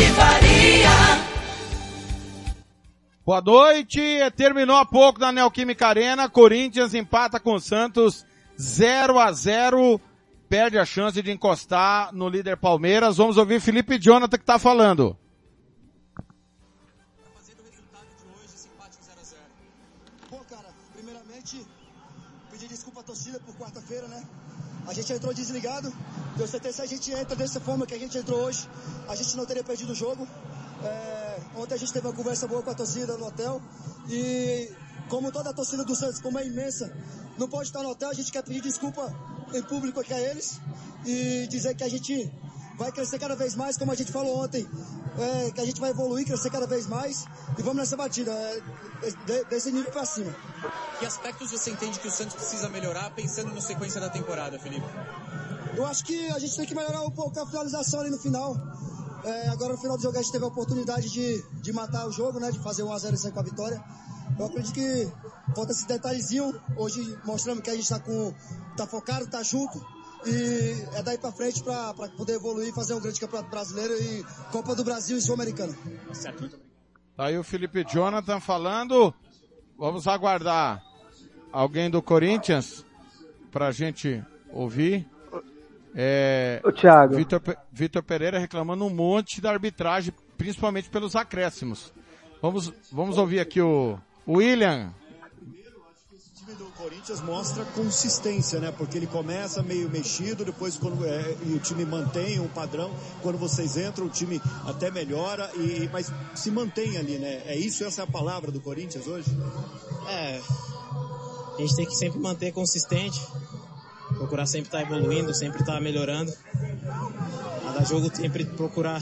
Faria. 0.00 0.90
Boa 3.24 3.40
noite. 3.40 4.00
Terminou 4.36 4.76
há 4.76 4.84
pouco 4.86 5.20
na 5.20 5.30
Neoquímica 5.30 5.86
Arena. 5.86 6.28
Corinthians 6.28 6.94
empata 6.94 7.38
com 7.38 7.58
Santos 7.58 8.24
0 8.58 9.18
a 9.18 9.32
0 9.32 10.00
Perde 10.48 10.78
a 10.78 10.84
chance 10.84 11.22
de 11.22 11.30
encostar 11.30 12.12
no 12.12 12.28
líder 12.28 12.56
Palmeiras. 12.56 13.16
Vamos 13.16 13.38
ouvir 13.38 13.60
Felipe 13.60 13.98
Jonathan 13.98 14.36
que 14.36 14.42
está 14.42 14.58
falando. 14.58 15.16
A 24.92 24.94
gente 24.94 25.10
entrou 25.10 25.32
desligado. 25.32 25.90
Tenho 26.36 26.46
certeza 26.46 26.76
se 26.76 26.82
a 26.82 26.86
gente 26.86 27.10
entra 27.10 27.34
dessa 27.34 27.58
forma 27.58 27.86
que 27.86 27.94
a 27.94 27.98
gente 27.98 28.18
entrou 28.18 28.40
hoje, 28.40 28.68
a 29.08 29.14
gente 29.14 29.34
não 29.38 29.46
teria 29.46 29.64
perdido 29.64 29.92
o 29.92 29.94
jogo. 29.94 30.28
É, 30.84 31.40
ontem 31.56 31.74
a 31.74 31.78
gente 31.78 31.90
teve 31.90 32.06
uma 32.06 32.12
conversa 32.12 32.46
boa 32.46 32.62
com 32.62 32.68
a 32.68 32.74
torcida 32.74 33.16
no 33.16 33.26
hotel 33.26 33.62
e 34.06 34.70
como 35.08 35.32
toda 35.32 35.48
a 35.48 35.54
torcida 35.54 35.82
do 35.82 35.96
Santos, 35.96 36.20
como 36.20 36.38
é 36.38 36.46
imensa, 36.46 36.94
não 37.38 37.48
pode 37.48 37.68
estar 37.68 37.82
no 37.82 37.88
hotel, 37.88 38.10
a 38.10 38.12
gente 38.12 38.30
quer 38.30 38.42
pedir 38.42 38.60
desculpa 38.60 39.02
em 39.54 39.62
público 39.62 39.98
aqui 39.98 40.12
a 40.12 40.20
eles 40.20 40.60
e 41.06 41.46
dizer 41.48 41.74
que 41.74 41.84
a 41.84 41.88
gente 41.88 42.30
vai 42.82 42.92
crescer 42.92 43.18
cada 43.18 43.36
vez 43.36 43.54
mais, 43.54 43.76
como 43.76 43.92
a 43.92 43.94
gente 43.94 44.10
falou 44.10 44.42
ontem, 44.42 44.68
é, 45.18 45.50
que 45.52 45.60
a 45.60 45.64
gente 45.64 45.80
vai 45.80 45.90
evoluir, 45.90 46.26
crescer 46.26 46.50
cada 46.50 46.66
vez 46.66 46.86
mais 46.86 47.24
e 47.56 47.62
vamos 47.62 47.76
nessa 47.78 47.96
batida, 47.96 48.32
é, 48.32 48.60
de, 49.24 49.44
desse 49.44 49.70
nível 49.70 49.90
para 49.92 50.04
cima. 50.04 50.34
Que 50.98 51.06
aspectos 51.06 51.50
você 51.50 51.70
entende 51.70 51.98
que 52.00 52.08
o 52.08 52.10
Santos 52.10 52.34
precisa 52.34 52.68
melhorar 52.68 53.10
pensando 53.10 53.54
na 53.54 53.60
sequência 53.60 54.00
da 54.00 54.08
temporada, 54.08 54.58
Felipe? 54.58 54.86
Eu 55.76 55.86
acho 55.86 56.04
que 56.04 56.28
a 56.30 56.38
gente 56.38 56.56
tem 56.56 56.66
que 56.66 56.74
melhorar 56.74 57.02
um 57.02 57.10
pouco 57.10 57.38
a 57.40 57.46
finalização 57.46 58.00
ali 58.00 58.10
no 58.10 58.18
final. 58.18 58.56
É, 59.24 59.48
agora 59.48 59.74
no 59.74 59.78
final 59.78 59.96
do 59.96 60.02
jogo 60.02 60.18
a 60.18 60.22
gente 60.22 60.32
teve 60.32 60.44
a 60.44 60.48
oportunidade 60.48 61.08
de, 61.08 61.42
de 61.62 61.72
matar 61.72 62.06
o 62.06 62.12
jogo, 62.12 62.40
né? 62.40 62.50
De 62.50 62.58
fazer 62.58 62.82
1x0 62.82 63.14
e 63.14 63.16
sair 63.16 63.32
com 63.32 63.40
a 63.40 63.44
vitória. 63.44 63.82
Eu 64.38 64.46
acredito 64.46 64.74
que 64.74 65.10
falta 65.54 65.72
esse 65.72 65.86
detalhezinho. 65.86 66.60
Hoje 66.76 67.18
mostramos 67.24 67.62
que 67.62 67.70
a 67.70 67.74
gente 67.74 67.88
tá 67.88 68.00
com. 68.00 68.34
tá 68.76 68.86
focado, 68.86 69.26
tá 69.28 69.42
junto. 69.42 69.80
E 70.26 70.84
é 70.96 71.02
daí 71.02 71.18
pra 71.18 71.32
frente 71.32 71.62
pra, 71.62 71.92
pra 71.94 72.08
poder 72.08 72.34
evoluir 72.34 72.68
e 72.68 72.72
fazer 72.72 72.94
um 72.94 73.00
grande 73.00 73.18
campeonato 73.18 73.50
brasileiro 73.50 73.92
e 73.94 74.24
Copa 74.52 74.74
do 74.74 74.84
Brasil 74.84 75.16
e 75.16 75.20
Sul-Americana. 75.20 75.76
Tá 77.16 77.26
aí 77.26 77.36
o 77.36 77.42
Felipe 77.44 77.84
Jonathan 77.84 78.40
falando. 78.40 79.12
Vamos 79.76 80.06
aguardar 80.06 80.82
alguém 81.50 81.90
do 81.90 82.00
Corinthians 82.00 82.84
pra 83.50 83.70
gente 83.72 84.22
ouvir. 84.50 85.06
É, 85.94 86.60
O 86.64 86.72
Thiago. 86.72 87.16
Vitor, 87.16 87.42
Vitor 87.70 88.02
Pereira 88.02 88.38
reclamando 88.38 88.84
um 88.86 88.90
monte 88.90 89.40
da 89.40 89.50
arbitragem, 89.50 90.14
principalmente 90.38 90.88
pelos 90.88 91.14
acréscimos. 91.14 91.92
Vamos, 92.40 92.72
vamos 92.90 93.18
ouvir 93.18 93.40
aqui 93.40 93.60
o, 93.60 93.98
o 94.26 94.38
William. 94.38 94.94
Corinthians 96.82 97.20
mostra 97.20 97.64
consistência, 97.64 98.58
né? 98.58 98.72
Porque 98.76 98.98
ele 98.98 99.06
começa 99.06 99.62
meio 99.62 99.88
mexido, 99.88 100.44
depois 100.44 100.76
quando 100.76 101.06
é, 101.06 101.36
o 101.54 101.60
time 101.60 101.84
mantém 101.84 102.40
um 102.40 102.48
padrão, 102.48 102.92
quando 103.22 103.38
vocês 103.38 103.76
entram 103.76 104.06
o 104.06 104.10
time 104.10 104.42
até 104.64 104.90
melhora 104.90 105.48
e 105.54 105.88
mas 105.92 106.10
se 106.34 106.50
mantém 106.50 106.96
ali, 106.96 107.18
né? 107.18 107.40
É 107.46 107.56
isso, 107.56 107.84
essa 107.84 108.00
é 108.00 108.04
a 108.04 108.06
palavra 108.06 108.50
do 108.50 108.60
Corinthians 108.60 109.06
hoje? 109.06 109.30
É, 110.08 110.40
a 111.56 111.60
gente 111.60 111.76
tem 111.76 111.86
que 111.86 111.94
sempre 111.94 112.18
manter 112.18 112.50
consistente, 112.50 113.20
procurar 114.16 114.46
sempre 114.46 114.66
estar 114.66 114.82
evoluindo, 114.82 115.32
sempre 115.32 115.60
estar 115.60 115.80
melhorando. 115.80 116.32
Cada 117.62 117.84
jogo 117.84 118.12
sempre 118.12 118.44
procurar 118.44 119.00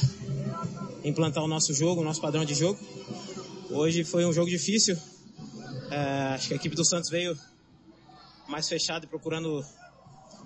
implantar 1.02 1.42
o 1.42 1.48
nosso 1.48 1.72
jogo, 1.72 2.02
o 2.02 2.04
nosso 2.04 2.20
padrão 2.20 2.44
de 2.44 2.52
jogo. 2.52 2.78
Hoje 3.70 4.04
foi 4.04 4.26
um 4.26 4.34
jogo 4.34 4.50
difícil. 4.50 4.98
É, 5.90 6.34
acho 6.34 6.48
que 6.48 6.52
a 6.52 6.56
equipe 6.56 6.76
do 6.76 6.84
Santos 6.84 7.08
veio 7.08 7.34
mais 8.50 8.69
fechada 8.69 9.06
e 9.06 9.09
procurando 9.09 9.65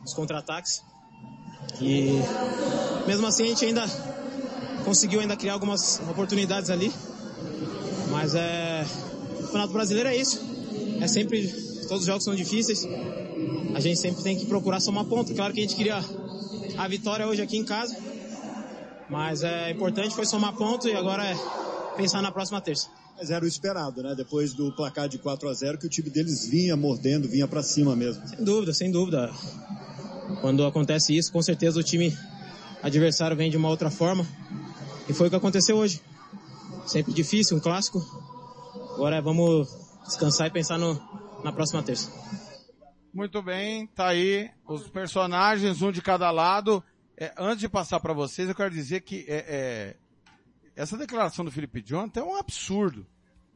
os 0.05 0.13
contra-ataques. 0.13 0.83
E 1.81 2.21
mesmo 3.07 3.27
assim 3.27 3.45
a 3.45 3.47
gente 3.47 3.65
ainda 3.65 3.85
conseguiu 4.85 5.21
ainda 5.21 5.37
criar 5.37 5.55
algumas 5.55 6.01
oportunidades 6.09 6.71
ali. 6.71 6.93
Mas 8.11 8.35
é, 8.35 8.87
o 9.39 9.43
Campeonato 9.45 9.73
Brasileiro 9.73 10.09
é 10.09 10.17
isso. 10.17 10.41
É 11.01 11.09
sempre, 11.09 11.49
todos 11.89 12.01
os 12.01 12.07
jogos 12.07 12.23
são 12.23 12.35
difíceis. 12.35 12.87
A 13.75 13.81
gente 13.81 13.99
sempre 13.99 14.23
tem 14.23 14.39
que 14.39 14.47
procurar 14.47 14.81
somar 14.81 15.05
ponto. 15.07 15.35
Claro 15.35 15.53
que 15.53 15.61
a 15.61 15.63
gente 15.63 15.75
queria 15.75 16.05
a 16.77 16.89
vitória 16.89 17.27
hoje 17.27 17.43
aqui 17.43 17.57
em 17.57 17.65
casa. 17.65 17.97
Mas 19.09 19.43
é 19.43 19.71
importante 19.71 20.15
foi 20.15 20.27
somar 20.27 20.55
ponto 20.55 20.89
e 20.89 20.95
agora 20.95 21.25
é 21.25 21.37
pensar 21.97 22.23
na 22.23 22.31
próxima 22.31 22.61
terça. 22.61 22.89
Mas 23.17 23.31
era 23.31 23.45
o 23.45 23.49
esperado, 23.49 24.03
né? 24.03 24.15
Depois 24.15 24.55
do 24.55 24.73
placar 24.73 25.09
de 25.09 25.19
4 25.19 25.49
a 25.49 25.55
0 25.55 25.79
que 25.79 25.87
o 25.87 25.91
time 25.91 26.11
deles 26.11 26.47
vinha 26.49 26.77
mordendo, 26.77 27.29
vinha 27.29 27.47
pra 27.47 27.63
cima 27.63 27.95
mesmo. 27.95 28.27
Sem 28.27 28.45
dúvida, 28.45 28.75
sem 28.75 28.91
dúvida. 28.91 29.31
Quando 30.41 30.65
acontece 30.65 31.17
isso, 31.17 31.33
com 31.33 31.41
certeza 31.41 31.79
o 31.79 31.83
time 31.83 32.17
adversário 32.83 33.37
vem 33.37 33.51
de 33.51 33.57
uma 33.57 33.69
outra 33.69 33.91
forma. 33.91 34.27
E 35.09 35.13
foi 35.13 35.29
o 35.29 35.31
que 35.31 35.37
aconteceu 35.37 35.77
hoje. 35.77 36.01
Sempre 36.87 37.13
difícil, 37.13 37.57
um 37.57 37.61
clássico. 37.61 37.99
Agora 38.95 39.21
vamos 39.23 39.69
descansar 40.05 40.49
e 40.49 40.51
pensar 40.51 40.79
no, 40.79 41.01
na 41.43 41.53
próxima 41.53 41.83
terça. 41.83 42.11
Muito 43.13 43.41
bem, 43.43 43.87
tá 43.87 44.09
aí 44.09 44.51
os 44.67 44.89
personagens, 44.89 45.81
um 45.81 45.93
de 45.93 46.03
cada 46.03 46.31
lado. 46.31 46.83
É, 47.17 47.33
antes 47.39 47.61
de 47.61 47.69
passar 47.69 48.01
para 48.01 48.13
vocês, 48.13 48.49
eu 48.49 48.55
quero 48.55 48.71
dizer 48.71 49.03
que 49.03 49.25
é, 49.29 49.37
é, 49.47 49.97
essa 50.77 50.97
declaração 50.97 51.45
do 51.45 51.51
Felipe 51.51 51.81
Jonathan 51.81 52.21
é 52.21 52.25
um 52.25 52.37
absurdo. 52.37 53.07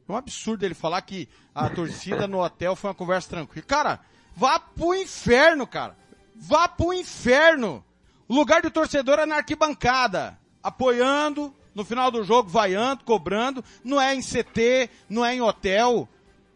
É 0.08 0.12
um 0.12 0.16
absurdo 0.16 0.64
ele 0.64 0.74
falar 0.74 1.02
que 1.02 1.28
a 1.54 1.68
torcida 1.68 2.26
no 2.26 2.42
hotel 2.42 2.74
foi 2.74 2.88
uma 2.88 2.94
conversa 2.94 3.28
tranquila. 3.28 3.66
Cara, 3.66 4.00
vá 4.34 4.58
pro 4.58 4.94
inferno, 4.94 5.66
cara. 5.66 5.96
Vá 6.34 6.68
pro 6.68 6.94
inferno. 6.94 7.84
O 8.28 8.34
lugar 8.34 8.62
do 8.62 8.70
torcedor 8.70 9.18
é 9.18 9.26
na 9.26 9.36
arquibancada, 9.36 10.38
apoiando, 10.62 11.54
no 11.74 11.84
final 11.84 12.10
do 12.10 12.24
jogo, 12.24 12.48
vaiando, 12.48 13.04
cobrando. 13.04 13.64
Não 13.84 14.00
é 14.00 14.14
em 14.14 14.22
CT, 14.22 14.88
não 15.08 15.24
é 15.24 15.34
em 15.34 15.40
hotel. 15.40 16.08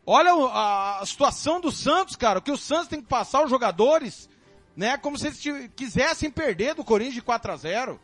Olha 0.06 0.32
a, 0.32 1.02
situação 1.04 1.60
do 1.60 1.70
Santos, 1.70 2.16
cara. 2.16 2.38
O 2.38 2.42
que 2.42 2.50
o 2.50 2.56
Santos 2.56 2.88
tem 2.88 3.00
que 3.00 3.08
passar 3.08 3.38
aos 3.38 3.50
jogadores, 3.50 4.28
né? 4.76 4.96
Como 4.96 5.18
se 5.18 5.26
eles 5.26 5.70
quisessem 5.76 6.30
perder 6.30 6.74
do 6.74 6.84
Corinthians 6.84 7.14
de 7.14 7.22
4 7.22 7.52
a 7.52 7.56
0 7.56 8.00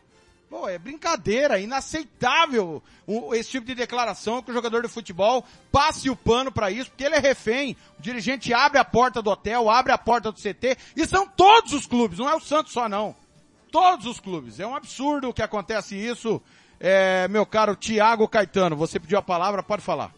Pô, 0.50 0.66
é 0.66 0.78
brincadeira, 0.78 1.58
inaceitável 1.58 2.82
o- 3.06 3.34
esse 3.34 3.50
tipo 3.50 3.66
de 3.66 3.74
declaração 3.74 4.42
que 4.42 4.50
o 4.50 4.54
jogador 4.54 4.80
de 4.82 4.88
futebol 4.88 5.44
passe 5.70 6.08
o 6.08 6.16
pano 6.16 6.50
pra 6.50 6.70
isso, 6.70 6.88
porque 6.90 7.04
ele 7.04 7.16
é 7.16 7.18
refém. 7.18 7.76
O 7.98 8.02
dirigente 8.02 8.54
abre 8.54 8.78
a 8.78 8.84
porta 8.84 9.20
do 9.20 9.28
hotel, 9.30 9.68
abre 9.68 9.92
a 9.92 9.98
porta 9.98 10.32
do 10.32 10.40
CT, 10.40 10.76
e 10.96 11.06
são 11.06 11.26
todos 11.26 11.74
os 11.74 11.86
clubes, 11.86 12.18
não 12.18 12.28
é 12.30 12.34
o 12.34 12.40
Santos 12.40 12.72
só 12.72 12.88
não. 12.88 13.14
Todos 13.70 14.06
os 14.06 14.18
clubes. 14.18 14.58
É 14.58 14.66
um 14.66 14.74
absurdo 14.74 15.34
que 15.34 15.42
acontece 15.42 15.94
isso. 15.94 16.40
É, 16.80 17.28
meu 17.28 17.44
caro 17.44 17.76
Tiago 17.76 18.26
Caetano, 18.26 18.74
você 18.74 18.98
pediu 18.98 19.18
a 19.18 19.22
palavra, 19.22 19.62
pode 19.62 19.82
falar. 19.82 20.12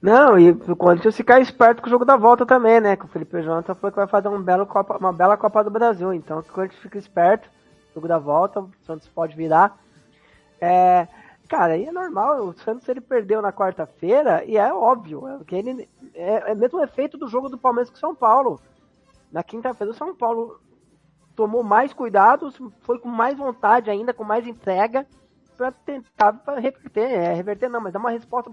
Não, 0.00 0.38
e 0.38 0.50
o 0.50 0.74
Corinthians 0.74 1.16
ficar 1.16 1.38
esperto 1.40 1.82
com 1.82 1.86
o 1.88 1.90
jogo 1.90 2.04
da 2.04 2.16
volta 2.16 2.44
também, 2.46 2.80
né? 2.80 2.96
Que 2.96 3.04
o 3.04 3.08
Felipe 3.08 3.42
Jonathan 3.42 3.74
foi 3.74 3.90
que 3.90 3.96
vai 3.96 4.06
fazer 4.08 4.28
um 4.28 4.40
belo 4.42 4.66
Copa, 4.66 4.96
uma 4.96 5.12
bela 5.12 5.36
Copa 5.36 5.62
do 5.62 5.70
Brasil. 5.70 6.12
Então 6.14 6.42
que 6.42 6.48
o 6.50 6.52
Corinthians 6.52 6.80
fica 6.82 6.98
esperto, 6.98 7.48
jogo 7.94 8.08
da 8.08 8.18
volta, 8.18 8.60
o 8.60 8.70
Santos 8.84 9.08
pode 9.08 9.36
virar. 9.36 9.78
É, 10.60 11.08
cara, 11.48 11.74
aí 11.74 11.86
é 11.86 11.92
normal, 11.92 12.44
o 12.46 12.52
Santos 12.52 12.88
ele 12.88 13.00
perdeu 13.00 13.42
na 13.42 13.52
quarta-feira 13.52 14.44
e 14.44 14.56
é 14.56 14.72
óbvio, 14.72 15.26
é, 15.28 15.44
que 15.44 15.54
ele, 15.54 15.88
é, 16.14 16.52
é 16.52 16.54
mesmo 16.54 16.78
o 16.78 16.84
efeito 16.84 17.18
do 17.18 17.28
jogo 17.28 17.48
do 17.48 17.58
Palmeiras 17.58 17.90
com 17.90 17.96
o 17.96 18.00
São 18.00 18.14
Paulo. 18.14 18.60
Na 19.30 19.42
quinta-feira 19.42 19.90
o 19.90 19.96
São 19.96 20.14
Paulo 20.14 20.60
tomou 21.34 21.62
mais 21.62 21.92
cuidados, 21.92 22.58
foi 22.80 22.98
com 22.98 23.08
mais 23.08 23.36
vontade 23.36 23.90
ainda, 23.90 24.12
com 24.12 24.24
mais 24.24 24.46
entrega, 24.46 25.06
para 25.56 25.72
tentar 25.72 26.32
pra 26.32 26.58
reverter, 26.58 27.10
é, 27.10 27.32
reverter 27.32 27.68
não, 27.68 27.80
mas 27.80 27.92
dar 27.92 27.98
uma 27.98 28.10
resposta 28.10 28.50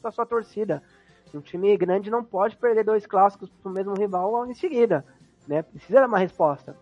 para 0.00 0.12
sua 0.12 0.26
torcida. 0.26 0.82
Um 1.34 1.40
time 1.40 1.76
grande 1.76 2.10
não 2.10 2.22
pode 2.22 2.56
perder 2.56 2.84
dois 2.84 3.06
clássicos 3.06 3.50
pro 3.50 3.72
mesmo 3.72 3.94
rival 3.94 4.46
em 4.46 4.54
seguida, 4.54 5.04
né? 5.48 5.62
Precisa 5.62 6.00
dar 6.00 6.06
uma 6.06 6.18
resposta. 6.18 6.76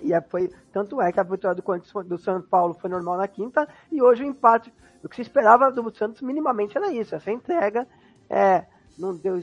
E 0.00 0.12
é, 0.12 0.20
foi, 0.20 0.50
tanto 0.72 1.00
é 1.00 1.10
que 1.12 1.20
a 1.20 1.22
vitória 1.22 1.54
do, 1.54 1.62
Corinthians, 1.62 2.06
do 2.06 2.18
São 2.18 2.40
Paulo 2.42 2.74
foi 2.74 2.90
normal 2.90 3.16
na 3.16 3.28
quinta, 3.28 3.68
e 3.90 4.02
hoje 4.02 4.22
o 4.22 4.26
empate. 4.26 4.72
O 5.02 5.08
que 5.08 5.16
se 5.16 5.22
esperava 5.22 5.70
do 5.70 5.94
Santos 5.94 6.22
minimamente 6.22 6.76
era 6.76 6.92
isso, 6.92 7.14
essa 7.14 7.30
entrega. 7.30 7.86
É, 8.28 8.64
não 8.98 9.14
deu, 9.14 9.42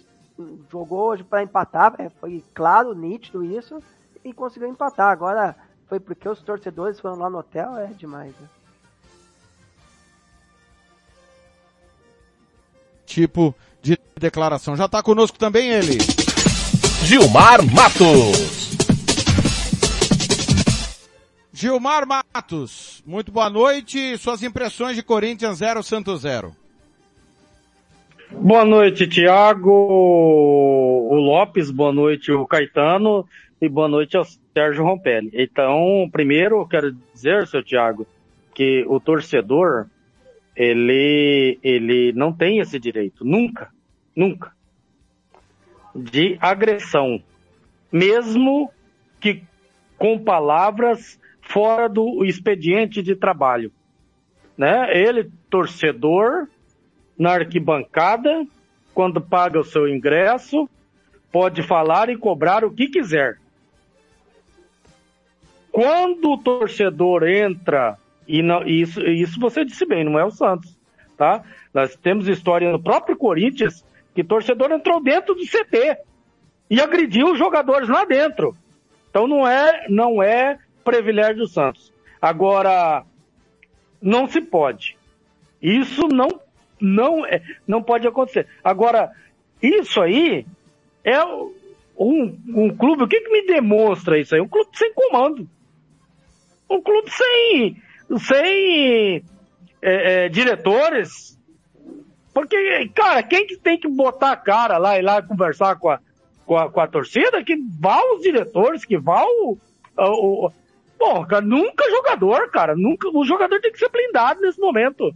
jogou 0.71 1.09
hoje 1.09 1.23
para 1.23 1.43
empatar, 1.43 1.95
é, 1.99 2.09
foi 2.09 2.43
claro, 2.53 2.93
nítido 2.93 3.43
isso, 3.43 3.81
e 4.23 4.33
conseguiu 4.33 4.67
empatar. 4.67 5.11
Agora, 5.11 5.55
foi 5.87 5.99
porque 5.99 6.27
os 6.27 6.41
torcedores 6.41 6.99
foram 6.99 7.17
lá 7.17 7.29
no 7.29 7.39
hotel, 7.39 7.75
é 7.77 7.87
demais. 7.87 8.33
Né? 8.39 8.49
Tipo 13.05 13.53
de 13.81 13.99
declaração. 14.17 14.75
Já 14.77 14.85
está 14.85 15.03
conosco 15.03 15.37
também 15.37 15.69
ele. 15.69 15.97
Gilmar 17.03 17.59
Matos. 17.73 18.80
Gilmar 21.61 22.07
Matos, 22.07 23.03
muito 23.05 23.31
boa 23.31 23.47
noite. 23.47 24.17
Suas 24.17 24.41
impressões 24.41 24.95
de 24.95 25.03
Corinthians 25.03 25.59
0 25.59 25.83
Santos 25.83 26.21
0. 26.21 26.55
Boa 28.31 28.65
noite, 28.65 29.07
Tiago, 29.07 29.69
o 29.69 31.13
Lopes, 31.13 31.69
boa 31.69 31.93
noite, 31.93 32.31
o 32.31 32.47
Caetano 32.47 33.27
e 33.61 33.69
boa 33.69 33.87
noite 33.87 34.17
ao 34.17 34.25
Sérgio 34.25 34.83
Rompelli. 34.83 35.29
Então, 35.35 36.09
primeiro 36.11 36.61
eu 36.61 36.65
quero 36.65 36.97
dizer, 37.13 37.45
seu 37.45 37.61
Tiago, 37.61 38.07
que 38.55 38.83
o 38.87 38.99
torcedor, 38.99 39.85
ele, 40.55 41.59
ele 41.61 42.11
não 42.13 42.33
tem 42.33 42.57
esse 42.57 42.79
direito, 42.79 43.23
nunca, 43.23 43.69
nunca, 44.15 44.51
de 45.95 46.39
agressão, 46.41 47.21
mesmo 47.91 48.71
que 49.19 49.43
com 49.99 50.17
palavras 50.17 51.20
fora 51.51 51.87
do 51.87 52.23
expediente 52.25 53.01
de 53.01 53.15
trabalho. 53.15 53.71
Né? 54.57 54.89
Ele, 54.97 55.29
torcedor, 55.49 56.47
na 57.17 57.33
arquibancada, 57.33 58.45
quando 58.93 59.21
paga 59.21 59.59
o 59.59 59.63
seu 59.63 59.87
ingresso, 59.87 60.69
pode 61.31 61.63
falar 61.63 62.09
e 62.09 62.17
cobrar 62.17 62.63
o 62.63 62.71
que 62.71 62.87
quiser. 62.87 63.37
Quando 65.71 66.31
o 66.31 66.37
torcedor 66.37 67.23
entra, 67.23 67.97
e 68.27 68.41
não, 68.41 68.67
isso, 68.67 69.01
isso 69.01 69.39
você 69.39 69.63
disse 69.63 69.85
bem, 69.85 70.03
não 70.03 70.19
é 70.19 70.25
o 70.25 70.31
Santos, 70.31 70.77
tá? 71.17 71.43
Nós 71.73 71.95
temos 71.95 72.27
história 72.27 72.69
no 72.71 72.81
próprio 72.81 73.15
Corinthians 73.15 73.85
que 74.13 74.23
torcedor 74.23 74.71
entrou 74.71 75.01
dentro 75.01 75.33
do 75.33 75.45
CT 75.45 75.97
e 76.69 76.81
agrediu 76.81 77.31
os 77.31 77.39
jogadores 77.39 77.87
lá 77.87 78.03
dentro. 78.03 78.55
Então 79.09 79.27
não 79.27 79.47
é, 79.47 79.85
não 79.89 80.21
é 80.21 80.57
privilégio 80.83 81.37
do 81.37 81.47
Santos. 81.47 81.91
Agora, 82.21 83.03
não 84.01 84.27
se 84.27 84.41
pode. 84.41 84.97
Isso 85.61 86.07
não, 86.07 86.39
não, 86.79 87.25
é, 87.25 87.41
não 87.67 87.83
pode 87.83 88.07
acontecer. 88.07 88.47
Agora, 88.63 89.11
isso 89.61 90.01
aí 90.01 90.45
é 91.03 91.23
um, 91.97 92.35
um 92.47 92.75
clube, 92.75 93.03
o 93.03 93.07
que, 93.07 93.21
que 93.21 93.31
me 93.31 93.45
demonstra 93.45 94.19
isso 94.19 94.33
aí? 94.33 94.41
Um 94.41 94.47
clube 94.47 94.69
sem 94.73 94.91
comando. 94.93 95.47
Um 96.69 96.81
clube 96.81 97.09
sem, 97.11 97.81
sem 98.19 99.23
é, 99.81 100.25
é, 100.25 100.29
diretores. 100.29 101.39
Porque, 102.33 102.89
cara, 102.95 103.21
quem 103.23 103.45
que 103.45 103.57
tem 103.57 103.79
que 103.79 103.89
botar 103.89 104.31
a 104.31 104.37
cara 104.37 104.77
lá 104.77 104.97
e 104.97 105.01
lá 105.01 105.21
conversar 105.21 105.75
com 105.75 105.89
a, 105.89 105.99
com 106.45 106.57
a, 106.57 106.71
com 106.71 106.79
a 106.79 106.87
torcida? 106.87 107.43
Que 107.43 107.57
vá 107.79 107.99
os 108.13 108.21
diretores, 108.21 108.85
que 108.85 108.97
vá 108.97 109.23
o, 109.23 109.57
o, 109.97 110.51
Pô, 111.01 111.25
cara, 111.25 111.41
nunca 111.41 111.89
jogador, 111.89 112.51
cara. 112.51 112.75
Nunca, 112.75 113.09
o 113.09 113.25
jogador 113.25 113.59
tem 113.59 113.71
que 113.71 113.79
ser 113.79 113.89
blindado 113.89 114.39
nesse 114.39 114.61
momento. 114.61 115.11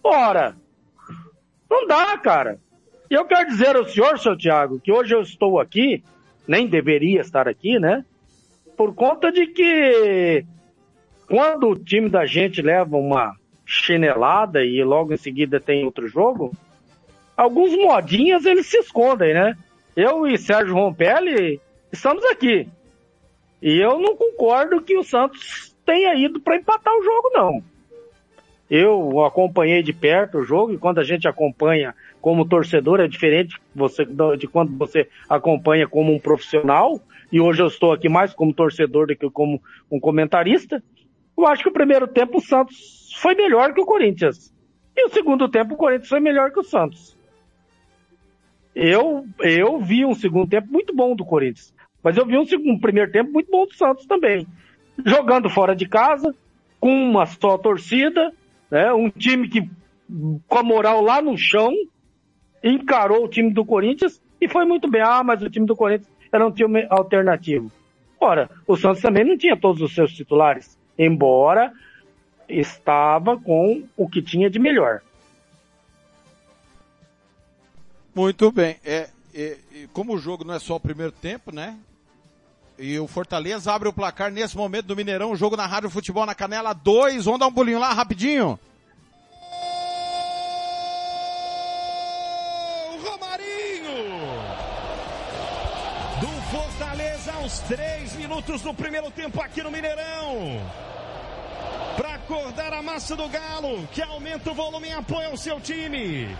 Ora, 0.00 0.54
não 1.68 1.88
dá, 1.88 2.16
cara. 2.18 2.60
E 3.10 3.14
eu 3.14 3.24
quero 3.24 3.48
dizer 3.48 3.74
ao 3.74 3.84
senhor, 3.84 4.16
seu 4.16 4.38
Thiago, 4.38 4.78
que 4.78 4.92
hoje 4.92 5.12
eu 5.12 5.22
estou 5.22 5.58
aqui, 5.58 6.04
nem 6.46 6.68
deveria 6.68 7.20
estar 7.20 7.48
aqui, 7.48 7.80
né? 7.80 8.04
Por 8.76 8.94
conta 8.94 9.32
de 9.32 9.48
que 9.48 10.46
quando 11.26 11.68
o 11.68 11.76
time 11.76 12.08
da 12.08 12.24
gente 12.26 12.62
leva 12.62 12.96
uma 12.96 13.34
chinelada 13.66 14.64
e 14.64 14.84
logo 14.84 15.12
em 15.12 15.16
seguida 15.16 15.58
tem 15.58 15.84
outro 15.84 16.06
jogo, 16.06 16.52
alguns 17.36 17.76
modinhas 17.76 18.46
eles 18.46 18.68
se 18.68 18.78
escondem, 18.78 19.34
né? 19.34 19.58
Eu 19.96 20.28
e 20.28 20.38
Sérgio 20.38 20.74
Rompelli 20.74 21.60
estamos 21.92 22.24
aqui. 22.26 22.68
E 23.62 23.78
eu 23.78 24.00
não 24.00 24.16
concordo 24.16 24.80
que 24.80 24.96
o 24.96 25.02
Santos 25.02 25.74
tenha 25.84 26.14
ido 26.14 26.40
para 26.40 26.56
empatar 26.56 26.94
o 26.94 27.02
jogo, 27.02 27.30
não. 27.32 27.62
Eu 28.70 29.24
acompanhei 29.24 29.82
de 29.82 29.92
perto 29.92 30.38
o 30.38 30.44
jogo 30.44 30.72
e 30.72 30.78
quando 30.78 31.00
a 31.00 31.04
gente 31.04 31.26
acompanha 31.26 31.94
como 32.20 32.48
torcedor 32.48 33.00
é 33.00 33.08
diferente 33.08 33.56
você, 33.74 34.06
de 34.38 34.46
quando 34.46 34.76
você 34.76 35.08
acompanha 35.28 35.88
como 35.88 36.14
um 36.14 36.20
profissional. 36.20 37.00
E 37.32 37.40
hoje 37.40 37.62
eu 37.62 37.66
estou 37.66 37.92
aqui 37.92 38.08
mais 38.08 38.32
como 38.32 38.54
torcedor 38.54 39.08
do 39.08 39.16
que 39.16 39.28
como 39.28 39.60
um 39.90 39.98
comentarista. 39.98 40.82
Eu 41.36 41.46
acho 41.46 41.64
que 41.64 41.68
o 41.68 41.72
primeiro 41.72 42.06
tempo 42.06 42.38
o 42.38 42.40
Santos 42.40 43.12
foi 43.16 43.34
melhor 43.34 43.74
que 43.74 43.80
o 43.80 43.86
Corinthians. 43.86 44.54
E 44.96 45.04
o 45.04 45.08
segundo 45.08 45.48
tempo 45.48 45.74
o 45.74 45.76
Corinthians 45.76 46.08
foi 46.08 46.20
melhor 46.20 46.52
que 46.52 46.60
o 46.60 46.64
Santos. 46.64 47.16
Eu, 48.74 49.26
eu 49.40 49.80
vi 49.80 50.04
um 50.04 50.14
segundo 50.14 50.48
tempo 50.48 50.68
muito 50.70 50.94
bom 50.94 51.16
do 51.16 51.24
Corinthians. 51.24 51.74
Mas 52.02 52.16
eu 52.16 52.26
vi 52.26 52.36
um, 52.38 52.44
um 52.72 52.78
primeiro 52.78 53.10
tempo 53.10 53.32
muito 53.32 53.50
bom 53.50 53.66
do 53.66 53.74
Santos 53.74 54.06
também. 54.06 54.46
Jogando 55.04 55.48
fora 55.50 55.74
de 55.74 55.86
casa, 55.86 56.34
com 56.78 56.90
uma 56.90 57.26
só 57.26 57.58
torcida, 57.58 58.32
né? 58.70 58.92
um 58.92 59.10
time 59.10 59.48
que, 59.48 59.68
com 60.48 60.58
a 60.58 60.62
moral 60.62 61.02
lá 61.02 61.20
no 61.20 61.36
chão, 61.36 61.72
encarou 62.62 63.24
o 63.24 63.28
time 63.28 63.52
do 63.52 63.64
Corinthians 63.64 64.20
e 64.40 64.48
foi 64.48 64.64
muito 64.64 64.88
bem. 64.88 65.02
Ah, 65.02 65.22
mas 65.22 65.42
o 65.42 65.50
time 65.50 65.66
do 65.66 65.76
Corinthians 65.76 66.10
era 66.32 66.46
um 66.46 66.50
time 66.50 66.86
alternativo. 66.88 67.70
Ora, 68.18 68.50
o 68.66 68.76
Santos 68.76 69.00
também 69.00 69.24
não 69.24 69.36
tinha 69.36 69.56
todos 69.56 69.80
os 69.80 69.94
seus 69.94 70.12
titulares, 70.12 70.78
embora 70.98 71.72
estava 72.48 73.38
com 73.38 73.82
o 73.96 74.08
que 74.08 74.20
tinha 74.20 74.50
de 74.50 74.58
melhor. 74.58 75.00
Muito 78.14 78.50
bem. 78.50 78.76
É, 78.84 79.08
é, 79.34 79.56
como 79.92 80.14
o 80.14 80.18
jogo 80.18 80.44
não 80.44 80.54
é 80.54 80.58
só 80.58 80.76
o 80.76 80.80
primeiro 80.80 81.12
tempo, 81.12 81.54
né? 81.54 81.78
E 82.82 82.98
o 82.98 83.06
Fortaleza 83.06 83.70
abre 83.70 83.90
o 83.90 83.92
placar 83.92 84.32
nesse 84.32 84.56
momento 84.56 84.86
do 84.86 84.96
Mineirão, 84.96 85.36
jogo 85.36 85.54
na 85.54 85.66
Rádio 85.66 85.90
Futebol 85.90 86.24
na 86.24 86.34
Canela 86.34 86.72
2. 86.72 87.26
Vamos 87.26 87.38
dar 87.38 87.48
um 87.48 87.52
pulinho 87.52 87.78
lá 87.78 87.92
rapidinho. 87.92 88.58
Romarinho! 93.04 94.16
Do 96.22 96.42
Fortaleza 96.50 97.34
aos 97.34 97.58
três 97.60 98.16
minutos 98.16 98.62
do 98.62 98.72
primeiro 98.72 99.10
tempo 99.10 99.42
aqui 99.42 99.62
no 99.62 99.70
Mineirão. 99.70 100.66
Para 101.98 102.14
acordar 102.14 102.72
a 102.72 102.80
massa 102.80 103.14
do 103.14 103.28
Galo, 103.28 103.86
que 103.92 104.00
aumenta 104.00 104.52
o 104.52 104.54
volume 104.54 104.88
e 104.88 104.92
apoia 104.92 105.28
o 105.30 105.36
seu 105.36 105.60
time. 105.60 106.34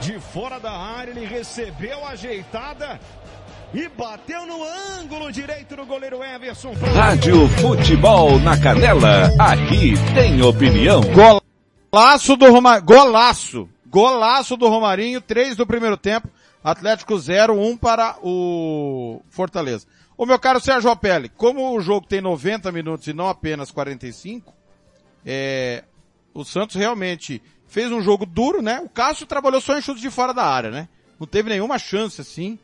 De 0.00 0.18
fora 0.18 0.58
da 0.58 0.72
área, 0.72 1.12
ele 1.12 1.24
recebeu 1.24 2.04
ajeitada 2.04 2.98
e 3.74 3.88
bateu 3.88 4.46
no 4.46 4.64
ângulo 4.98 5.30
direito 5.30 5.76
do 5.76 5.84
goleiro 5.84 6.22
Everson. 6.22 6.72
Rádio 6.94 7.46
Futebol 7.48 8.38
na 8.38 8.58
Canela, 8.58 9.30
aqui 9.38 9.92
tem 10.14 10.40
opinião. 10.42 11.02
Golaço 11.92 12.36
do 12.36 12.50
Romarinho, 12.50 12.86
golaço, 12.86 13.68
golaço 13.86 14.56
do 14.56 14.68
Romarinho, 14.68 15.20
três 15.20 15.56
do 15.56 15.66
primeiro 15.66 15.96
tempo, 15.96 16.28
Atlético 16.64 17.18
0, 17.18 17.54
1 17.54 17.68
um 17.68 17.76
para 17.76 18.16
o 18.22 19.20
Fortaleza. 19.28 19.86
O 20.16 20.24
meu 20.24 20.38
caro 20.38 20.60
Sérgio 20.60 20.90
Opelli, 20.90 21.28
como 21.28 21.76
o 21.76 21.80
jogo 21.80 22.06
tem 22.06 22.20
90 22.20 22.72
minutos 22.72 23.06
e 23.06 23.12
não 23.12 23.28
apenas 23.28 23.70
45, 23.70 24.52
é, 25.24 25.84
o 26.32 26.44
Santos 26.44 26.74
realmente 26.74 27.42
fez 27.66 27.92
um 27.92 28.00
jogo 28.00 28.24
duro, 28.24 28.62
né? 28.62 28.80
O 28.80 28.88
Cássio 28.88 29.26
trabalhou 29.26 29.60
só 29.60 29.78
em 29.78 29.82
chutes 29.82 30.00
de 30.00 30.10
fora 30.10 30.32
da 30.32 30.44
área, 30.44 30.70
né? 30.70 30.88
Não 31.20 31.26
teve 31.26 31.50
nenhuma 31.50 31.78
chance 31.78 32.20
assim. 32.20 32.58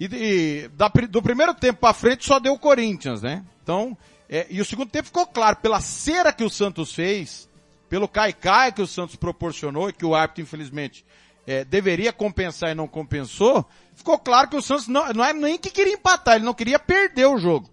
E, 0.00 0.08
e 0.10 0.68
da, 0.68 0.88
do 0.88 1.20
primeiro 1.20 1.52
tempo 1.52 1.80
para 1.80 1.92
frente 1.92 2.24
só 2.24 2.40
deu 2.40 2.54
o 2.54 2.58
Corinthians, 2.58 3.20
né? 3.20 3.44
Então, 3.62 3.94
é, 4.30 4.46
e 4.48 4.58
o 4.58 4.64
segundo 4.64 4.88
tempo 4.88 5.08
ficou 5.08 5.26
claro, 5.26 5.56
pela 5.56 5.78
cera 5.78 6.32
que 6.32 6.42
o 6.42 6.48
Santos 6.48 6.94
fez, 6.94 7.46
pelo 7.86 8.08
caicai 8.08 8.72
que 8.72 8.80
o 8.80 8.86
Santos 8.86 9.14
proporcionou 9.14 9.90
e 9.90 9.92
que 9.92 10.06
o 10.06 10.14
árbitro, 10.14 10.42
infelizmente, 10.42 11.04
é, 11.46 11.66
deveria 11.66 12.14
compensar 12.14 12.70
e 12.70 12.74
não 12.74 12.88
compensou, 12.88 13.68
ficou 13.94 14.18
claro 14.18 14.48
que 14.48 14.56
o 14.56 14.62
Santos 14.62 14.88
não, 14.88 15.12
não 15.12 15.22
é 15.22 15.34
nem 15.34 15.58
que 15.58 15.68
queria 15.68 15.92
empatar, 15.92 16.36
ele 16.36 16.46
não 16.46 16.54
queria 16.54 16.78
perder 16.78 17.26
o 17.26 17.36
jogo. 17.36 17.68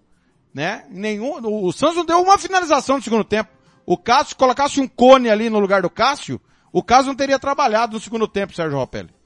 Né? 0.52 0.84
Nenhum, 0.90 1.40
o, 1.42 1.66
o 1.66 1.72
Santos 1.72 1.96
não 1.96 2.04
deu 2.04 2.20
uma 2.20 2.36
finalização 2.36 2.96
no 2.96 3.02
segundo 3.02 3.24
tempo. 3.24 3.50
O 3.86 3.96
Cássio, 3.96 4.36
colocasse 4.36 4.82
um 4.82 4.86
cone 4.86 5.30
ali 5.30 5.48
no 5.48 5.58
lugar 5.58 5.80
do 5.80 5.88
Cássio, 5.88 6.38
o 6.70 6.82
Cássio 6.82 7.06
não 7.06 7.16
teria 7.16 7.38
trabalhado 7.38 7.94
no 7.94 8.00
segundo 8.00 8.28
tempo, 8.28 8.54
Sérgio 8.54 8.76
Ropelli. 8.76 9.17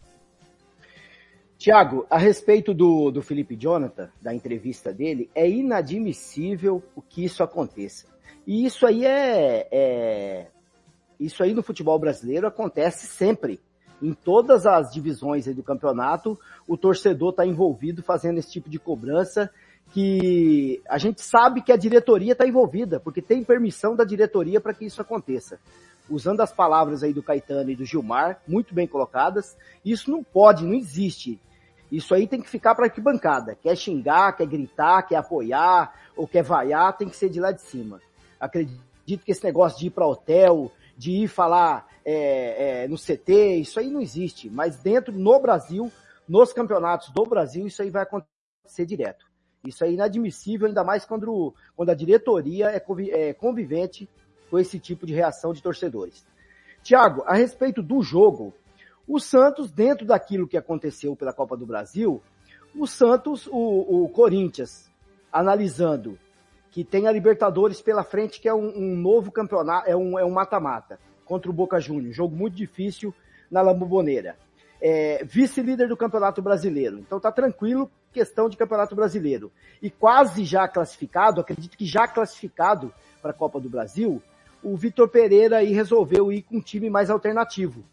Tiago, 1.63 2.05
a 2.11 2.19
respeito 2.19 2.75
do, 2.75 3.13
do 3.13 3.23
Felipe 3.23 3.55
Jonathan, 3.55 4.11
da 4.21 4.35
entrevista 4.35 4.93
dele, 4.93 5.31
é 5.33 5.49
inadmissível 5.49 6.83
o 6.97 7.01
que 7.01 7.25
isso 7.25 7.41
aconteça. 7.41 8.09
E 8.45 8.67
isso 8.67 8.85
aí 8.85 9.07
é, 9.07 9.69
é 9.71 10.47
isso 11.21 11.41
aí 11.41 11.55
no 11.55 11.63
futebol 11.63 11.97
brasileiro 12.01 12.49
acontece 12.49 13.07
sempre. 13.07 13.61
Em 14.03 14.13
todas 14.13 14.67
as 14.67 14.93
divisões 14.93 15.47
do 15.55 15.63
campeonato, 15.63 16.37
o 16.67 16.77
torcedor 16.77 17.31
está 17.31 17.47
envolvido 17.47 18.03
fazendo 18.03 18.39
esse 18.39 18.51
tipo 18.51 18.69
de 18.69 18.81
cobrança 18.81 19.49
que 19.93 20.83
a 20.89 20.99
gente 20.99 21.21
sabe 21.23 21.63
que 21.63 21.71
a 21.71 21.77
diretoria 21.77 22.33
está 22.33 22.45
envolvida, 22.45 22.99
porque 22.99 23.23
tem 23.23 23.45
permissão 23.45 23.95
da 23.95 24.03
diretoria 24.03 24.61
para 24.61 24.75
que 24.75 24.85
isso 24.85 25.01
aconteça. 25.01 25.61
Usando 26.11 26.41
as 26.41 26.53
palavras 26.53 27.05
aí 27.05 27.13
do 27.13 27.23
Caetano 27.23 27.71
e 27.71 27.77
do 27.77 27.85
Gilmar, 27.85 28.43
muito 28.49 28.75
bem 28.75 28.89
colocadas, 28.89 29.57
isso 29.85 30.11
não 30.11 30.25
pode, 30.25 30.65
não 30.65 30.75
existe. 30.75 31.41
Isso 31.93 32.15
aí 32.15 32.27
tem 32.27 32.41
que 32.41 32.49
ficar 32.49 32.75
para 32.75 32.87
arquibancada. 32.87 33.55
Quer 33.55 33.77
xingar, 33.77 34.33
quer 34.33 34.47
gritar, 34.47 35.03
quer 35.03 35.17
apoiar 35.17 35.95
ou 36.17 36.27
quer 36.27 36.43
vaiar, 36.43 36.97
tem 36.97 37.07
que 37.07 37.15
ser 37.15 37.29
de 37.29 37.39
lá 37.39 37.53
de 37.53 37.61
cima. 37.61 38.01
Acredito 38.41 38.81
que 39.05 39.31
esse 39.31 39.45
negócio 39.45 39.79
de 39.79 39.89
ir 39.89 39.91
para 39.91 40.07
hotel, 40.07 40.73
de 40.97 41.25
ir 41.25 41.29
falar 41.29 41.87
é, 42.03 42.85
é, 42.85 42.89
no 42.89 42.97
CT, 42.97 43.57
isso 43.57 43.79
aí 43.79 43.91
não 43.91 44.01
existe. 44.01 44.49
Mas 44.49 44.79
dentro, 44.79 45.13
no 45.13 45.39
Brasil, 45.39 45.93
nos 46.27 46.51
campeonatos 46.51 47.11
do 47.11 47.27
Brasil, 47.27 47.67
isso 47.67 47.83
aí 47.83 47.91
vai 47.91 48.05
acontecer 48.05 48.87
direto. 48.87 49.27
Isso 49.63 49.85
é 49.85 49.93
inadmissível, 49.93 50.69
ainda 50.69 50.83
mais 50.83 51.05
quando, 51.05 51.55
quando 51.77 51.91
a 51.91 51.95
diretoria 51.95 52.71
é, 52.71 52.83
é 53.11 53.35
convivente 53.35 54.09
com 54.51 54.59
esse 54.59 54.79
tipo 54.79 55.05
de 55.05 55.13
reação 55.13 55.53
de 55.53 55.63
torcedores. 55.63 56.25
Tiago, 56.83 57.23
a 57.27 57.35
respeito 57.35 57.83
do 57.83 58.03
jogo, 58.03 58.55
o 59.07 59.19
Santos, 59.19 59.71
dentro 59.71 60.07
daquilo 60.07 60.47
que 60.47 60.57
aconteceu 60.57 61.17
pela 61.17 61.33
Copa 61.33 61.57
do 61.57 61.67
Brasil, 61.67 62.23
o 62.75 62.87
Santos, 62.87 63.47
o, 63.49 64.05
o 64.05 64.09
Corinthians, 64.09 64.91
analisando 65.33 66.19
que 66.71 66.83
tem 66.85 67.07
a 67.07 67.13
Libertadores 67.13 67.83
pela 67.83 68.03
frente, 68.03 68.41
que 68.41 68.49
é 68.49 68.55
um, 68.55 68.73
um 68.75 68.97
novo 68.97 69.31
campeonato, 69.31 69.89
é 69.89 69.95
um 69.95 70.19
é 70.19 70.25
um 70.25 70.31
mata-mata 70.31 70.99
contra 71.25 71.51
o 71.51 71.55
Boca 71.55 71.79
Juniors, 71.79 72.17
jogo 72.17 72.35
muito 72.35 72.57
difícil 72.57 73.15
na 73.51 73.61
Lamboboneira. 73.61 74.37
É, 74.81 75.23
vice-líder 75.25 75.87
do 75.87 75.97
Campeonato 75.97 76.43
Brasileiro. 76.43 76.99
Então 76.99 77.21
tá 77.21 77.31
tranquilo, 77.31 77.89
questão 78.13 78.49
de 78.49 78.57
Campeonato 78.57 78.97
Brasileiro. 78.97 79.53
E 79.81 79.91
quase 79.91 80.45
já 80.45 80.67
classificado, 80.67 81.41
acredito 81.41 81.77
que 81.77 81.87
já 81.87 82.09
classificado 82.09 82.93
para 83.21 83.31
a 83.31 83.35
Copa 83.35 83.61
do 83.61 83.71
Brasil, 83.71 84.21
o 84.63 84.77
Vitor 84.77 85.09
Pereira 85.09 85.59
aí 85.59 85.73
resolveu 85.73 86.33
ir 86.33 86.43
com 86.43 86.57
um 86.57 86.61
time 86.61 86.91
mais 86.91 87.11
alternativo. 87.11 87.85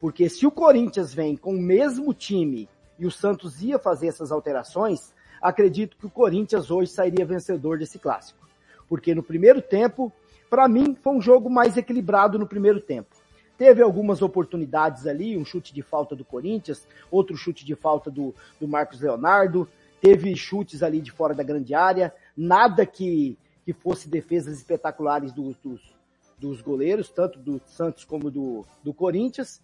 Porque 0.00 0.28
se 0.28 0.46
o 0.46 0.50
Corinthians 0.50 1.14
vem 1.14 1.36
com 1.36 1.54
o 1.54 1.60
mesmo 1.60 2.12
time 2.12 2.68
e 2.98 3.06
o 3.06 3.10
Santos 3.10 3.62
ia 3.62 3.78
fazer 3.78 4.08
essas 4.08 4.30
alterações, 4.30 5.12
acredito 5.40 5.96
que 5.96 6.06
o 6.06 6.10
Corinthians 6.10 6.70
hoje 6.70 6.90
sairia 6.90 7.24
vencedor 7.24 7.78
desse 7.78 7.98
clássico. 7.98 8.46
Porque 8.88 9.14
no 9.14 9.22
primeiro 9.22 9.62
tempo, 9.62 10.12
para 10.50 10.68
mim, 10.68 10.94
foi 10.94 11.14
um 11.14 11.20
jogo 11.20 11.48
mais 11.48 11.76
equilibrado 11.76 12.38
no 12.38 12.46
primeiro 12.46 12.80
tempo. 12.80 13.14
Teve 13.56 13.82
algumas 13.82 14.20
oportunidades 14.20 15.06
ali, 15.06 15.36
um 15.36 15.44
chute 15.44 15.72
de 15.72 15.80
falta 15.80 16.16
do 16.16 16.24
Corinthians, 16.24 16.86
outro 17.10 17.36
chute 17.36 17.64
de 17.64 17.74
falta 17.74 18.10
do, 18.10 18.34
do 18.60 18.66
Marcos 18.66 19.00
Leonardo, 19.00 19.68
teve 20.00 20.34
chutes 20.36 20.82
ali 20.82 21.00
de 21.00 21.10
fora 21.10 21.34
da 21.34 21.42
grande 21.42 21.74
área, 21.74 22.12
nada 22.36 22.84
que, 22.84 23.38
que 23.64 23.72
fosse 23.72 24.08
defesas 24.08 24.58
espetaculares 24.58 25.32
do, 25.32 25.56
dos, 25.62 25.80
dos 26.36 26.60
goleiros, 26.60 27.08
tanto 27.10 27.38
do 27.38 27.60
Santos 27.64 28.04
como 28.04 28.30
do, 28.30 28.66
do 28.82 28.92
Corinthians. 28.92 29.62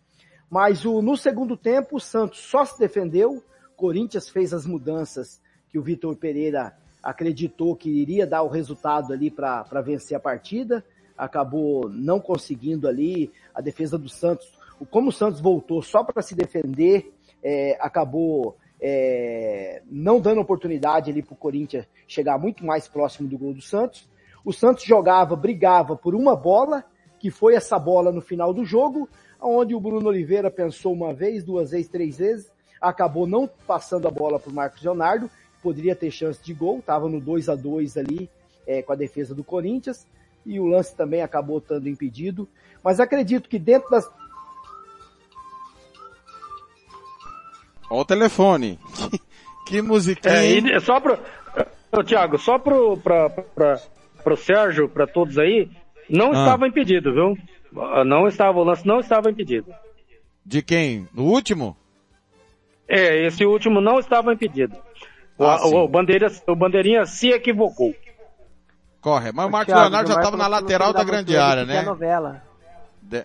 Mas 0.51 0.85
o, 0.85 1.01
no 1.01 1.17
segundo 1.17 1.57
tempo, 1.57 1.97
o 1.97 2.01
Santos 2.01 2.41
só 2.41 2.65
se 2.65 2.77
defendeu, 2.77 3.43
Corinthians 3.77 4.29
fez 4.29 4.53
as 4.53 4.67
mudanças 4.67 5.41
que 5.71 5.79
o 5.79 5.83
Vitor 5.83 6.17
Pereira 6.17 6.77
acreditou 7.03 7.77
que 7.77 7.89
iria 7.89 8.27
dar 8.27 8.43
o 8.43 8.49
resultado 8.49 9.13
ali 9.13 9.31
para 9.31 9.81
vencer 9.83 10.17
a 10.17 10.21
partida, 10.21 10.85
acabou 11.17 11.89
não 11.89 12.19
conseguindo 12.21 12.89
ali 12.89 13.33
a 13.55 13.61
defesa 13.61 13.97
do 13.97 14.09
Santos. 14.09 14.53
Como 14.91 15.09
o 15.09 15.13
Santos 15.13 15.41
voltou 15.41 15.81
só 15.83 16.03
para 16.03 16.21
se 16.21 16.35
defender, 16.35 17.13
é, 17.43 17.79
acabou 17.81 18.57
é, 18.81 19.83
não 19.91 20.21
dando 20.21 20.41
oportunidade 20.41 21.11
ali 21.11 21.23
para 21.23 21.35
o 21.35 21.37
Corinthians 21.37 21.87
chegar 22.09 22.39
muito 22.39 22.65
mais 22.65 22.89
próximo 22.89 23.29
do 23.29 23.39
gol 23.39 23.55
do 23.55 23.63
Santos. 23.63 24.09
O 24.45 24.53
Santos 24.53 24.85
jogava, 24.85 25.37
brigava 25.37 25.97
por 25.97 26.15
uma 26.15 26.35
bola, 26.35 26.85
que 27.19 27.31
foi 27.31 27.55
essa 27.55 27.79
bola 27.79 28.11
no 28.11 28.23
final 28.23 28.53
do 28.53 28.65
jogo, 28.65 29.09
onde 29.43 29.75
o 29.75 29.81
Bruno 29.81 30.09
Oliveira 30.09 30.51
pensou 30.51 30.93
uma 30.93 31.13
vez, 31.13 31.45
duas 31.45 31.71
vezes, 31.71 31.89
três 31.89 32.19
vezes, 32.19 32.51
acabou 32.81 33.27
não 33.27 33.49
passando 33.67 34.09
a 34.09 34.11
bola 34.11 34.39
para 34.39 34.51
o 34.51 34.55
Marcos 34.55 34.83
Leonardo, 34.83 35.31
poderia 35.63 35.95
ter 35.95 36.11
chance 36.11 36.43
de 36.43 36.55
gol, 36.55 36.79
estava 36.79 37.09
no 37.09 37.21
2 37.21 37.49
a 37.49 37.55
2 37.55 37.97
ali 37.97 38.31
é, 38.67 38.83
com 38.83 38.93
a 38.93 38.97
defesa 38.97 39.35
do 39.35 39.45
Corinthians, 39.45 40.07
e 40.45 40.59
o 40.59 40.67
lance 40.67 40.95
também 40.97 41.23
acabou 41.23 41.59
estando 41.59 41.89
impedido, 41.89 42.49
mas 42.83 43.01
acredito 43.01 43.49
que 43.49 43.59
dentro 43.59 43.91
das... 43.91 44.09
Olha 47.91 48.01
o 48.01 48.05
telefone. 48.05 48.79
Que, 48.95 49.21
que 49.67 49.83
musiquinha. 49.83 50.77
É, 50.77 50.81
só 50.81 51.01
pro, 51.01 51.19
Tiago, 52.05 52.39
só 52.39 52.59
pro, 52.59 52.97
pra, 52.97 53.29
pra, 53.29 53.81
pro 54.23 54.37
Sérgio, 54.37 54.89
para 54.89 55.07
todos 55.07 55.37
aí, 55.39 55.69
não 56.09 56.29
ah. 56.29 56.45
estava 56.45 56.67
impedido, 56.67 57.13
viu? 57.13 57.37
Não 58.05 58.27
estava, 58.27 58.59
o 58.59 58.65
lance 58.65 58.87
não 58.87 59.01
estava 59.01 59.31
impedido. 59.31 59.73
De 60.45 60.63
quem? 60.63 61.09
No 61.15 61.25
último? 61.25 61.77
É, 62.89 63.27
esse 63.27 63.45
último 63.45 63.81
não 63.81 63.99
estava 63.99 64.33
impedido. 64.33 64.77
Ah, 65.39 65.67
o, 65.67 65.85
o, 65.85 65.89
Bandeira, 65.89 66.27
o 66.47 66.57
Bandeirinha 66.57 67.07
se 67.07 67.29
equivocou. 67.29 67.95
Corre, 69.01 69.33
mas 69.33 69.47
o 69.47 69.51
Marcos 69.51 69.73
Thiago, 69.73 69.89
Leonardo 69.89 70.13
já 70.13 70.19
estava 70.19 70.37
na 70.37 70.47
lateral 70.47 70.93
da 70.93 71.05
grande 71.05 71.37
área, 71.37 71.65
né? 71.65 71.83
novela. 71.83 72.43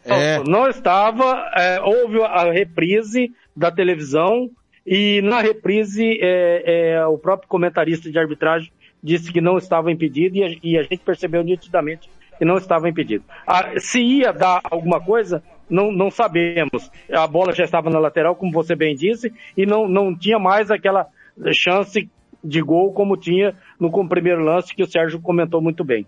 É... 0.05 0.39
Não 0.43 0.67
estava, 0.67 1.51
é, 1.55 1.81
houve 1.81 2.21
a 2.23 2.51
reprise 2.51 3.31
da 3.55 3.69
televisão 3.69 4.49
e 4.85 5.21
na 5.21 5.41
reprise 5.41 6.17
é, 6.21 6.93
é, 6.93 7.05
o 7.05 7.17
próprio 7.17 7.49
comentarista 7.49 8.09
de 8.09 8.17
arbitragem 8.17 8.71
disse 9.03 9.31
que 9.31 9.41
não 9.41 9.57
estava 9.57 9.91
impedido 9.91 10.37
e 10.37 10.43
a, 10.43 10.57
e 10.63 10.77
a 10.77 10.83
gente 10.83 10.99
percebeu 10.99 11.43
nitidamente 11.43 12.09
que 12.37 12.45
não 12.45 12.57
estava 12.57 12.89
impedido. 12.89 13.23
Ah, 13.45 13.71
se 13.77 13.99
ia 13.99 14.31
dar 14.31 14.61
alguma 14.63 14.99
coisa, 14.99 15.43
não, 15.69 15.91
não 15.91 16.11
sabemos. 16.11 16.89
A 17.11 17.27
bola 17.27 17.53
já 17.53 17.63
estava 17.63 17.89
na 17.89 17.99
lateral, 17.99 18.35
como 18.35 18.51
você 18.51 18.75
bem 18.75 18.95
disse, 18.95 19.33
e 19.55 19.65
não, 19.65 19.87
não 19.87 20.15
tinha 20.15 20.39
mais 20.39 20.69
aquela 20.69 21.07
chance 21.53 22.09
de 22.43 22.61
gol 22.61 22.93
como 22.93 23.17
tinha 23.17 23.55
no 23.79 23.91
primeiro 24.07 24.43
lance 24.43 24.73
que 24.73 24.83
o 24.83 24.87
Sérgio 24.87 25.19
comentou 25.19 25.61
muito 25.61 25.83
bem. 25.83 26.05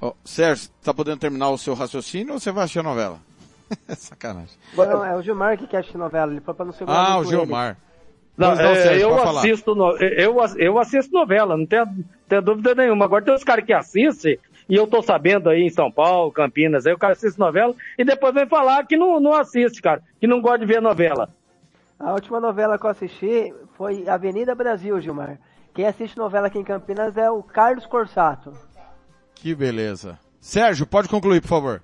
Oh, 0.00 0.12
Sérgio, 0.24 0.70
tá 0.82 0.92
podendo 0.94 1.18
terminar 1.18 1.50
o 1.50 1.58
seu 1.58 1.74
raciocínio 1.74 2.34
ou 2.34 2.40
você 2.40 2.52
vai 2.52 2.64
assistir 2.64 2.80
a 2.80 2.84
novela? 2.84 3.18
Sacanagem. 3.96 4.56
Não, 4.76 5.04
é 5.04 5.16
o 5.16 5.22
Gilmar 5.22 5.58
que 5.58 5.66
quer 5.66 5.78
assistir 5.78 5.98
novela, 5.98 6.32
ele 6.32 6.40
foi 6.40 6.54
para 6.54 6.64
não 6.64 6.72
ser 6.72 6.84
Ah, 6.88 7.18
o 7.18 7.24
Gilmar. 7.24 7.76
Não, 8.36 8.54
não, 8.54 8.70
é, 8.70 8.74
Sérgio, 8.76 9.08
eu, 9.08 9.28
assisto 9.28 9.74
no, 9.74 9.96
eu, 9.96 10.36
eu 10.58 10.78
assisto 10.78 11.12
novela, 11.12 11.56
não 11.56 11.66
tem, 11.66 11.84
tem 12.28 12.40
dúvida 12.40 12.72
nenhuma. 12.72 13.04
Agora 13.04 13.24
tem 13.24 13.34
os 13.34 13.42
caras 13.42 13.64
que 13.64 13.72
assistem, 13.72 14.38
e 14.68 14.74
eu 14.74 14.86
tô 14.86 15.02
sabendo 15.02 15.48
aí 15.48 15.62
em 15.62 15.70
São 15.70 15.90
Paulo, 15.90 16.32
Campinas, 16.32 16.86
aí 16.86 16.92
o 16.92 16.98
cara 16.98 17.14
assiste 17.14 17.38
novela, 17.38 17.74
e 17.96 18.04
depois 18.04 18.34
vem 18.34 18.46
falar 18.46 18.86
que 18.86 18.96
não, 18.96 19.18
não 19.18 19.32
assiste, 19.32 19.80
cara, 19.80 20.02
que 20.20 20.26
não 20.26 20.40
gosta 20.40 20.58
de 20.58 20.66
ver 20.66 20.82
novela. 20.82 21.30
A 21.98 22.12
última 22.12 22.38
novela 22.38 22.78
que 22.78 22.86
eu 22.86 22.90
assisti 22.90 23.52
foi 23.76 24.08
Avenida 24.08 24.54
Brasil, 24.54 25.00
Gilmar. 25.00 25.38
Quem 25.74 25.86
assiste 25.86 26.16
novela 26.16 26.48
aqui 26.48 26.58
em 26.58 26.64
Campinas 26.64 27.16
é 27.16 27.30
o 27.30 27.42
Carlos 27.42 27.86
Corsato. 27.86 28.52
Que 29.34 29.54
beleza. 29.54 30.18
Sérgio, 30.40 30.86
pode 30.86 31.08
concluir, 31.08 31.40
por 31.40 31.48
favor. 31.48 31.82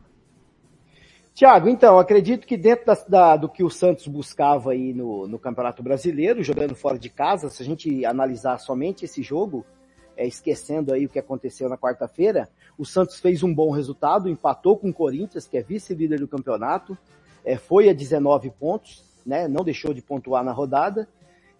Tiago, 1.35 1.69
então, 1.69 1.99
acredito 1.99 2.47
que 2.47 2.57
dentro 2.57 2.87
da, 2.87 2.95
da, 3.09 3.37
do 3.37 3.49
que 3.49 3.65
o 3.65 3.71
Santos 3.71 4.07
buscava 4.07 4.71
aí 4.71 4.95
no, 4.95 5.27
no, 5.27 5.37
Campeonato 5.37 5.83
Brasileiro, 5.83 6.45
jogando 6.45 6.77
fora 6.77 6.97
de 6.97 7.11
casa, 7.11 7.51
se 7.51 7.61
a 7.61 7.67
gente 7.67 8.05
analisar 8.05 8.59
somente 8.59 9.05
esse 9.05 9.21
jogo, 9.21 9.67
é, 10.17 10.27
esquecendo 10.27 10.93
aí 10.93 11.07
o 11.07 11.09
que 11.09 11.19
aconteceu 11.19 11.69
na 11.69 11.77
quarta-feira, 11.77 12.49
o 12.79 12.85
Santos 12.85 13.21
fez 13.21 13.43
um 13.43 13.55
bom 13.55 13.71
resultado, 13.71 14.29
empatou 14.29 14.77
com 14.77 14.91
o 14.91 14.95
Corinthians, 14.95 15.47
que 15.47 15.57
é 15.57 15.63
vice-líder 15.63 16.21
do 16.21 16.29
campeonato, 16.29 16.97
é, 17.45 17.57
foi 17.57 17.89
a 17.89 17.93
19 17.93 18.51
pontos, 18.51 19.05
né? 19.25 19.47
Não 19.47 19.65
deixou 19.65 19.93
de 19.93 20.01
pontuar 20.01 20.43
na 20.43 20.53
rodada. 20.53 21.09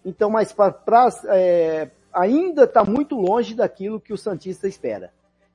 Então, 0.03 0.29
mas 0.29 0.51
para 0.51 1.09
é, 1.29 1.89
ainda 2.13 2.63
está 2.63 2.83
muito 2.83 3.15
longe 3.15 3.53
daquilo 3.53 3.99
que 3.99 4.13
o 4.13 4.17
Santista 4.17 4.67
espera. 4.67 5.11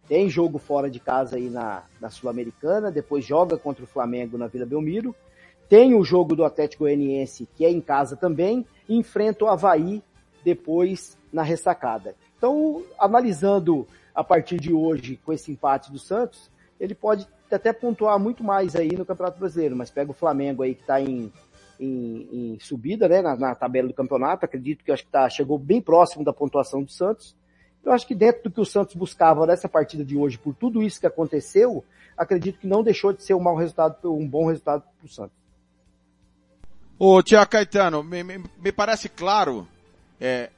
Tem 0.09 0.29
jogo 0.29 0.59
fora 0.59 0.91
de 0.91 0.99
casa 0.99 1.37
aí 1.37 1.49
na, 1.49 1.85
na 2.01 2.11
Sul-Americana, 2.11 2.91
depois 2.91 3.25
joga 3.25 3.57
contra 3.57 3.85
o 3.85 3.87
Flamengo 3.87 4.37
na 4.37 4.49
Vila 4.49 4.67
Belmiro. 4.67 5.15
Tem 5.69 5.95
o 5.95 6.03
jogo 6.03 6.35
do 6.35 6.45
Atlético 6.45 6.83
Goianiense, 6.83 7.49
que 7.55 7.65
é 7.65 7.71
em 7.71 7.81
casa 7.81 8.17
também, 8.17 8.67
enfrenta 8.89 9.45
o 9.45 9.49
Havaí 9.49 10.03
depois 10.45 11.17
na 11.33 11.43
ressacada. 11.43 12.17
Então, 12.41 12.83
analisando 12.99 13.87
a 14.15 14.25
partir 14.25 14.59
de 14.59 14.73
hoje 14.73 15.21
com 15.23 15.31
esse 15.31 15.53
empate 15.53 15.93
do 15.93 15.99
Santos, 15.99 16.51
ele 16.81 16.95
pode 16.95 17.29
até 17.53 17.71
pontuar 17.71 18.19
muito 18.19 18.43
mais 18.43 18.75
aí 18.75 18.97
no 18.97 19.05
Campeonato 19.05 19.39
Brasileiro, 19.39 19.77
mas 19.77 19.91
pega 19.91 20.11
o 20.11 20.15
Flamengo 20.15 20.63
aí 20.63 20.75
que 20.75 20.81
está 20.81 20.99
em 20.99 21.31
em, 21.79 22.29
em 22.31 22.61
subida, 22.61 23.09
né, 23.09 23.23
na, 23.23 23.35
na, 23.37 23.55
tabela 23.55 23.89
do 23.89 23.95
campeonato. 23.95 24.45
Acredito 24.45 24.85
que 24.85 24.93
acho 24.93 25.05
que 25.05 25.11
tá, 25.11 25.29
chegou 25.31 25.59
bem 25.59 25.81
próximo 25.81 26.23
da 26.23 26.33
pontuação 26.33 26.83
do 26.83 26.93
Santos. 26.93 27.35
Eu 27.83 27.93
acho 27.93 28.07
que 28.07 28.15
dentro 28.15 28.43
do 28.45 28.51
que 28.51 28.61
o 28.61 28.67
Santos 28.67 28.95
buscava 28.95 29.47
nessa 29.47 29.67
partida 29.67 30.05
de 30.05 30.15
hoje, 30.15 30.37
por 30.37 30.55
tudo 30.55 30.83
isso 30.83 31.01
que 31.01 31.07
aconteceu, 31.07 31.83
acredito 32.17 32.59
que 32.59 32.67
não 32.67 32.83
deixou 32.83 33.15
de 33.15 33.25
ser 33.25 33.33
um 33.33 33.41
mau 33.41 33.57
resultado, 33.57 34.15
um 34.15 34.29
bom 34.29 34.47
resultado 34.47 34.83
para 34.83 35.07
o 35.07 35.09
Santos. 35.09 35.41
Ô, 36.99 37.23
Tiago 37.23 37.51
Caetano, 37.51 38.05
me, 38.05 38.23
me, 38.23 38.45
me, 38.63 38.71
parece 38.71 39.09
claro, 39.09 39.67
é, 40.21 40.51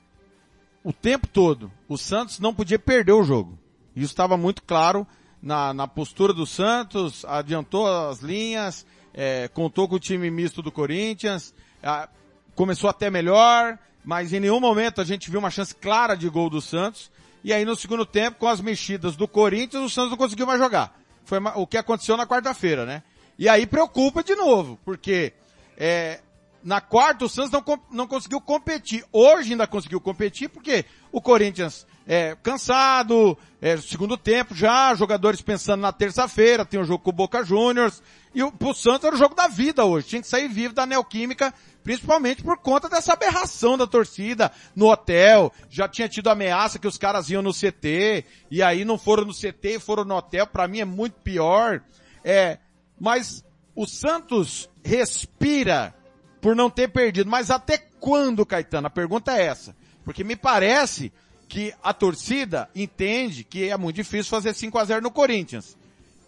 o 0.85 0.93
tempo 0.93 1.27
todo, 1.27 1.71
o 1.89 1.97
Santos 1.97 2.41
não 2.41 2.55
podia 2.55 2.79
perder 2.79 3.13
o 3.13 3.23
jogo. 3.23 3.59
Isso 3.95 4.13
estava 4.13 4.37
muito 4.37 4.63
claro 4.63 5.07
na, 5.41 5.73
na 5.75 5.87
postura 5.87 6.33
do 6.33 6.47
Santos, 6.47 7.25
adiantou 7.25 7.87
as 7.87 8.21
linhas, 8.21 8.87
é, 9.13 9.49
contou 9.49 9.89
com 9.89 9.97
o 9.97 10.01
time 10.01 10.31
misto 10.31 10.63
do 10.63 10.73
Corinthians, 10.73 11.55
é, 11.83 12.09
começou 12.55 12.89
até 12.89 13.11
melhor, 13.11 13.79
mas 14.05 14.33
em 14.33 14.41
nenhum 14.41 14.61
momento 14.61 15.01
a 15.01 15.05
gente 15.05 15.31
viu 15.31 15.39
uma 15.39 15.51
chance 15.51 15.75
clara 15.75 16.17
de 16.17 16.29
gol 16.29 16.49
do 16.49 16.61
Santos. 16.61 17.11
E 17.45 17.53
aí 17.53 17.65
no 17.65 17.77
segundo 17.77 18.07
tempo, 18.07 18.39
com 18.39 18.49
as 18.49 18.61
mexidas 18.61 19.17
do 19.17 19.27
Corinthians, 19.27 19.83
o 19.85 19.91
Santos 19.91 20.11
não 20.11 20.17
conseguiu 20.17 20.47
mais 20.47 20.59
jogar. 20.61 20.97
Foi 21.25 21.39
o 21.57 21.67
que 21.67 21.77
aconteceu 21.77 22.17
na 22.17 22.27
quarta-feira, 22.27 22.85
né? 22.85 23.03
E 23.39 23.49
aí 23.49 23.67
preocupa 23.67 24.23
de 24.23 24.35
novo, 24.35 24.79
porque 24.85 25.33
é, 25.77 26.21
na 26.65 26.81
quarta 26.81 27.25
o 27.25 27.29
Santos 27.29 27.51
não, 27.51 27.81
não 27.91 28.07
conseguiu 28.07 28.41
competir. 28.41 29.05
Hoje 29.13 29.53
ainda 29.53 29.67
conseguiu 29.67 30.01
competir 30.01 30.49
porque 30.49 30.85
o 31.11 31.21
Corinthians 31.21 31.87
é 32.07 32.37
cansado, 32.43 33.39
é 33.61 33.77
segundo 33.77 34.17
tempo 34.17 34.55
já, 34.55 34.95
jogadores 34.95 35.41
pensando 35.41 35.81
na 35.81 35.93
terça-feira, 35.93 36.65
tem 36.65 36.81
um 36.81 36.85
jogo 36.85 37.05
com 37.05 37.11
o 37.11 37.15
Boca 37.15 37.45
Juniors. 37.45 38.03
E 38.35 38.43
o, 38.43 38.51
pro 38.51 38.75
Santos 38.75 39.05
era 39.05 39.15
o 39.15 39.19
jogo 39.19 39.35
da 39.35 39.47
vida 39.47 39.85
hoje. 39.85 40.09
Tinha 40.09 40.23
que 40.23 40.29
sair 40.29 40.49
vivo 40.49 40.75
da 40.75 40.87
Neoquímica, 40.87 41.53
principalmente 41.85 42.43
por 42.43 42.57
conta 42.59 42.89
dessa 42.89 43.13
aberração 43.13 43.77
da 43.77 43.87
torcida 43.87 44.51
no 44.75 44.91
hotel. 44.91 45.53
Já 45.69 45.87
tinha 45.87 46.09
tido 46.09 46.29
ameaça 46.29 46.79
que 46.79 46.87
os 46.87 46.97
caras 46.97 47.29
iam 47.31 47.43
no 47.43 47.53
CT, 47.53 48.25
e 48.51 48.63
aí 48.63 48.85
não 48.85 48.99
foram 48.99 49.25
no 49.25 49.35
CT 49.35 49.77
e 49.77 49.79
foram 49.79 50.05
no 50.05 50.17
hotel. 50.17 50.47
Para 50.47 50.67
mim 50.67 50.81
é 50.81 50.85
muito 50.85 51.21
pior. 51.21 51.83
É, 52.25 52.59
mas 52.99 53.45
o 53.75 53.87
Santos 53.87 54.69
respira 54.83 55.95
por 56.43 56.55
não 56.55 56.69
ter 56.69 56.89
perdido. 56.89 57.31
Mas 57.31 57.51
até 57.51 57.79
quando, 57.79 58.45
Caetano? 58.45 58.89
A 58.89 58.91
pergunta 58.91 59.33
é 59.33 59.47
essa. 59.47 59.75
Porque 60.05 60.23
me 60.23 60.37
parece 60.37 61.11
que 61.49 61.73
a 61.83 61.95
torcida 61.95 62.69
entende 62.75 63.45
que 63.45 63.71
é 63.71 63.77
muito 63.79 63.97
difícil 63.97 64.29
fazer 64.29 64.53
5 64.53 64.79
a 64.79 64.85
0 64.85 65.01
no 65.01 65.11
Corinthians 65.11 65.81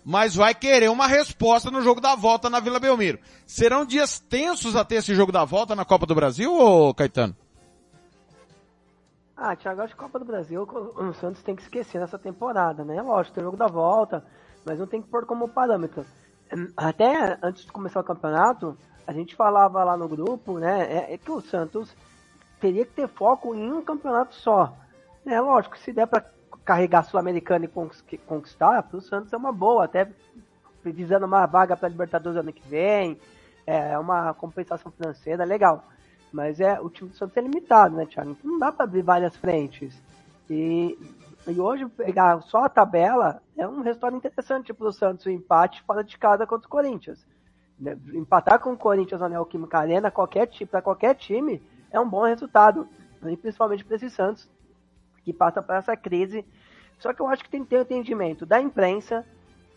mas 0.04 0.35
vai 0.35 0.54
querer 0.54 0.90
uma 0.90 1.06
resposta 1.06 1.71
no 1.71 1.80
jogo 1.80 2.00
da 2.00 2.14
volta 2.14 2.50
na 2.50 2.61
Vila 2.61 2.78
Belmiro. 2.78 3.18
Serão 3.47 3.87
dias 3.87 4.18
tensos 4.21 4.76
até 4.76 4.97
esse 4.97 5.14
jogo 5.14 5.33
da 5.33 5.44
volta 5.44 5.75
na 5.75 5.85
Copa 5.85 6.04
do 6.04 6.14
Brasil, 6.14 6.52
ou 6.52 6.92
Caetano? 6.92 7.35
Ah, 9.37 9.56
Thiago, 9.56 9.80
acho 9.80 9.94
que 9.94 10.00
Copa 10.00 10.18
do 10.18 10.25
Brasil 10.25 10.62
o 10.62 11.12
Santos 11.14 11.42
tem 11.42 11.56
que 11.56 11.62
esquecer 11.62 11.99
nessa 11.99 12.18
temporada, 12.18 12.85
né? 12.85 13.00
Lógico, 13.00 13.35
tem 13.35 13.42
o 13.42 13.47
jogo 13.47 13.56
da 13.56 13.66
volta, 13.66 14.25
mas 14.64 14.78
não 14.78 14.87
tem 14.87 15.00
que 15.00 15.09
pôr 15.09 15.26
como 15.26 15.49
parâmetro. 15.49 16.04
Até 16.76 17.38
antes 17.42 17.64
de 17.64 17.73
começar 17.73 18.00
o 18.00 18.04
campeonato, 18.04 18.76
a 19.07 19.13
gente 19.13 19.35
falava 19.35 19.83
lá 19.85 19.97
no 19.97 20.09
grupo, 20.09 20.59
né? 20.59 20.87
É, 20.91 21.15
é 21.15 21.19
que 21.19 21.31
o 21.31 21.41
Santos 21.41 21.95
teria 22.61 22.85
que 22.85 22.93
ter 22.93 23.09
foco 23.09 23.55
em 23.55 23.73
um 23.73 23.83
campeonato 23.83 24.35
só. 24.35 24.75
É 25.27 25.41
lógico, 25.41 25.79
se 25.79 25.93
der 25.93 26.07
para 26.07 26.25
carregar 26.65 27.03
Sul-Americana 27.05 27.67
e 27.67 28.19
conquistar, 28.19 28.83
para 28.83 28.97
o 28.97 29.01
Santos 29.01 29.33
é 29.33 29.37
uma 29.37 29.53
boa, 29.53 29.85
até 29.85 30.09
visando 30.83 31.27
uma 31.27 31.47
vaga 31.47 31.77
para 31.77 31.89
Libertadores 31.89 32.39
ano 32.39 32.53
que 32.53 32.67
vem, 32.69 33.19
é 33.67 33.99
uma 33.99 34.35
compensação 34.35 34.93
financeira 34.93 35.45
legal. 35.45 35.85
Mas 36.33 36.61
é 36.61 36.81
o 36.81 36.91
time 36.91 37.11
do 37.11 37.17
Santos 37.17 37.37
é 37.37 37.41
limitado, 37.41 37.97
né, 37.97 38.07
Thiago? 38.07 38.31
Então 38.31 38.51
não 38.51 38.59
dá 38.59 38.73
para 38.73 38.85
abrir 38.85 39.03
várias 39.03 39.37
frentes. 39.37 40.03
E, 40.51 40.99
e 41.47 41.61
hoje 41.61 41.87
pegar 41.87 42.41
só 42.43 42.65
a 42.65 42.69
tabela 42.69 43.41
é 43.57 43.67
um 43.67 43.83
resultado 43.83 44.17
interessante 44.17 44.73
para 44.73 44.88
o 44.88 44.93
Santos, 44.93 45.27
o 45.27 45.31
empate 45.31 45.83
fora 45.83 46.03
de 46.03 46.19
casa 46.19 46.47
contra 46.47 46.67
o 46.67 46.71
Corinthians. 46.71 47.25
Né, 47.79 47.99
empatar 48.13 48.61
com 48.61 48.73
o 48.73 48.77
Corinthians 48.77 49.21
na 49.21 49.29
Neoquímica 49.29 49.79
Arena, 49.79 50.11
qualquer, 50.11 50.49
para 50.71 50.81
qualquer 50.81 51.15
time, 51.15 51.61
é 51.91 51.99
um 51.99 52.09
bom 52.09 52.23
resultado. 52.25 52.89
E 53.27 53.37
principalmente 53.37 53.85
para 53.85 53.97
esse 53.97 54.11
Santos, 54.11 54.49
que 55.25 55.33
passa 55.33 55.63
por 55.63 55.75
essa 55.75 55.97
crise. 55.97 56.45
Só 56.99 57.13
que 57.13 57.21
eu 57.21 57.27
acho 57.27 57.43
que 57.43 57.51
tem 57.51 57.65
que 57.65 57.71
ter 57.71 57.79
um 57.79 57.83
entendimento 57.83 58.47
da 58.47 58.61
imprensa, 58.61 59.25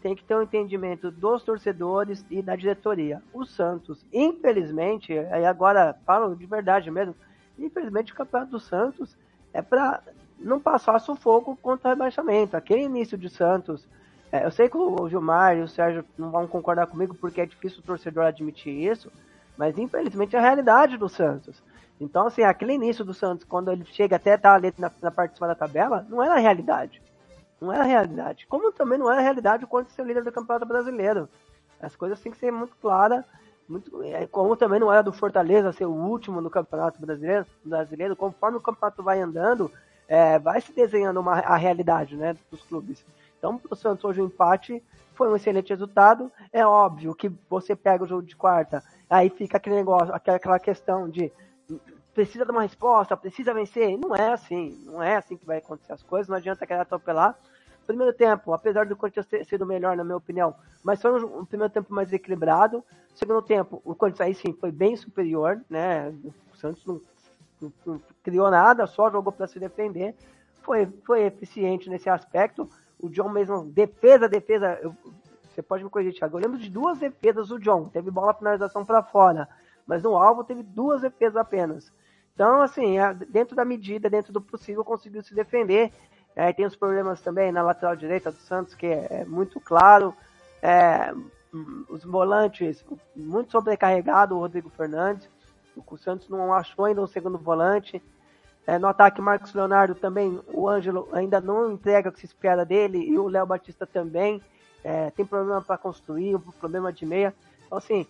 tem 0.02 0.16
que 0.16 0.24
ter 0.24 0.36
um 0.36 0.44
entendimento 0.44 1.10
dos 1.10 1.44
torcedores 1.44 2.24
e 2.30 2.42
da 2.42 2.56
diretoria. 2.56 3.22
O 3.34 3.46
Santos, 3.46 4.06
infelizmente, 4.14 5.18
aí 5.18 5.46
agora 5.46 5.98
falo 6.06 6.36
de 6.36 6.46
verdade 6.46 6.92
mesmo, 6.92 7.16
infelizmente 7.58 8.14
o 8.14 8.16
campeonato 8.16 8.52
do 8.52 8.60
Santos 8.60 9.18
é 9.54 9.62
para 9.62 10.02
não 10.38 10.60
passar 10.60 11.00
sufoco 11.00 11.58
contra 11.58 11.90
o 11.90 11.92
rebaixamento. 11.92 12.56
Aquele 12.56 12.84
início 12.84 13.18
de 13.18 13.30
Santos, 13.30 13.88
é, 14.32 14.46
eu 14.46 14.52
sei 14.52 14.70
que 14.70 14.78
o 14.78 15.08
Gilmar 15.08 15.58
e 15.58 15.62
o 15.62 15.68
Sérgio 15.68 16.04
não 16.18 16.32
vão 16.32 16.48
concordar 16.48 16.88
comigo 16.88 17.16
porque 17.16 17.42
é 17.42 17.46
difícil 17.46 17.80
o 17.80 17.84
torcedor 17.84 18.26
admitir 18.26 18.74
isso, 18.74 19.12
mas 19.58 19.78
infelizmente 19.78 20.36
é 20.36 20.40
a 20.40 20.42
realidade 20.42 20.98
do 20.98 21.08
Santos. 21.08 21.64
Então, 22.00 22.28
assim, 22.28 22.44
aquele 22.44 22.74
início 22.74 23.04
do 23.04 23.14
Santos, 23.14 23.46
quando 23.46 23.72
ele 23.72 23.86
chega 23.86 24.18
até 24.18 24.36
estar 24.36 24.54
ali 24.54 24.74
na, 24.78 24.92
na 25.02 25.10
parte 25.10 25.32
de 25.32 25.38
cima 25.38 25.48
da 25.48 25.56
tabela, 25.56 26.06
não 26.10 26.22
era 26.22 26.36
a 26.36 26.40
realidade. 26.40 27.02
Não 27.60 27.74
era 27.74 27.84
a 27.84 27.88
realidade. 27.88 28.46
Como 28.48 28.72
também 28.72 29.00
não 29.00 29.10
era 29.10 29.20
a 29.20 29.24
realidade 29.24 29.66
quando 29.66 29.90
ser 29.90 30.06
líder 30.06 30.24
do 30.24 30.32
Campeonato 30.32 30.66
Brasileiro. 30.66 31.28
As 31.82 31.96
coisas 31.96 32.20
têm 32.20 32.32
que 32.32 32.38
ser 32.38 32.52
muito 32.52 32.76
claras. 32.80 33.26
Muito, 33.68 34.02
é, 34.04 34.28
como 34.28 34.56
também 34.56 34.80
não 34.80 34.92
era 34.92 35.02
do 35.02 35.12
Fortaleza 35.12 35.74
ser 35.74 35.86
o 35.86 35.92
último 35.92 36.40
no 36.40 36.50
Campeonato 36.50 37.02
Brasileiro, 37.02 37.46
brasileiro 37.66 38.16
conforme 38.16 38.58
o 38.58 38.62
campeonato 38.62 39.04
vai 39.04 39.20
andando, 39.20 39.70
é, 40.08 40.40
vai 40.40 40.62
se 40.62 40.72
desenhando 40.72 41.20
uma, 41.20 41.34
a 41.40 41.58
realidade 41.58 42.16
né, 42.16 42.34
dos 42.50 42.62
clubes. 42.62 43.04
Então, 43.38 43.62
o 43.70 43.76
Santos 43.76 44.04
hoje 44.04 44.22
o 44.22 44.26
empate 44.26 44.84
foi 45.14 45.30
um 45.30 45.36
excelente 45.36 45.70
resultado. 45.70 46.32
É 46.52 46.66
óbvio 46.66 47.16
que 47.16 47.32
você 47.50 47.76
pega 47.76 48.04
o 48.04 48.08
jogo 48.08 48.24
de 48.24 48.36
quarta, 48.36 48.84
aí 49.10 49.30
fica 49.30 49.58
aquele 49.58 49.76
negócio, 49.76 50.14
aquela 50.14 50.60
questão 50.60 51.10
de 51.10 51.32
precisa 52.14 52.44
de 52.44 52.52
uma 52.52 52.64
resposta, 52.64 53.16
precisa 53.16 53.54
vencer. 53.54 53.96
Não 53.98 54.16
é 54.16 54.34
assim, 54.34 54.76
não 54.86 55.04
é 55.04 55.18
assim 55.18 55.38
que 55.38 55.46
vai 55.46 55.58
acontecer 55.58 55.94
as 55.94 56.02
coisas, 56.02 56.28
não 56.28 56.38
adianta 56.38 56.66
querer 56.66 56.82
atropelar. 56.82 57.38
Primeiro 57.86 58.12
tempo, 58.12 58.54
apesar 58.54 58.86
do 58.86 58.96
Corinthians 58.96 59.28
ter 59.28 59.46
sido 59.46 59.66
melhor, 59.66 59.96
na 59.96 60.04
minha 60.04 60.18
opinião, 60.18 60.54
mas 60.84 61.02
foi 61.02 61.24
um, 61.24 61.40
um 61.40 61.46
primeiro 61.46 61.72
tempo 61.72 61.94
mais 61.94 62.12
equilibrado. 62.12 62.84
Segundo 63.14 63.42
tempo, 63.42 63.82
o 63.86 63.96
Corinthians 63.96 64.28
aí 64.28 64.34
sim 64.34 64.52
foi 64.52 64.72
bem 64.72 64.96
superior, 64.96 65.62
né? 65.70 66.14
O 66.52 66.58
Santos 66.58 66.86
não, 66.86 67.00
não, 67.62 67.74
não 67.86 68.02
criou 68.24 68.50
nada, 68.50 68.88
só 68.88 69.10
jogou 69.12 69.32
para 69.32 69.48
se 69.48 69.60
defender. 69.60 70.16
Foi, 70.64 70.86
foi 71.06 71.22
eficiente 71.24 71.90
nesse 71.90 72.10
aspecto. 72.10 72.70
O 73.00 73.10
John 73.10 73.30
mesmo, 73.30 73.66
defesa, 73.66 74.28
defesa, 74.28 74.80
eu, 74.82 74.96
você 75.54 75.62
pode 75.62 75.84
me 75.84 75.90
corrigir, 75.90 76.14
Thiago. 76.14 76.38
Eu 76.38 76.42
lembro 76.42 76.58
de 76.58 76.70
duas 76.70 77.00
defesas 77.00 77.50
do 77.50 77.60
John. 77.60 77.90
Teve 77.90 78.12
bola 78.12 78.34
finalização 78.34 78.86
para 78.86 79.04
fora 79.04 79.48
mas 79.88 80.04
no 80.04 80.16
alvo 80.18 80.44
teve 80.44 80.62
duas 80.62 81.02
defesas 81.02 81.38
apenas. 81.38 81.92
Então, 82.36 82.62
assim, 82.62 83.00
é, 83.00 83.14
dentro 83.14 83.56
da 83.56 83.64
medida, 83.64 84.10
dentro 84.10 84.34
do 84.34 84.42
possível, 84.42 84.84
conseguiu 84.84 85.24
se 85.24 85.34
defender. 85.34 85.92
É, 86.36 86.54
tem 86.54 86.66
os 86.66 86.76
problemas 86.76 87.22
também 87.22 87.52
na 87.52 87.64
lateral 87.64 87.96
direita 87.96 88.32
do 88.32 88.38
Santos, 88.38 88.76
que 88.76 88.86
é, 88.86 89.08
é 89.10 89.26
muito 89.26 89.60
claro. 89.60 90.14
É, 90.62 91.12
os 91.90 92.04
volantes 92.04 92.84
muito 93.16 93.52
sobrecarregado, 93.52 94.36
o 94.36 94.40
Rodrigo 94.40 94.70
Fernandes. 94.70 95.28
O 95.76 95.98
Santos 95.98 96.30
não 96.30 96.54
achou 96.54 96.86
ainda 96.86 97.02
um 97.02 97.08
segundo 97.08 97.38
volante. 97.38 98.04
É, 98.68 98.78
no 98.78 98.88
ataque, 98.88 99.22
Marcos 99.22 99.54
Leonardo 99.54 99.96
também, 99.96 100.42
o 100.54 100.68
Ângelo 100.68 101.08
ainda 101.14 101.40
não 101.40 101.72
entrega 101.72 102.10
o 102.10 102.12
que 102.12 102.20
se 102.20 102.26
espera 102.26 102.66
dele, 102.66 102.98
e 102.98 103.18
o 103.18 103.30
Léo 103.30 103.46
Batista 103.46 103.88
também. 103.88 104.42
É, 104.84 105.10
tem 105.12 105.26
problema 105.26 105.62
para 105.62 105.78
construir, 105.78 106.38
problema 106.60 106.92
de 106.92 107.06
meia. 107.06 107.34
Então, 107.66 107.78
assim, 107.78 108.06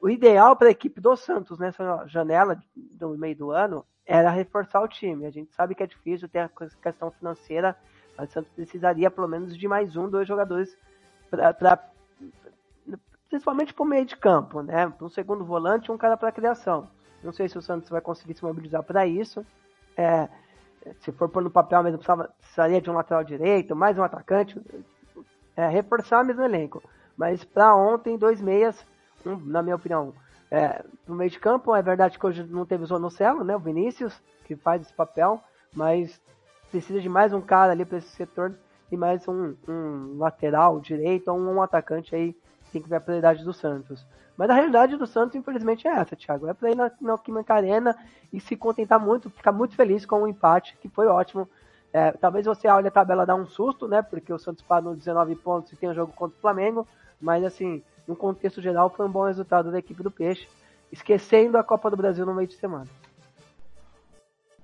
o 0.00 0.08
ideal 0.08 0.56
para 0.56 0.68
a 0.68 0.70
equipe 0.70 1.02
do 1.02 1.14
Santos 1.16 1.58
nessa 1.58 2.06
janela 2.06 2.58
do 2.74 3.10
meio 3.10 3.36
do 3.36 3.50
ano 3.50 3.84
era 4.06 4.30
reforçar 4.30 4.80
o 4.80 4.88
time. 4.88 5.26
A 5.26 5.30
gente 5.30 5.54
sabe 5.54 5.74
que 5.74 5.82
é 5.82 5.86
difícil 5.86 6.28
ter 6.30 6.38
a 6.38 6.50
questão 6.82 7.10
financeira, 7.10 7.76
mas 8.16 8.30
o 8.30 8.32
Santos 8.32 8.50
precisaria 8.52 9.10
pelo 9.10 9.28
menos 9.28 9.56
de 9.56 9.68
mais 9.68 9.96
um, 9.96 10.08
dois 10.08 10.26
jogadores 10.26 10.76
principalmente 13.28 13.74
para 13.74 13.82
o 13.82 13.86
meio 13.86 14.04
de 14.04 14.16
campo, 14.16 14.62
né? 14.62 14.92
Um 15.00 15.08
segundo 15.08 15.44
volante, 15.44 15.90
um 15.90 15.98
cara 15.98 16.16
para 16.16 16.32
criação. 16.32 16.88
Não 17.22 17.32
sei 17.32 17.48
se 17.48 17.58
o 17.58 17.62
Santos 17.62 17.90
vai 17.90 18.00
conseguir 18.00 18.34
se 18.34 18.44
mobilizar 18.44 18.82
para 18.82 19.06
isso. 19.06 19.44
É, 19.96 20.28
se 21.00 21.12
for 21.12 21.28
pôr 21.28 21.42
no 21.42 21.50
papel 21.50 21.82
mesmo, 21.82 21.98
precisaria 22.38 22.80
de 22.80 22.90
um 22.90 22.94
lateral 22.94 23.24
direito, 23.24 23.74
mais 23.76 23.98
um 23.98 24.02
atacante. 24.02 24.60
É, 25.56 25.68
reforçar 25.68 26.22
o 26.22 26.26
mesmo 26.26 26.42
elenco. 26.42 26.82
Mas 27.16 27.44
para 27.44 27.76
ontem, 27.76 28.18
dois 28.18 28.40
meias 28.40 28.84
na 29.24 29.62
minha 29.62 29.76
opinião, 29.76 30.12
é, 30.50 30.84
no 31.06 31.14
meio 31.14 31.30
de 31.30 31.38
campo, 31.38 31.74
é 31.74 31.82
verdade 31.82 32.18
que 32.18 32.26
hoje 32.26 32.44
não 32.44 32.66
teve 32.66 32.84
o 32.84 32.86
Zonocelo, 32.86 33.42
né? 33.44 33.56
O 33.56 33.60
Vinícius, 33.60 34.20
que 34.44 34.54
faz 34.54 34.82
esse 34.82 34.92
papel, 34.92 35.40
mas 35.74 36.20
precisa 36.70 37.00
de 37.00 37.08
mais 37.08 37.32
um 37.32 37.40
cara 37.40 37.72
ali 37.72 37.84
para 37.84 37.98
esse 37.98 38.08
setor 38.08 38.54
e 38.90 38.96
mais 38.96 39.26
um, 39.26 39.54
um 39.66 40.18
lateral 40.18 40.78
direito 40.80 41.28
ou 41.28 41.38
um, 41.38 41.54
um 41.54 41.62
atacante 41.62 42.14
aí 42.14 42.36
tem 42.74 42.82
que 42.82 42.88
ver 42.88 42.96
a 42.96 43.00
prioridade 43.00 43.44
do 43.44 43.52
Santos. 43.52 44.04
Mas 44.36 44.50
a 44.50 44.54
realidade 44.54 44.96
do 44.96 45.06
Santos, 45.06 45.36
infelizmente, 45.36 45.86
é 45.86 45.92
essa, 45.92 46.16
Thiago. 46.16 46.48
É 46.48 46.52
pra 46.52 46.70
ir 46.70 46.76
na 46.76 46.90
Neoquímica 47.00 47.54
Arena 47.54 47.96
e 48.32 48.40
se 48.40 48.56
contentar 48.56 48.98
muito, 48.98 49.30
ficar 49.30 49.52
muito 49.52 49.76
feliz 49.76 50.04
com 50.04 50.22
o 50.22 50.28
empate, 50.28 50.76
que 50.80 50.88
foi 50.88 51.06
ótimo. 51.06 51.48
É, 51.92 52.10
talvez 52.10 52.44
você 52.44 52.66
olhe 52.66 52.88
a 52.88 52.90
tabela 52.90 53.24
dar 53.24 53.36
um 53.36 53.46
susto, 53.46 53.86
né? 53.86 54.02
Porque 54.02 54.32
o 54.32 54.38
Santos 54.38 54.64
parou 54.66 54.96
19 54.96 55.36
pontos 55.36 55.72
e 55.72 55.76
tem 55.76 55.88
um 55.88 55.94
jogo 55.94 56.12
contra 56.12 56.36
o 56.36 56.40
Flamengo. 56.40 56.86
Mas, 57.20 57.44
assim, 57.44 57.80
no 58.08 58.16
contexto 58.16 58.60
geral, 58.60 58.90
foi 58.90 59.06
um 59.06 59.12
bom 59.12 59.24
resultado 59.24 59.70
da 59.70 59.78
equipe 59.78 60.02
do 60.02 60.10
Peixe. 60.10 60.48
Esquecendo 60.90 61.56
a 61.56 61.62
Copa 61.62 61.88
do 61.88 61.96
Brasil 61.96 62.26
no 62.26 62.34
meio 62.34 62.48
de 62.48 62.56
semana. 62.56 62.88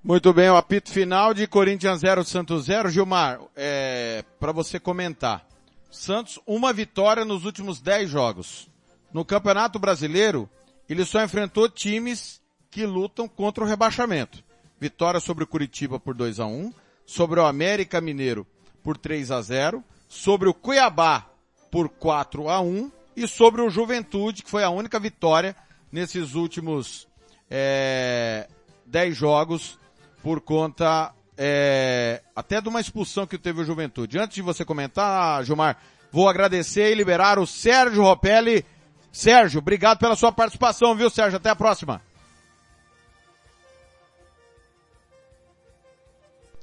Muito 0.03 0.33
bem, 0.33 0.51
o 0.51 0.57
apito 0.57 0.91
final 0.91 1.33
de 1.33 1.47
Corinthians 1.47 2.01
0, 2.01 2.25
Santos 2.25 2.65
0. 2.65 2.89
Gilmar, 2.89 3.39
é, 3.55 4.25
para 4.41 4.51
você 4.51 4.81
comentar. 4.81 5.47
Santos, 5.91 6.39
uma 6.47 6.73
vitória 6.73 7.25
nos 7.25 7.45
últimos 7.45 7.81
10 7.81 8.09
jogos. 8.09 8.69
No 9.13 9.25
Campeonato 9.25 9.79
Brasileiro, 9.79 10.49
ele 10.89 11.05
só 11.05 11.23
enfrentou 11.23 11.69
times 11.69 12.41
que 12.71 12.87
lutam 12.87 13.29
contra 13.29 13.65
o 13.65 13.67
rebaixamento. 13.67 14.43
Vitória 14.79 15.21
sobre 15.21 15.45
o 15.45 15.47
Curitiba 15.47 15.99
por 15.99 16.15
2 16.15 16.41
a 16.41 16.47
1 16.47 16.73
sobre 17.05 17.41
o 17.41 17.45
América 17.45 18.01
Mineiro 18.01 18.47
por 18.85 18.97
3 18.97 19.33
a 19.33 19.43
0 19.43 19.83
sobre 20.09 20.49
o 20.49 20.55
Cuiabá 20.55 21.27
por 21.71 21.89
4 21.89 22.49
a 22.49 22.61
1 22.61 22.91
e 23.17 23.27
sobre 23.27 23.61
o 23.61 23.69
Juventude, 23.69 24.43
que 24.43 24.51
foi 24.51 24.63
a 24.63 24.71
única 24.71 24.99
vitória 24.99 25.57
nesses 25.91 26.35
últimos 26.35 27.09
é, 27.51 28.49
10 28.87 29.17
jogos 29.17 29.79
por 30.23 30.41
conta 30.41 31.13
é, 31.43 32.21
até 32.37 32.61
de 32.61 32.69
uma 32.69 32.83
expulsão 32.83 33.27
que 33.27 33.39
teve 33.39 33.63
o 33.63 33.65
Juventude. 33.65 34.19
Antes 34.19 34.35
de 34.35 34.43
você 34.43 34.63
comentar, 34.63 35.43
Gilmar, 35.43 35.79
vou 36.13 36.29
agradecer 36.29 36.93
e 36.93 36.95
liberar 36.95 37.39
o 37.39 37.47
Sérgio 37.47 38.03
Ropelli. 38.03 38.63
Sérgio, 39.11 39.59
obrigado 39.61 39.99
pela 39.99 40.15
sua 40.15 40.31
participação, 40.31 40.95
viu, 40.95 41.09
Sérgio? 41.09 41.39
Até 41.39 41.49
a 41.49 41.57
próxima. 41.57 42.03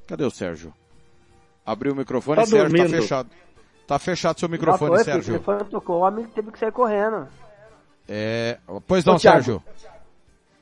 Cadê 0.05 0.23
o 0.23 0.29
Sérgio? 0.29 0.71
Abriu 1.65 1.93
o 1.93 1.95
microfone, 1.95 2.35
Tá 2.37 2.45
Sérgio, 2.45 2.63
tá 2.69 2.69
dormindo. 2.77 3.01
fechado. 3.01 3.29
Tá 3.87 3.97
fechado 3.99 4.39
seu 4.39 4.47
microfone, 4.47 4.95
foi, 4.95 5.03
Sérgio. 5.03 5.37
O 5.37 5.39
telefone 5.39 5.69
tocou, 5.71 5.97
o 5.97 6.01
homem 6.01 6.25
teve 6.27 6.51
que 6.51 6.59
sair 6.59 6.71
correndo. 6.71 7.27
É, 8.07 8.59
pois 8.85 9.03
não, 9.03 9.15
Ô, 9.15 9.17
Thiago. 9.17 9.37
Sérgio. 9.43 9.63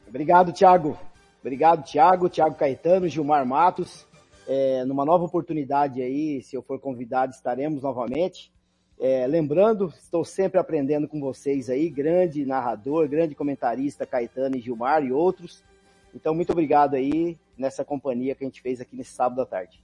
Obrigado, 0.07 0.53
Thiago. 0.53 0.97
Obrigado, 1.45 1.83
Thiago, 1.83 2.27
Thiago 2.27 2.55
Caetano, 2.55 3.07
Gilmar 3.07 3.45
Matos. 3.45 4.07
É, 4.47 4.83
numa 4.83 5.05
nova 5.05 5.25
oportunidade 5.25 6.01
aí, 6.01 6.41
se 6.41 6.55
eu 6.55 6.63
for 6.63 6.79
convidado, 6.79 7.33
estaremos 7.33 7.83
novamente. 7.83 8.51
É, 8.99 9.27
lembrando, 9.27 9.93
estou 9.95 10.25
sempre 10.25 10.59
aprendendo 10.59 11.07
com 11.07 11.19
vocês 11.19 11.69
aí, 11.69 11.87
grande 11.87 12.43
narrador, 12.47 13.07
grande 13.07 13.35
comentarista 13.35 14.07
Caetano 14.07 14.57
e 14.57 14.59
Gilmar 14.59 15.05
e 15.05 15.11
outros. 15.11 15.63
Então, 16.15 16.33
muito 16.33 16.51
obrigado 16.51 16.95
aí 16.95 17.37
nessa 17.55 17.85
companhia 17.85 18.33
que 18.33 18.43
a 18.43 18.47
gente 18.47 18.63
fez 18.63 18.81
aqui 18.81 18.95
nesse 18.95 19.11
sábado 19.11 19.39
à 19.43 19.45
tarde. 19.45 19.79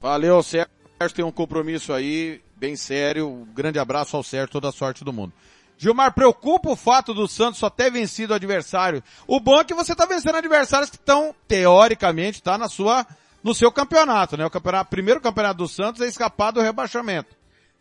Valeu, 0.00 0.42
Sérgio. 0.42 0.68
Tem 1.14 1.24
um 1.24 1.30
compromisso 1.30 1.92
aí, 1.92 2.40
bem 2.56 2.74
sério. 2.74 3.28
Um 3.28 3.44
grande 3.44 3.78
abraço 3.78 4.16
ao 4.16 4.24
Sérgio, 4.24 4.50
toda 4.50 4.68
a 4.68 4.72
sorte 4.72 5.04
do 5.04 5.12
mundo. 5.12 5.32
Gilmar, 5.76 6.14
preocupa 6.14 6.70
o 6.70 6.76
fato 6.76 7.12
do 7.12 7.26
Santos 7.26 7.58
só 7.58 7.68
ter 7.68 7.90
vencido 7.90 8.32
o 8.32 8.36
adversário. 8.36 9.02
O 9.26 9.40
bom 9.40 9.60
é 9.60 9.64
que 9.64 9.74
você 9.74 9.92
está 9.92 10.06
vencendo 10.06 10.36
adversários 10.36 10.90
que 10.90 10.96
estão, 10.96 11.34
teoricamente, 11.48 12.42
tá 12.42 12.56
na 12.56 12.68
sua, 12.68 13.06
no 13.42 13.54
seu 13.54 13.70
campeonato, 13.72 14.36
né? 14.36 14.46
O 14.46 14.50
campeonato, 14.50 14.90
primeiro 14.90 15.20
campeonato 15.20 15.58
do 15.58 15.68
Santos 15.68 16.00
é 16.00 16.06
escapar 16.06 16.52
do 16.52 16.60
rebaixamento. 16.60 17.36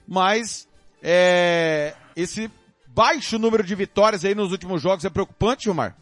Mas, 0.08 0.68
é, 1.02 1.94
esse 2.16 2.52
baixo 2.88 3.40
número 3.40 3.64
de 3.64 3.76
vitórias 3.76 4.26
aí 4.26 4.36
nos 4.36 4.52
últimos 4.52 4.82
jogos 4.82 5.06
é 5.06 5.10
preocupante, 5.10 5.66
Gilmar? 5.66 5.96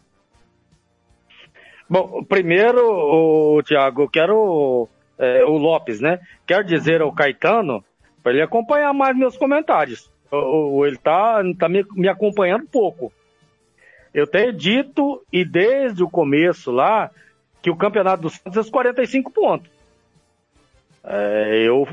Bom, 1.88 2.24
primeiro, 2.24 2.80
o 2.80 3.62
Thiago, 3.62 4.08
quero 4.08 4.88
é, 5.18 5.44
o 5.44 5.56
Lopes, 5.56 6.00
né? 6.00 6.20
Quero 6.46 6.64
dizer 6.64 7.00
ao 7.00 7.12
Caetano 7.12 7.84
para 8.22 8.32
ele 8.32 8.42
acompanhar 8.42 8.92
mais 8.92 9.16
meus 9.16 9.36
comentários. 9.36 10.11
O- 10.32 10.78
o- 10.78 10.86
Ele 10.86 10.96
tá, 10.96 11.42
tá 11.58 11.68
me, 11.68 11.84
me 11.92 12.08
acompanhando 12.08 12.64
pouco. 12.66 13.12
Eu 14.14 14.26
tenho 14.26 14.52
dito, 14.52 15.22
e 15.32 15.44
desde 15.44 16.02
o 16.02 16.08
começo 16.10 16.70
lá, 16.70 17.10
que 17.60 17.70
o 17.70 17.76
campeonato 17.76 18.22
do 18.22 18.30
Santos 18.30 18.56
é 18.56 18.60
os 18.60 18.70
45 18.70 19.30
pontos. 19.30 19.70
É, 21.04 21.64
eu 21.66 21.86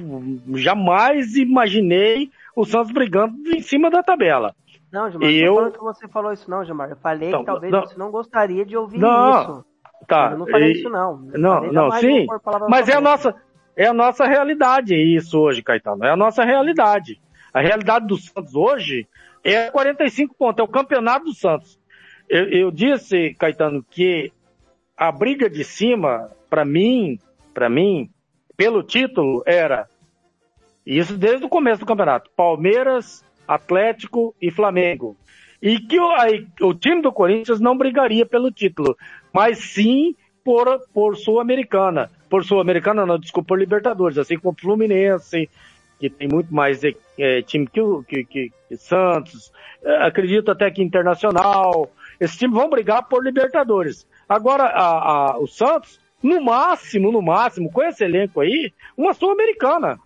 jamais 0.56 1.36
imaginei 1.36 2.30
o 2.56 2.64
Santos 2.66 2.92
brigando 2.92 3.34
em 3.54 3.62
cima 3.62 3.90
da 3.90 4.04
tabela. 4.04 4.54
Não, 4.92 5.10
Gilmar, 5.10 5.30
E 5.30 5.40
não 5.42 5.46
eu- 5.48 5.56
falando 5.56 5.74
que 5.74 5.80
você 5.80 6.08
falou 6.08 6.34
isso 6.34 6.50
não, 6.50 6.64
Gilmar. 6.66 6.90
Eu 6.90 6.96
falei 6.98 7.30
Não, 7.30 7.40
que 7.40 7.46
talvez 7.46 7.72
não. 7.72 7.82
você 7.82 7.98
não 7.98 8.12
gostaria 8.12 8.66
de 8.66 8.76
ouvir 8.78 9.00
Não, 9.00 9.42
isso. 9.42 9.66
Tá. 10.08 10.32
Eu 10.32 10.40
não 10.40 10.48
falei 10.48 10.70
e- 10.70 10.80
isso 10.80 10.90
não. 10.90 11.28
Eu 11.34 11.40
Não, 11.40 11.72
não, 11.72 11.92
sim. 11.94 12.26
Mas 12.70 12.88
é 12.90 12.94
a 12.96 13.02
nossa, 13.02 13.36
é 13.76 13.86
a 13.88 13.94
nossa 13.94 14.26
realidade 14.26 14.96
isso 14.96 15.40
hoje, 15.40 15.62
Caetano. 15.62 16.04
É 16.06 16.12
a 16.12 16.16
nossa 16.18 16.44
realidade. 16.44 17.20
A 17.54 17.62
realidade 17.62 18.08
do 18.08 18.18
Santos 18.18 18.56
hoje 18.56 19.08
é 19.44 19.70
45 19.70 20.36
pontos, 20.36 20.60
é 20.60 20.64
o 20.64 20.68
campeonato 20.68 21.26
do 21.26 21.34
Santos. 21.34 21.80
Eu, 22.28 22.48
eu 22.50 22.72
disse, 22.72 23.34
Caetano, 23.36 23.84
que 23.90 24.32
a 24.96 25.12
briga 25.12 25.50
de 25.50 25.64
cima, 25.64 26.30
para 26.50 26.64
mim, 26.64 27.20
para 27.54 27.70
mim, 27.70 28.10
pelo 28.56 28.84
título, 28.84 29.42
era 29.46 29.88
isso 30.86 31.18
desde 31.18 31.46
o 31.46 31.50
começo 31.50 31.80
do 31.80 31.86
campeonato. 31.86 32.30
Palmeiras, 32.36 33.24
Atlético 33.48 34.36
e 34.42 34.52
Flamengo. 34.52 35.16
E 35.62 35.80
que 35.80 36.00
o, 36.00 36.12
aí, 36.12 36.48
o 36.62 36.74
time 36.74 37.02
do 37.02 37.12
Corinthians 37.12 37.60
não 37.60 37.78
brigaria 37.78 38.26
pelo 38.26 38.52
título, 38.52 38.96
mas 39.34 39.60
sim 39.60 40.16
por, 40.44 40.80
por 40.94 41.18
Sul-Americana. 41.18 42.10
Por 42.30 42.46
Sul-Americana, 42.46 43.06
não, 43.06 43.20
desculpa, 43.20 43.50
por 43.50 43.60
Libertadores, 43.60 44.18
assim 44.18 44.38
como 44.38 44.54
o 44.54 44.62
Fluminense, 44.62 45.50
que 46.00 46.10
tem 46.10 46.28
muito 46.28 46.54
mais 46.54 46.82
eh, 46.84 47.42
time 47.42 47.68
que 47.68 47.82
o 47.82 48.02
que, 48.04 48.24
que- 48.24 48.52
que 48.68 48.78
Santos, 48.78 49.52
eh, 49.84 49.98
acredito 49.98 50.50
até 50.50 50.72
que 50.72 50.82
Internacional. 50.82 51.92
Esses 52.20 52.38
times 52.38 52.56
vão 52.56 52.70
brigar 52.70 53.08
por 53.08 53.24
Libertadores. 53.24 54.08
Agora, 54.28 54.64
a- 54.64 55.32
a- 55.32 55.38
o 55.38 55.48
Santos, 55.48 56.00
no 56.24 56.42
máximo, 56.42 57.12
no 57.12 57.22
máximo, 57.22 57.72
com 57.72 57.84
esse 57.84 58.04
elenco 58.04 58.40
aí, 58.42 58.72
uma 58.98 59.14
Sul-Americana. 59.14 59.98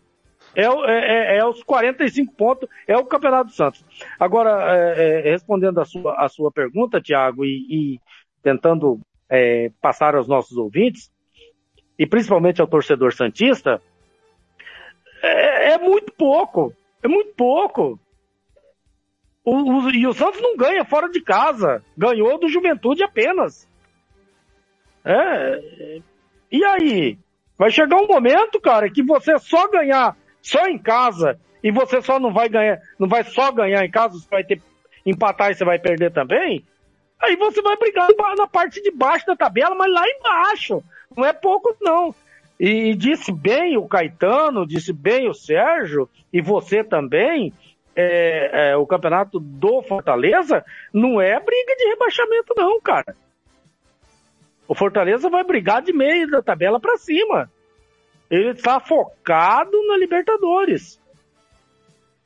É, 0.55 0.65
é- 0.65 1.35
é- 1.35 1.37
é 1.37 1.45
os 1.45 1.63
45 1.63 2.33
pontos, 2.35 2.69
é 2.87 2.95
o 2.97 3.05
Campeonato 3.05 3.49
do 3.49 3.55
Santos. 3.55 3.83
Agora, 4.19 4.75
é, 4.95 5.19
é, 5.27 5.31
respondendo 5.31 5.79
a 5.79 5.85
sua, 5.85 6.15
a 6.23 6.27
sua 6.29 6.51
pergunta, 6.51 7.01
Tiago, 7.01 7.43
e, 7.45 7.95
e 7.95 7.99
tentando 8.41 8.99
é, 9.29 9.71
passar 9.81 10.13
aos 10.15 10.27
nossos 10.27 10.55
ouvintes, 10.57 11.11
e 11.97 12.05
principalmente 12.05 12.61
ao 12.61 12.67
torcedor 12.67 13.13
Santista, 13.13 13.81
é, 15.27 15.73
é 15.73 15.77
muito 15.77 16.11
pouco. 16.13 16.73
É 17.01 17.07
muito 17.07 17.33
pouco. 17.35 17.99
O, 19.43 19.55
o- 19.55 19.89
e 19.91 20.05
o 20.07 20.13
Santos 20.13 20.41
não 20.41 20.55
ganha 20.55 20.85
fora 20.85 21.09
de 21.09 21.21
casa. 21.21 21.83
Ganhou 21.97 22.37
do 22.39 22.47
Juventude 22.47 23.03
apenas. 23.03 23.67
É, 25.05 26.01
e 26.51 26.63
aí? 26.63 27.17
Vai 27.57 27.69
chegar 27.71 27.97
um 27.97 28.07
momento, 28.07 28.59
cara, 28.59 28.89
que 28.89 29.03
você 29.03 29.37
só 29.39 29.67
ganhar 29.69 30.15
só 30.41 30.65
em 30.67 30.77
casa 30.77 31.39
e 31.63 31.71
você 31.71 32.01
só 32.01 32.19
não 32.19 32.33
vai 32.33 32.49
ganhar, 32.49 32.79
não 32.99 33.07
vai 33.07 33.23
só 33.23 33.51
ganhar 33.51 33.83
em 33.85 33.91
casa, 33.91 34.17
você 34.17 34.27
vai 34.29 34.43
ter 34.43 34.61
empatar 35.05 35.51
e 35.51 35.55
você 35.55 35.65
vai 35.65 35.77
perder 35.79 36.11
também. 36.11 36.65
Aí 37.21 37.35
você 37.35 37.61
vai 37.61 37.77
brigar 37.77 38.07
na 38.37 38.47
parte 38.47 38.81
de 38.81 38.91
baixo 38.91 39.25
da 39.25 39.35
tabela, 39.35 39.75
mas 39.75 39.91
lá 39.91 40.03
embaixo. 40.07 40.83
Não 41.15 41.25
é 41.25 41.31
pouco, 41.31 41.75
não. 41.81 42.13
E 42.59 42.95
disse 42.95 43.31
bem 43.31 43.77
o 43.77 43.87
Caetano, 43.87 44.65
disse 44.65 44.93
bem 44.93 45.27
o 45.27 45.33
Sérgio, 45.33 46.09
e 46.31 46.41
você 46.41 46.83
também, 46.83 47.51
é, 47.95 48.71
é, 48.71 48.77
o 48.77 48.85
campeonato 48.85 49.39
do 49.39 49.81
Fortaleza 49.81 50.63
não 50.93 51.19
é 51.19 51.39
briga 51.39 51.75
de 51.75 51.89
rebaixamento, 51.89 52.53
não, 52.55 52.79
cara. 52.79 53.15
O 54.67 54.75
Fortaleza 54.75 55.29
vai 55.29 55.43
brigar 55.43 55.81
de 55.81 55.91
meio 55.91 56.29
da 56.29 56.41
tabela 56.41 56.79
para 56.79 56.97
cima. 56.97 57.51
Ele 58.29 58.51
está 58.51 58.79
focado 58.79 59.71
na 59.87 59.97
Libertadores. 59.97 60.99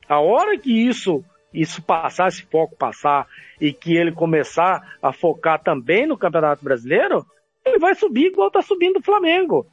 A 0.08 0.20
hora 0.20 0.56
que 0.56 0.70
isso 0.70 1.24
isso 1.52 1.82
passar, 1.82 2.28
esse 2.28 2.42
foco 2.44 2.76
passar 2.76 3.26
e 3.60 3.72
que 3.72 3.96
ele 3.96 4.12
começar 4.12 4.96
a 5.02 5.12
focar 5.12 5.62
também 5.62 6.06
no 6.06 6.18
Campeonato 6.18 6.62
Brasileiro, 6.62 7.26
ele 7.64 7.78
vai 7.78 7.94
subir 7.94 8.26
igual 8.26 8.48
está 8.48 8.62
subindo 8.62 8.98
o 8.98 9.02
Flamengo. 9.02 9.66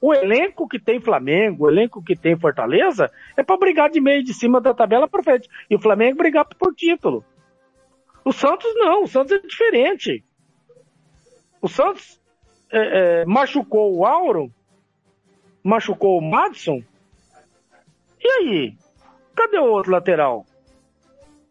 O 0.00 0.14
elenco 0.14 0.66
que 0.66 0.78
tem 0.78 1.00
Flamengo, 1.00 1.64
o 1.64 1.70
elenco 1.70 2.02
que 2.02 2.16
tem 2.16 2.38
Fortaleza, 2.38 3.10
é 3.36 3.42
para 3.42 3.58
brigar 3.58 3.90
de 3.90 4.00
meio 4.00 4.24
de 4.24 4.32
cima 4.32 4.60
da 4.60 4.72
tabela 4.72 5.06
para 5.06 5.22
frente. 5.22 5.48
E 5.68 5.76
o 5.76 5.80
Flamengo 5.80 6.18
brigar 6.18 6.46
por 6.46 6.74
título. 6.74 7.24
O 8.24 8.32
Santos 8.32 8.72
não, 8.76 9.04
o 9.04 9.06
Santos 9.06 9.32
é 9.32 9.38
diferente. 9.38 10.24
O 11.60 11.68
Santos 11.68 12.20
é, 12.70 13.22
é, 13.22 13.24
machucou 13.26 13.94
o 13.94 14.06
Auro, 14.06 14.50
machucou 15.62 16.18
o 16.18 16.22
Madison. 16.22 16.82
E 18.22 18.28
aí? 18.28 18.74
Cadê 19.34 19.58
o 19.58 19.70
outro 19.70 19.92
lateral? 19.92 20.46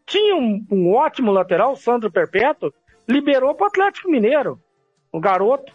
tinha 0.09 0.35
um, 0.35 0.65
um 0.71 0.91
ótimo 0.91 1.31
lateral, 1.31 1.73
o 1.73 1.77
Sandro 1.77 2.11
Perpétuo, 2.11 2.73
liberou 3.07 3.53
para 3.53 3.65
o 3.65 3.67
Atlético 3.67 4.09
Mineiro, 4.09 4.59
um 5.13 5.21
garoto. 5.21 5.71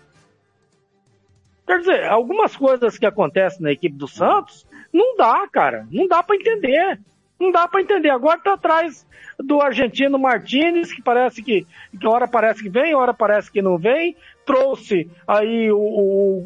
Quer 1.67 1.79
dizer, 1.79 2.05
algumas 2.05 2.55
coisas 2.57 2.99
que 2.99 3.07
acontecem 3.07 3.63
na 3.63 3.73
equipe 3.73 3.97
do 3.97 4.07
Santos, 4.07 4.67
não 4.93 5.17
dá, 5.17 5.47
cara. 5.51 5.87
Não 5.91 6.07
dá 6.07 6.23
para 6.23 6.37
entender. 6.37 7.01
Não 7.41 7.51
dá 7.51 7.67
para 7.67 7.81
entender. 7.81 8.11
Agora 8.11 8.39
tá 8.39 8.53
atrás 8.55 9.07
do 9.39 9.61
argentino 9.61 10.19
Martinez, 10.19 10.93
que 10.93 11.03
parece 11.03 11.43
que, 11.43 11.67
que 11.99 12.07
hora 12.07 12.29
parece 12.29 12.63
que 12.63 12.69
vem, 12.69 12.95
hora 12.95 13.13
parece 13.15 13.51
que 13.51 13.63
não 13.63 13.77
vem. 13.79 14.15
Trouxe 14.47 15.11
aí 15.27 15.73
o, 15.73 15.79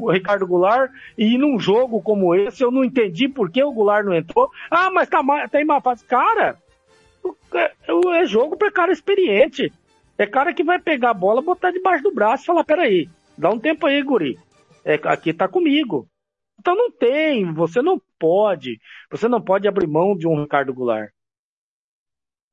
o, 0.03 0.11
Ricardo 0.11 0.47
Goulart 0.47 0.91
e 1.17 1.37
num 1.37 1.59
jogo 1.59 2.01
como 2.01 2.35
esse 2.35 2.63
eu 2.63 2.71
não 2.71 2.85
entendi 2.85 3.29
por 3.29 3.51
que 3.51 3.63
o 3.63 3.73
Goulart 3.73 4.07
não 4.07 4.15
entrou. 4.15 4.49
Ah, 4.71 4.89
mas 4.91 5.09
tá, 5.09 5.23
ma- 5.23 5.49
tá 5.49 5.61
em 5.61 5.65
má 5.65 5.81
fase. 5.81 6.05
Cara, 6.05 6.57
o- 7.25 7.35
é, 7.55 7.73
é 8.23 8.25
jogo 8.25 8.57
para 8.57 8.71
cara 8.71 8.93
experiente. 8.93 9.73
É 10.17 10.27
cara 10.27 10.55
que 10.55 10.65
vai 10.65 10.79
pegar 10.79 11.11
a 11.11 11.15
bola, 11.15 11.43
botar 11.43 11.71
debaixo 11.73 12.05
do 12.05 12.15
braço 12.15 12.45
e 12.45 12.47
falar, 12.47 12.65
peraí, 12.65 13.09
dá 13.37 13.51
um 13.51 13.59
tempo 13.59 13.87
aí, 13.87 14.01
guri. 14.03 14.39
É, 14.89 14.95
aqui 15.09 15.33
tá 15.35 15.47
comigo. 15.49 16.09
Então 16.59 16.75
não 16.75 16.91
tem, 16.91 17.53
você 17.53 17.81
não 17.81 18.01
pode, 18.19 18.81
você 19.11 19.29
não 19.29 19.41
pode 19.41 19.69
abrir 19.69 19.87
mão 19.87 20.17
de 20.17 20.27
um 20.27 20.41
Ricardo 20.43 20.75
Goulart. 20.75 21.11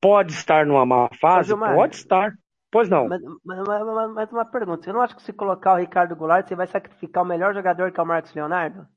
Pode 0.02 0.34
estar 0.34 0.66
numa 0.66 0.86
má 0.86 1.10
fase? 1.20 1.48
Gilmar, 1.50 1.76
Pode 1.76 1.96
estar. 1.96 2.34
Pois 2.72 2.90
não. 2.90 3.08
Mas, 3.08 3.22
mas, 3.44 3.60
mas- 3.68 4.14
mas- 4.14 4.32
uma 4.32 4.46
pergunta, 4.46 4.84
você 4.84 4.94
não 4.94 5.02
acha 5.02 5.16
que 5.16 5.24
se 5.24 5.34
colocar 5.34 5.74
o 5.74 5.78
Ricardo 5.78 6.16
Goulart, 6.16 6.48
você 6.48 6.56
vai 6.56 6.68
sacrificar 6.68 7.24
o 7.24 7.26
melhor 7.26 7.54
jogador 7.54 7.92
que 7.92 8.00
é 8.00 8.04
o 8.04 8.06
Marcos 8.06 8.34
Leonardo? 8.34 8.88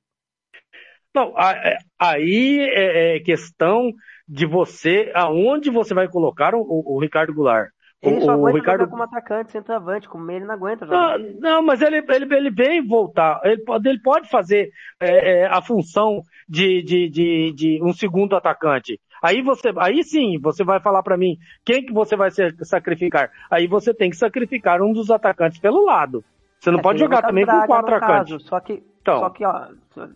Não, 1.15 1.35
é- 1.39 1.79
aí 1.99 2.61
é, 2.61 3.17
é 3.17 3.21
questão 3.21 3.93
de 4.27 4.47
você, 4.47 5.11
aonde 5.15 5.71
você 5.71 5.95
vai 5.95 6.09
colocar 6.09 6.55
o, 6.55 6.61
o- 6.61 6.97
o 6.97 7.01
Ricardo 7.01 7.33
Goulart. 7.35 7.71
O, 8.01 8.09
Ele 8.09 8.21
só 8.21 8.37
o 8.37 8.47
aguenta 8.47 8.59
Ricardo 8.59 8.81
jogar 8.81 8.91
como 8.91 9.03
atacante, 9.03 9.51
centroavante, 9.53 10.09
como 10.09 10.31
ele 10.31 10.45
não 10.45 10.55
aguenta 10.55 10.87
jogar. 10.87 11.19
Não, 11.19 11.19
não, 11.41 11.63
mas 11.63 11.83
ele, 11.83 11.97
ele, 12.09 12.35
ele 12.35 12.51
vem 12.51 12.87
voltar. 12.87 13.41
Ele 13.45 13.63
pode, 13.65 13.89
ele 13.89 14.01
pode 14.01 14.29
fazer 14.29 14.71
é, 15.01 15.41
é, 15.43 15.47
a 15.47 15.61
função 15.61 16.23
de, 16.49 16.83
de, 16.83 17.09
de, 17.09 17.53
de 17.53 17.81
um 17.83 17.93
segundo 17.93 18.37
atacante. 18.37 19.01
Aí 19.21 19.43
você, 19.43 19.73
aí 19.79 20.05
sim, 20.05 20.39
você 20.41 20.63
vai 20.63 20.79
falar 20.81 21.03
pra 21.03 21.17
mim 21.17 21.37
quem 21.65 21.85
que 21.85 21.93
você 21.93 22.15
vai 22.17 22.31
ser- 22.31 22.55
sacrificar. 22.63 23.31
Aí 23.51 23.67
você 23.67 23.93
tem 23.93 24.11
que 24.11 24.17
sacrificar 24.17 24.81
um 24.81 24.93
dos 24.93 25.11
atacantes 25.11 25.59
pelo 25.59 25.85
lado. 25.85 26.25
Você 26.61 26.71
não 26.71 26.79
É, 26.79 26.83
pode 26.83 26.99
o 26.99 27.01
jogar 27.01 27.23
também 27.23 27.45
com 27.45 27.67
quatro 27.67 27.95
atacantes. 27.97 28.45
Só 28.45 28.61
que, 28.61 28.81
Então. 29.03 29.19
só 29.19 29.31
que, 29.31 29.45
ó, 29.45 29.67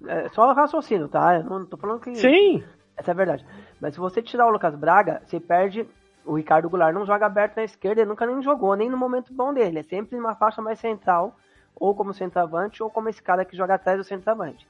é 0.06 0.28
só 0.28 0.52
raciocínio, 0.52 1.08
tá? 1.08 1.36
Eu 1.36 1.44
não 1.44 1.66
tô 1.66 1.76
falando 1.76 2.00
que. 2.00 2.14
Sim. 2.14 2.62
Essa 2.96 3.10
é 3.10 3.12
a 3.12 3.16
verdade. 3.16 3.44
Mas 3.80 3.94
se 3.94 4.00
você 4.00 4.22
tirar 4.22 4.46
o 4.46 4.50
Lucas 4.50 4.74
Braga, 4.76 5.20
você 5.26 5.40
perde. 5.40 5.84
O 6.24 6.34
Ricardo 6.34 6.68
Goulart 6.70 6.94
não 6.94 7.04
joga 7.04 7.26
aberto 7.26 7.56
na 7.56 7.64
esquerda, 7.64 8.00
ele 8.00 8.08
nunca 8.08 8.24
nem 8.26 8.40
jogou, 8.42 8.74
nem 8.76 8.88
no 8.88 8.96
momento 8.96 9.32
bom 9.32 9.52
dele. 9.52 9.80
É 9.80 9.82
sempre 9.82 10.16
uma 10.18 10.34
faixa 10.34 10.62
mais 10.62 10.78
central, 10.78 11.34
ou 11.74 11.94
como 11.94 12.14
centroavante, 12.14 12.82
ou 12.82 12.88
como 12.90 13.08
esse 13.08 13.22
cara 13.22 13.44
que 13.44 13.56
joga 13.56 13.74
atrás 13.74 13.98
do 13.98 14.04
centroavante. 14.04 14.66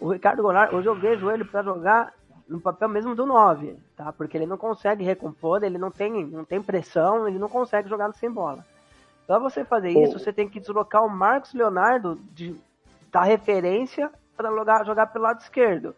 O 0.00 0.12
Ricardo 0.12 0.42
Goulart, 0.42 0.72
hoje 0.72 0.88
eu 0.88 0.94
vejo 0.94 1.30
ele 1.30 1.44
pra 1.44 1.62
jogar 1.62 2.12
no 2.48 2.60
papel 2.60 2.88
mesmo 2.88 3.14
do 3.16 3.26
9, 3.26 3.76
tá? 3.96 4.12
Porque 4.12 4.36
ele 4.36 4.46
não 4.46 4.56
consegue 4.56 5.02
recompor, 5.02 5.64
ele 5.64 5.78
não 5.78 5.90
tem, 5.90 6.24
não 6.24 6.44
tem 6.44 6.62
pressão, 6.62 7.26
ele 7.26 7.38
não 7.38 7.48
consegue 7.48 7.88
jogar 7.88 8.12
sem 8.12 8.30
bola. 8.30 8.64
Pra 9.26 9.38
você 9.40 9.64
fazer 9.64 9.92
O- 9.96 10.04
isso, 10.04 10.18
você 10.20 10.32
tem 10.32 10.48
que 10.48 10.60
deslocar 10.60 11.04
o 11.04 11.10
Marcos 11.10 11.52
Leonardo 11.52 12.14
de, 12.32 12.54
da 13.10 13.22
referência 13.24 14.08
para 14.36 14.50
jogar, 14.50 14.84
jogar 14.86 15.06
pelo 15.06 15.24
lado 15.24 15.40
esquerdo. 15.40 15.96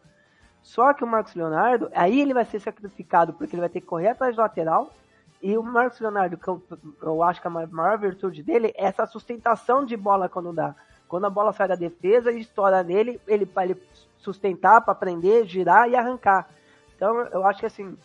Só 0.69 0.93
que 0.93 1.03
o 1.03 1.07
Marcos 1.07 1.35
Leonardo, 1.35 1.89
aí 1.95 2.21
ele 2.21 2.35
vai 2.35 2.45
ser 2.45 2.61
sacrificado, 2.61 3.33
porque 3.33 3.57
ele 3.57 3.63
vai 3.63 3.71
ter 3.71 3.81
que 3.81 3.87
correr 3.87 4.09
atrás 4.09 4.37
do 4.37 4.43
lateral. 4.43 4.93
E 5.41 5.57
o 5.57 5.63
Marcos 5.63 5.99
Leonardo, 5.99 6.37
que 6.37 6.47
eu, 6.47 6.63
eu 7.01 7.23
acho 7.23 7.41
que 7.41 7.47
a 7.47 7.51
ma- 7.51 7.67
maior 7.67 7.97
virtude 7.97 8.43
dele 8.43 8.75
é 8.77 8.85
essa 8.85 9.07
sustentação 9.07 9.83
de 9.83 9.97
bola 9.97 10.29
quando 10.29 10.53
dá. 10.53 10.75
Quando 11.09 11.25
a 11.25 11.31
bola 11.31 11.55
sai 11.55 11.69
da 11.69 11.75
defesa 11.75 12.31
e 12.31 12.41
estoura 12.43 12.83
nele, 12.83 13.19
ele 13.27 13.47
para 13.47 13.65
ele 13.65 13.83
sustentar, 14.19 14.83
para 14.83 14.95
prender, 14.95 15.47
girar 15.47 15.89
e 15.89 15.97
arrancar. 15.97 16.47
Então 16.95 17.19
eu 17.29 17.47
acho 17.47 17.61
que 17.61 17.67
assim, 17.67 17.97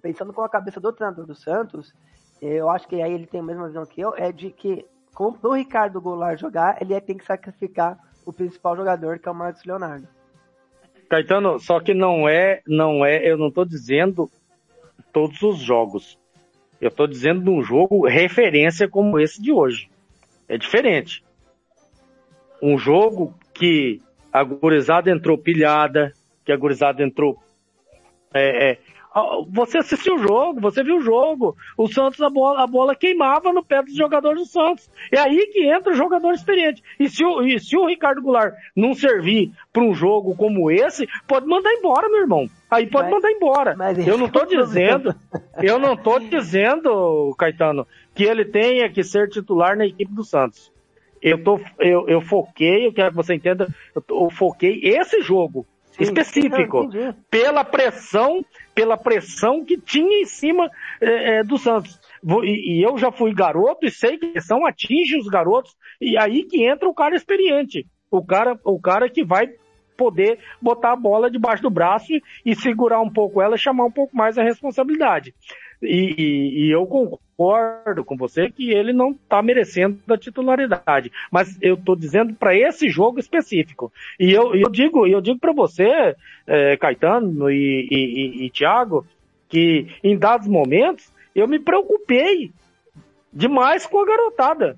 pensando 0.00 0.32
com 0.32 0.40
a 0.40 0.48
cabeça 0.48 0.80
do 0.80 0.94
treinador 0.94 1.26
do 1.26 1.34
Santos, 1.34 1.92
eu 2.40 2.70
acho 2.70 2.88
que 2.88 3.02
aí 3.02 3.12
ele 3.12 3.26
tem 3.26 3.40
a 3.40 3.44
mesma 3.44 3.66
visão 3.66 3.84
que 3.84 4.00
eu, 4.00 4.14
é 4.16 4.32
de 4.32 4.50
que 4.50 4.86
com 5.12 5.36
o 5.42 5.52
Ricardo 5.52 6.00
Goulart 6.00 6.40
jogar, 6.40 6.80
ele 6.80 6.98
tem 7.02 7.18
que 7.18 7.26
sacrificar 7.26 7.98
o 8.24 8.32
principal 8.32 8.74
jogador, 8.74 9.18
que 9.18 9.28
é 9.28 9.30
o 9.30 9.34
Marcos 9.34 9.62
Leonardo. 9.62 10.08
Caetano, 11.14 11.60
só 11.60 11.78
que 11.78 11.94
não 11.94 12.28
é, 12.28 12.60
não 12.66 13.06
é, 13.06 13.24
eu 13.24 13.38
não 13.38 13.48
tô 13.48 13.64
dizendo 13.64 14.28
todos 15.12 15.40
os 15.42 15.58
jogos. 15.60 16.18
Eu 16.80 16.90
tô 16.90 17.06
dizendo 17.06 17.52
um 17.52 17.62
jogo 17.62 18.04
referência 18.08 18.88
como 18.88 19.20
esse 19.20 19.40
de 19.40 19.52
hoje. 19.52 19.88
É 20.48 20.58
diferente. 20.58 21.22
Um 22.60 22.76
jogo 22.76 23.32
que 23.52 24.02
a 24.32 24.42
gurizada 24.42 25.08
entrou 25.08 25.38
pilhada, 25.38 26.12
que 26.44 26.50
a 26.50 26.56
gurizada 26.56 27.00
entrou. 27.00 27.38
é, 28.32 28.72
é, 28.72 28.78
você 29.48 29.78
assistiu 29.78 30.16
o 30.16 30.18
jogo, 30.18 30.60
você 30.60 30.82
viu 30.82 30.96
o 30.96 31.00
jogo. 31.00 31.56
O 31.78 31.86
Santos, 31.86 32.20
a 32.20 32.28
bola, 32.28 32.62
a 32.62 32.66
bola 32.66 32.94
queimava 32.96 33.52
no 33.52 33.64
pé 33.64 33.82
dos 33.82 33.94
jogadores 33.94 34.40
do 34.40 34.46
Santos. 34.46 34.90
É 35.12 35.18
aí 35.18 35.46
que 35.52 35.64
entra 35.66 35.92
o 35.92 35.96
jogador 35.96 36.32
experiente. 36.32 36.82
E 36.98 37.08
se 37.08 37.24
o, 37.24 37.42
e 37.42 37.60
se 37.60 37.76
o 37.76 37.86
Ricardo 37.86 38.20
Goulart 38.20 38.54
não 38.74 38.92
servir 38.94 39.52
para 39.72 39.82
um 39.84 39.94
jogo 39.94 40.34
como 40.36 40.70
esse, 40.70 41.06
pode 41.28 41.46
mandar 41.46 41.72
embora, 41.72 42.08
meu 42.08 42.20
irmão. 42.22 42.48
Aí 42.70 42.86
pode 42.88 43.04
Mas- 43.04 43.14
mandar 43.14 43.30
embora. 43.30 43.74
mas 43.76 43.98
Eu 44.06 44.18
não 44.18 44.28
problema. 44.28 44.64
dizendo, 44.66 45.14
eu 45.62 45.78
não 45.78 45.96
tô 45.96 46.18
dizendo, 46.18 47.34
Caetano, 47.38 47.86
que 48.14 48.24
ele 48.24 48.44
tenha 48.44 48.90
que 48.90 49.02
ser 49.04 49.28
titular 49.28 49.76
na 49.76 49.86
equipe 49.86 50.12
do 50.12 50.24
Santos. 50.24 50.72
Eu, 51.22 51.42
tô, 51.42 51.58
eu, 51.78 52.08
eu 52.08 52.20
foquei, 52.20 52.86
eu 52.86 52.92
quero 52.92 53.10
que 53.10 53.16
você 53.16 53.34
entenda, 53.34 53.68
eu, 53.94 54.02
tô- 54.02 54.26
eu 54.26 54.30
foquei 54.30 54.80
esse 54.82 55.22
jogo 55.22 55.64
Sim, 55.96 56.02
específico 56.02 56.90
sim, 56.90 57.14
pela 57.30 57.64
pressão, 57.64 58.44
pela 58.74 58.96
pressão 58.96 59.64
que 59.64 59.78
tinha 59.78 60.20
em 60.20 60.24
cima 60.24 60.68
eh, 61.00 61.38
eh, 61.38 61.44
do 61.44 61.56
Santos. 61.56 62.00
E, 62.42 62.78
e 62.78 62.82
eu 62.82 62.98
já 62.98 63.12
fui 63.12 63.32
garoto 63.32 63.86
e 63.86 63.90
sei 63.90 64.18
que 64.18 64.26
a 64.26 64.32
pressão 64.32 64.66
atinge 64.66 65.16
os 65.16 65.28
garotos 65.28 65.76
e 66.00 66.18
aí 66.18 66.44
que 66.44 66.64
entra 66.64 66.88
o 66.88 66.94
cara 66.94 67.14
experiente, 67.14 67.86
o 68.10 68.24
cara, 68.24 68.58
o 68.64 68.80
cara 68.80 69.08
que 69.08 69.24
vai 69.24 69.48
poder 69.96 70.40
botar 70.60 70.92
a 70.92 70.96
bola 70.96 71.30
debaixo 71.30 71.62
do 71.62 71.70
braço 71.70 72.12
e, 72.12 72.22
e 72.44 72.54
segurar 72.56 73.00
um 73.00 73.10
pouco 73.10 73.40
ela 73.40 73.54
e 73.54 73.58
chamar 73.58 73.84
um 73.84 73.90
pouco 73.90 74.16
mais 74.16 74.36
a 74.36 74.42
responsabilidade. 74.42 75.32
E, 75.84 76.14
e- 76.18 76.66
e 76.66 76.70
eu 76.70 76.86
concordo 76.86 78.04
com 78.04 78.16
você 78.16 78.50
que 78.50 78.70
ele 78.70 78.92
não 78.92 79.10
está 79.10 79.42
merecendo 79.42 79.98
a 80.08 80.16
titularidade, 80.18 81.12
mas 81.30 81.58
eu 81.60 81.74
estou 81.74 81.94
dizendo 81.94 82.34
para 82.34 82.56
esse 82.56 82.88
jogo 82.88 83.18
específico. 83.20 83.92
E 84.18 84.32
eu, 84.32 84.54
eu 84.54 84.70
digo, 84.70 85.06
eu 85.06 85.20
digo 85.20 85.38
para 85.38 85.52
você, 85.52 86.14
eh, 86.46 86.76
Caetano 86.76 87.50
e, 87.50 87.88
e, 87.90 88.46
e, 88.46 88.50
Thiago, 88.50 89.06
que 89.48 89.88
em 90.02 90.16
dados 90.16 90.46
momentos 90.48 91.12
eu 91.34 91.46
me 91.48 91.58
preocupei 91.58 92.50
demais 93.32 93.84
com 93.86 94.00
a 94.00 94.06
garotada. 94.06 94.76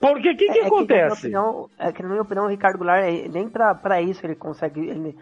Porque 0.00 0.30
o 0.30 0.36
que, 0.36 0.36
que 0.36 0.44
É- 0.44 0.46
é 0.46 0.48
na 0.48 0.54
minha 0.54 0.66
acontece? 0.66 1.18
opinião- 1.20 1.70
é 1.78 1.90
que 1.92 2.02
na 2.02 2.08
minha 2.10 2.22
opinião 2.22 2.44
o 2.44 2.48
Ricardo 2.48 2.76
Goulart 2.78 3.04
é- 3.04 3.28
nem 3.28 3.48
pra 3.48 4.02
isso 4.02 4.24
ele 4.26 4.34
consegue 4.34 4.80
ele, 4.80 5.16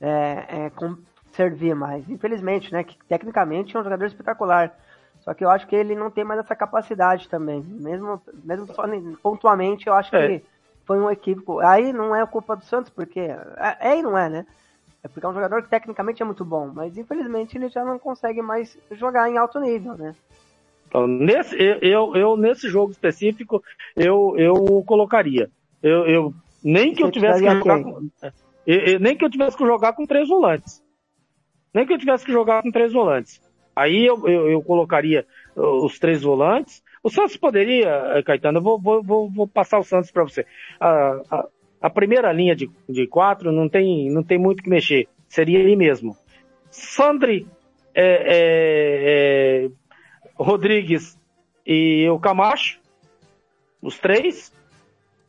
é, 0.00 0.44
é, 0.66 0.70
com- 0.70 0.96
servir 1.36 1.74
mais. 1.74 2.08
Infelizmente, 2.08 2.72
né? 2.72 2.82
Que 2.82 2.96
tecnicamente 3.08 3.76
é 3.76 3.80
um 3.80 3.84
jogador 3.84 4.06
espetacular. 4.06 4.74
Só 5.20 5.34
que 5.34 5.44
eu 5.44 5.50
acho 5.50 5.66
que 5.66 5.76
ele 5.76 5.94
não 5.94 6.10
tem 6.10 6.24
mais 6.24 6.40
essa 6.40 6.54
capacidade 6.56 7.28
também. 7.28 7.62
Mesmo, 7.62 8.20
mesmo 8.44 8.66
só 8.74 8.84
pontualmente, 9.22 9.86
eu 9.86 9.94
acho 9.94 10.14
É. 10.14 10.38
que 10.38 10.44
foi 10.84 10.98
um 10.98 11.10
equívoco. 11.10 11.60
Aí 11.60 11.92
não 11.92 12.14
é 12.14 12.24
culpa 12.26 12.56
do 12.56 12.64
Santos, 12.64 12.90
porque. 12.90 13.20
É, 13.20 13.76
é 13.80 13.98
e 13.98 14.02
não 14.02 14.16
é, 14.16 14.28
né? 14.28 14.46
É 15.02 15.08
porque 15.08 15.24
é 15.24 15.28
um 15.28 15.34
jogador 15.34 15.62
que 15.62 15.68
tecnicamente 15.68 16.20
é 16.20 16.24
muito 16.24 16.44
bom, 16.44 16.70
mas 16.74 16.96
infelizmente 16.96 17.56
ele 17.56 17.68
já 17.68 17.84
não 17.84 17.96
consegue 17.98 18.42
mais 18.42 18.76
jogar 18.92 19.30
em 19.30 19.36
alto 19.36 19.60
nível, 19.60 19.94
né? 19.96 20.14
Então, 20.88 21.06
nesse, 21.06 21.56
eu, 21.82 22.14
eu, 22.16 22.36
nesse 22.36 22.68
jogo 22.68 22.92
específico, 22.92 23.62
eu, 23.94 24.34
eu 24.36 24.54
colocaria. 24.86 25.50
Eu, 25.82 26.06
eu, 26.06 26.34
nem 26.62 26.94
que 26.94 27.02
eu 27.02 27.10
tivesse 27.10 27.40
que 27.40 27.48
jogar 27.50 27.82
com, 27.82 28.08
eu- 28.66 28.80
eu- 28.80 29.00
nem 29.00 29.16
que 29.16 29.24
eu 29.24 29.30
tivesse 29.30 29.56
que 29.56 29.64
jogar 29.66 29.92
com 29.92 30.06
três 30.06 30.28
volantes. 30.28 30.82
Nem 31.76 31.84
que 31.84 31.92
eu 31.92 31.98
tivesse 31.98 32.24
que 32.24 32.32
jogar 32.32 32.62
com 32.62 32.70
três 32.70 32.90
volantes. 32.90 33.38
Aí 33.76 34.06
eu, 34.06 34.26
eu, 34.26 34.50
eu 34.50 34.62
colocaria 34.62 35.26
uh, 35.54 35.84
os 35.84 35.98
três 35.98 36.22
volantes. 36.22 36.82
O 37.02 37.10
Santos 37.10 37.36
poderia, 37.36 38.14
eh, 38.14 38.22
Caetano, 38.22 38.60
eu 38.60 38.62
vou, 38.62 38.80
vou, 38.80 39.02
vou, 39.02 39.30
vou 39.30 39.46
passar 39.46 39.78
o 39.78 39.84
Santos 39.84 40.10
para 40.10 40.22
você. 40.22 40.46
A, 40.80 41.20
a, 41.30 41.48
a 41.82 41.90
primeira 41.90 42.32
linha 42.32 42.56
de, 42.56 42.70
de 42.88 43.06
quatro 43.06 43.52
não 43.52 43.68
tem, 43.68 44.08
não 44.10 44.22
tem 44.22 44.38
muito 44.38 44.62
que 44.62 44.70
mexer. 44.70 45.06
Seria 45.28 45.58
aí 45.58 45.76
mesmo. 45.76 46.16
Sandri, 46.70 47.46
é, 47.94 48.06
é, 48.06 49.66
é, 49.66 49.70
Rodrigues 50.34 51.20
e 51.66 52.08
o 52.08 52.18
Camacho, 52.18 52.80
os 53.82 53.98
três. 53.98 54.50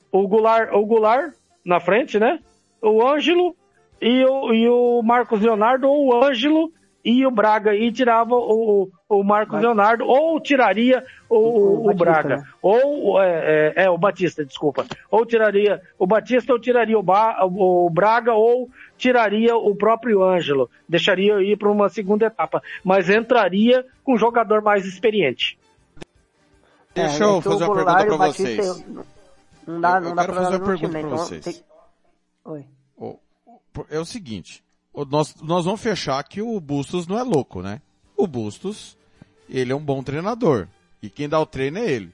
O 0.09 0.25
Goulart, 0.29 0.73
o 0.73 0.85
Goulart 0.85 1.33
na 1.65 1.81
frente, 1.81 2.17
né? 2.17 2.39
O 2.81 3.05
Ângelo 3.05 3.53
e 4.01 4.25
o, 4.25 4.53
e 4.53 4.69
o 4.69 5.01
Marcos 5.03 5.41
Leonardo 5.41 5.87
ou 5.87 6.07
o 6.07 6.23
Ângelo 6.23 6.71
e 7.03 7.25
o 7.25 7.31
Braga 7.31 7.73
e 7.73 7.89
tirava 7.91 8.35
o, 8.35 8.91
o 9.07 9.23
Marcos 9.23 9.61
Leonardo, 9.61 10.05
ou 10.05 10.41
tiraria 10.41 11.05
o, 11.29 11.35
o, 11.37 11.79
o 11.79 11.83
Batista, 11.85 12.03
Braga, 12.03 12.37
né? 12.37 12.43
ou 12.61 13.21
é, 13.21 13.73
é, 13.77 13.83
é, 13.85 13.89
o 13.89 13.97
Batista, 13.97 14.43
desculpa, 14.43 14.85
ou 15.09 15.25
tiraria 15.25 15.81
o 15.97 16.05
Batista, 16.05 16.51
ou 16.51 16.59
tiraria 16.59 16.99
o, 16.99 17.03
ba, 17.03 17.45
o 17.45 17.89
Braga, 17.89 18.33
ou 18.33 18.69
tiraria 18.97 19.55
o 19.55 19.73
próprio 19.73 20.21
Ângelo, 20.21 20.69
deixaria 20.87 21.31
eu 21.31 21.41
ir 21.41 21.57
para 21.57 21.71
uma 21.71 21.87
segunda 21.87 22.25
etapa, 22.25 22.61
mas 22.83 23.09
entraria 23.09 23.85
com 24.03 24.15
um 24.15 24.17
jogador 24.17 24.61
mais 24.61 24.85
experiente. 24.85 25.57
Deixa 26.93 27.23
É, 27.23 27.27
eu 27.27 27.37
entrou 27.37 27.57
fazer 27.57 27.71
uma 27.71 27.95
pergunta 27.95 28.17
Batista, 28.17 28.63
vocês. 28.63 28.85
Não 29.65 29.79
dá, 29.81 30.01
não 30.01 30.09
eu 30.09 30.15
dá 30.15 30.21
quero 30.23 30.33
pra 30.33 30.43
fazer 30.43 30.57
uma 30.57 30.65
pergunta 30.65 30.93
né? 30.93 30.99
pra 30.99 31.09
Então, 31.09 31.17
vocês. 31.17 31.65
Oi. 32.43 32.65
É 33.89 33.99
o 33.99 34.05
seguinte, 34.05 34.63
nós, 35.09 35.35
nós 35.41 35.65
vamos 35.65 35.81
fechar 35.81 36.23
que 36.23 36.41
o 36.41 36.59
Bustos 36.59 37.07
não 37.07 37.19
é 37.19 37.23
louco, 37.23 37.61
né? 37.61 37.81
O 38.15 38.25
Bustos, 38.25 38.97
ele 39.49 39.71
é 39.71 39.75
um 39.75 39.83
bom 39.83 40.01
treinador. 40.01 40.67
E 41.01 41.09
quem 41.09 41.29
dá 41.29 41.39
o 41.39 41.45
treino 41.45 41.77
é 41.77 41.91
ele. 41.91 42.13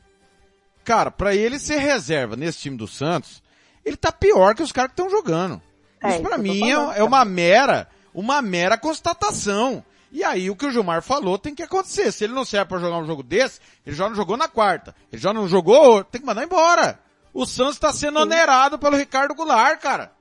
Cara, 0.84 1.10
pra 1.10 1.34
ele 1.34 1.60
ser 1.60 1.78
reserva 1.78 2.36
nesse 2.36 2.60
time 2.60 2.76
do 2.76 2.88
Santos, 2.88 3.42
ele 3.86 3.96
tá 3.96 4.12
pior 4.12 4.54
que 4.54 4.64
os 4.64 4.72
caras 4.72 4.92
que 4.94 5.02
estão 5.02 5.10
jogando. 5.10 5.62
É, 6.02 6.16
Isso 6.16 6.24
tô 6.24 6.38
mim 6.38 6.70
é, 6.70 6.76
falando, 6.76 6.98
é 6.98 7.04
uma 7.04 7.24
mera, 7.24 7.88
uma 8.14 8.42
mera 8.42 8.78
constatação. 8.78 9.84
E 10.12 10.24
aí 10.24 10.50
o 10.50 10.56
que 10.56 10.66
o 10.66 10.72
Gilmar 10.72 11.02
falou 11.02 11.40
tem 11.40 11.56
que 11.56 11.64
acontecer. 11.64 12.12
Se 12.12 12.24
ele 12.24 12.34
não 12.34 12.46
serve 12.46 12.68
pra 12.68 12.80
jogar 12.80 12.98
um 12.98 13.06
jogo 13.06 13.24
desse, 13.24 13.60
ele 13.86 13.96
já 13.96 14.08
não 14.08 14.16
jogou 14.16 14.38
na 14.38 14.48
quarta. 14.48 14.94
Ele 15.12 15.22
já 15.22 15.34
não 15.34 15.48
jogou, 15.48 16.04
tem 16.04 16.22
que 16.22 16.28
mandar 16.28 16.44
embora. 16.44 17.00
O 17.34 17.48
Santos 17.48 17.80
tá 17.80 17.92
sendo 17.92 18.20
onerado 18.20 18.78
pelo 18.78 18.96
Ricardo 18.96 19.34
Goulart, 19.34 19.80
cara. 19.82 20.13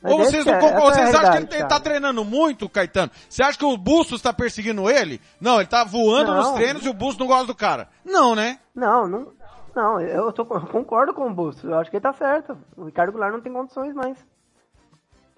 Mas 0.00 0.12
Ou 0.12 0.20
esse 0.22 0.30
vocês, 0.30 0.46
não, 0.46 0.54
é- 0.54 0.60
con- 0.60 0.66
essa 0.66 0.80
ou 0.80 0.90
é 0.90 0.94
vocês 0.94 1.08
acham 1.08 1.10
que 1.10 1.18
ele 1.18 1.30
realidade, 1.32 1.58
tem- 1.58 1.68
tá 1.68 1.80
treinando 1.80 2.24
muito, 2.24 2.68
Caetano? 2.68 3.10
Você 3.28 3.42
acha 3.42 3.58
que 3.58 3.64
o 3.64 3.76
Bustos 3.76 4.22
tá 4.22 4.32
perseguindo 4.32 4.88
ele? 4.88 5.20
Não, 5.40 5.56
ele 5.56 5.66
tá 5.68 5.82
voando 5.82 6.32
nos 6.34 6.46
Não. 6.46 6.54
treinos 6.54 6.84
e 6.84 6.88
o 6.88 6.92
Bustos 6.94 7.18
não 7.18 7.26
gosta 7.26 7.46
do 7.46 7.54
cara. 7.54 7.88
Não, 8.04 8.34
né? 8.34 8.60
Não, 8.74 9.08
não, 9.08 9.32
não, 9.74 10.00
eu, 10.00 10.32
tô, 10.32 10.42
eu 10.42 10.60
concordo 10.66 11.12
com 11.12 11.26
o 11.26 11.34
Bustos. 11.34 11.64
Eu 11.64 11.76
acho 11.78 11.90
que 11.90 11.96
ele 11.96 12.02
tá 12.02 12.12
certo. 12.12 12.56
O 12.76 12.84
Ricardo 12.84 13.10
Goulart 13.10 13.32
não 13.32 13.40
tem 13.40 13.52
condições 13.52 13.92
mais. 13.94 14.16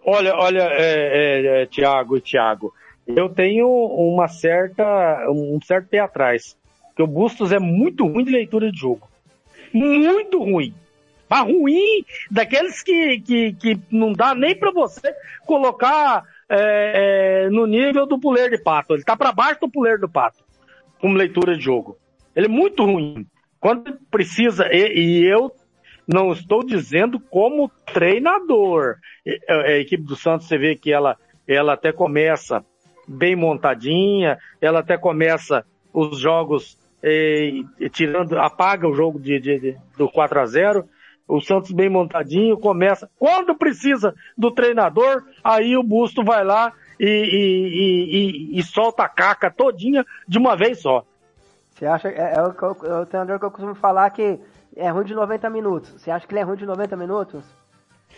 Olha, 0.04 0.34
olha, 0.36 0.62
é, 0.62 0.78
é, 1.58 1.62
é, 1.62 1.66
Tiago 1.66 2.16
e 2.16 2.20
Tiago, 2.20 2.72
eu 3.06 3.28
tenho 3.28 3.66
uma 3.68 4.28
certa, 4.28 4.84
um 5.30 5.58
certo 5.62 5.88
pé 5.88 6.00
atrás. 6.00 6.56
Porque 6.88 7.02
o 7.02 7.06
Bustos 7.06 7.50
é 7.52 7.58
muito 7.58 8.06
ruim 8.06 8.24
de 8.24 8.30
leitura 8.30 8.70
de 8.70 8.78
jogo. 8.78 9.08
Muito 9.72 10.38
ruim. 10.42 10.74
Mas 11.30 11.44
ruim, 11.44 12.04
daqueles 12.28 12.82
que, 12.82 13.20
que, 13.20 13.52
que 13.52 13.80
não 13.88 14.12
dá 14.12 14.34
nem 14.34 14.52
pra 14.56 14.72
você 14.72 15.14
colocar 15.46 16.24
é, 16.48 17.44
é, 17.46 17.50
no 17.50 17.66
nível 17.66 18.04
do 18.04 18.18
puleiro 18.18 18.56
de 18.56 18.60
pato. 18.62 18.94
Ele 18.94 19.04
tá 19.04 19.16
pra 19.16 19.30
baixo 19.30 19.60
do 19.60 19.70
puleiro 19.70 20.00
do 20.00 20.08
pato, 20.08 20.42
como 21.00 21.16
leitura 21.16 21.56
de 21.56 21.62
jogo. 21.62 21.96
Ele 22.34 22.46
é 22.46 22.48
muito 22.48 22.84
ruim. 22.84 23.24
Quando 23.60 23.96
precisa, 24.10 24.66
e, 24.74 24.92
e 24.98 25.24
eu 25.24 25.52
não 26.04 26.32
estou 26.32 26.64
dizendo 26.64 27.20
como 27.20 27.70
treinador. 27.92 28.96
E- 29.24 29.38
A, 29.48 29.54
a 29.62 29.78
equipe 29.78 30.02
do 30.02 30.16
Santos, 30.16 30.48
você 30.48 30.58
vê 30.58 30.74
que 30.74 30.92
ela, 30.92 31.16
ela 31.46 31.74
até 31.74 31.92
começa 31.92 32.64
bem 33.06 33.36
montadinha, 33.36 34.36
ela 34.60 34.80
até 34.80 34.98
começa 34.98 35.64
os 35.92 36.18
jogos 36.18 36.76
tirando, 37.92 38.38
apaga 38.38 38.88
o 38.88 38.94
jogo 38.94 39.18
de, 39.18 39.38
de- 39.40 39.58
de- 39.58 39.76
do 39.96 40.08
4 40.08 40.40
a 40.40 40.46
0 40.46 40.88
o 41.36 41.40
Santos 41.40 41.70
bem 41.70 41.88
montadinho, 41.88 42.58
começa. 42.58 43.08
Quando 43.18 43.54
precisa 43.54 44.14
do 44.36 44.50
treinador, 44.50 45.22
aí 45.42 45.76
o 45.76 45.82
Busto 45.82 46.24
vai 46.24 46.44
lá 46.44 46.72
e, 46.98 47.06
e- 47.06 48.56
e- 48.56 48.58
e- 48.58 48.62
solta 48.62 49.04
a 49.04 49.08
caca 49.08 49.50
todinha 49.50 50.04
de 50.26 50.38
uma 50.38 50.56
vez 50.56 50.80
só. 50.80 51.04
Você 51.70 51.86
acha, 51.86 52.08
é, 52.08 52.34
é 52.36 52.42
o, 52.42 52.86
é 52.86 53.00
o 53.00 53.06
treinador 53.06 53.38
que 53.38 53.44
eu 53.44 53.50
costumo 53.50 53.74
falar 53.74 54.10
que 54.10 54.38
é 54.76 54.90
ruim 54.90 55.04
de 55.04 55.14
90 55.14 55.48
minutos. 55.48 55.90
Você 55.96 56.10
acha 56.10 56.26
que 56.26 56.32
ele 56.32 56.40
é 56.40 56.44
ruim 56.44 56.56
de 56.56 56.66
90 56.66 56.96
minutos? 56.96 57.42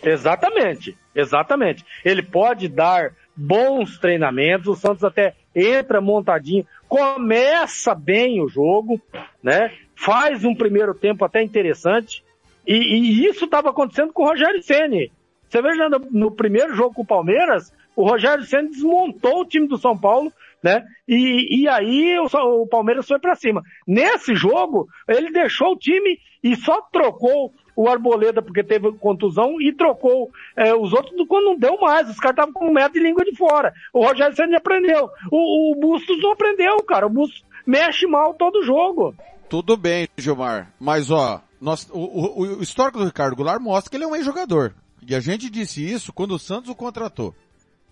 Exatamente, 0.01 0.97
exatamente. 1.15 1.85
Ele 2.03 2.21
pode 2.23 2.67
dar 2.67 3.13
bons 3.35 3.97
treinamentos, 3.99 4.67
o 4.67 4.75
Santos 4.75 5.03
até 5.03 5.35
entra 5.55 6.01
montadinho, 6.01 6.65
começa 6.89 7.95
bem 7.95 8.41
o 8.41 8.47
jogo, 8.49 8.99
né? 9.41 9.71
Faz 9.95 10.43
um 10.43 10.55
primeiro 10.55 10.93
tempo 10.93 11.23
até 11.23 11.41
interessante. 11.41 12.23
E, 12.65 12.73
e 12.75 13.25
isso 13.27 13.45
estava 13.45 13.69
acontecendo 13.69 14.13
com 14.13 14.23
o 14.23 14.27
Rogério 14.27 14.61
Ceni. 14.61 15.11
Você 15.49 15.61
veja 15.61 15.89
no, 15.89 15.99
no 16.11 16.31
primeiro 16.31 16.73
jogo 16.73 16.95
com 16.95 17.01
o 17.03 17.05
Palmeiras, 17.07 17.71
o 17.95 18.07
Rogério 18.07 18.43
Ceni 18.43 18.69
desmontou 18.69 19.41
o 19.41 19.45
time 19.45 19.67
do 19.67 19.77
São 19.77 19.97
Paulo, 19.97 20.31
né? 20.63 20.83
E, 21.07 21.61
e 21.63 21.67
aí 21.67 22.17
o, 22.19 22.25
o 22.61 22.67
Palmeiras 22.67 23.07
foi 23.07 23.19
para 23.19 23.35
cima. 23.35 23.61
Nesse 23.85 24.33
jogo, 24.35 24.87
ele 25.07 25.31
deixou 25.31 25.73
o 25.73 25.77
time 25.77 26.17
e 26.43 26.55
só 26.55 26.81
trocou 26.91 27.53
o 27.75 27.89
Arboleda 27.89 28.41
porque 28.41 28.63
teve 28.63 28.91
contusão 28.93 29.59
e 29.59 29.73
trocou 29.73 30.29
é, 30.55 30.73
os 30.73 30.93
outros 30.93 31.15
do- 31.17 31.25
quando 31.25 31.45
não 31.45 31.57
deu 31.57 31.77
mais. 31.79 32.09
Os 32.09 32.19
caras 32.19 32.37
estavam 32.37 32.53
com 32.53 32.71
metro 32.71 32.93
de 32.93 32.99
língua 32.99 33.25
de 33.25 33.35
fora. 33.35 33.73
O 33.91 34.05
Rogério 34.05 34.35
Ceni 34.35 34.55
aprendeu. 34.55 35.09
O, 35.31 35.71
o 35.73 35.75
Bustos 35.79 36.21
não 36.21 36.31
aprendeu, 36.31 36.77
cara. 36.83 37.07
O 37.07 37.09
Bustos 37.09 37.43
mexe 37.65 38.05
mal 38.07 38.33
todo 38.33 38.63
jogo. 38.63 39.13
Tudo 39.53 39.77
bem, 39.77 40.07
Gilmar. 40.17 40.73
Mas 40.79 41.11
ó, 41.11 41.39
nós, 41.61 41.87
o, 41.91 41.99
o- 41.99 42.57
o 42.57 42.63
histórico 42.63 42.97
do 42.97 43.05
Ricardo 43.05 43.35
Goulart 43.35 43.61
mostra 43.61 43.87
que 43.91 43.95
ele 43.95 44.03
é 44.03 44.07
um 44.07 44.15
ex-jogador. 44.15 44.73
E 45.07 45.13
a 45.13 45.19
gente 45.19 45.47
disse 45.47 45.87
isso 45.87 46.11
quando 46.11 46.31
o 46.31 46.39
Santos 46.39 46.71
o 46.71 46.75
contratou. 46.75 47.35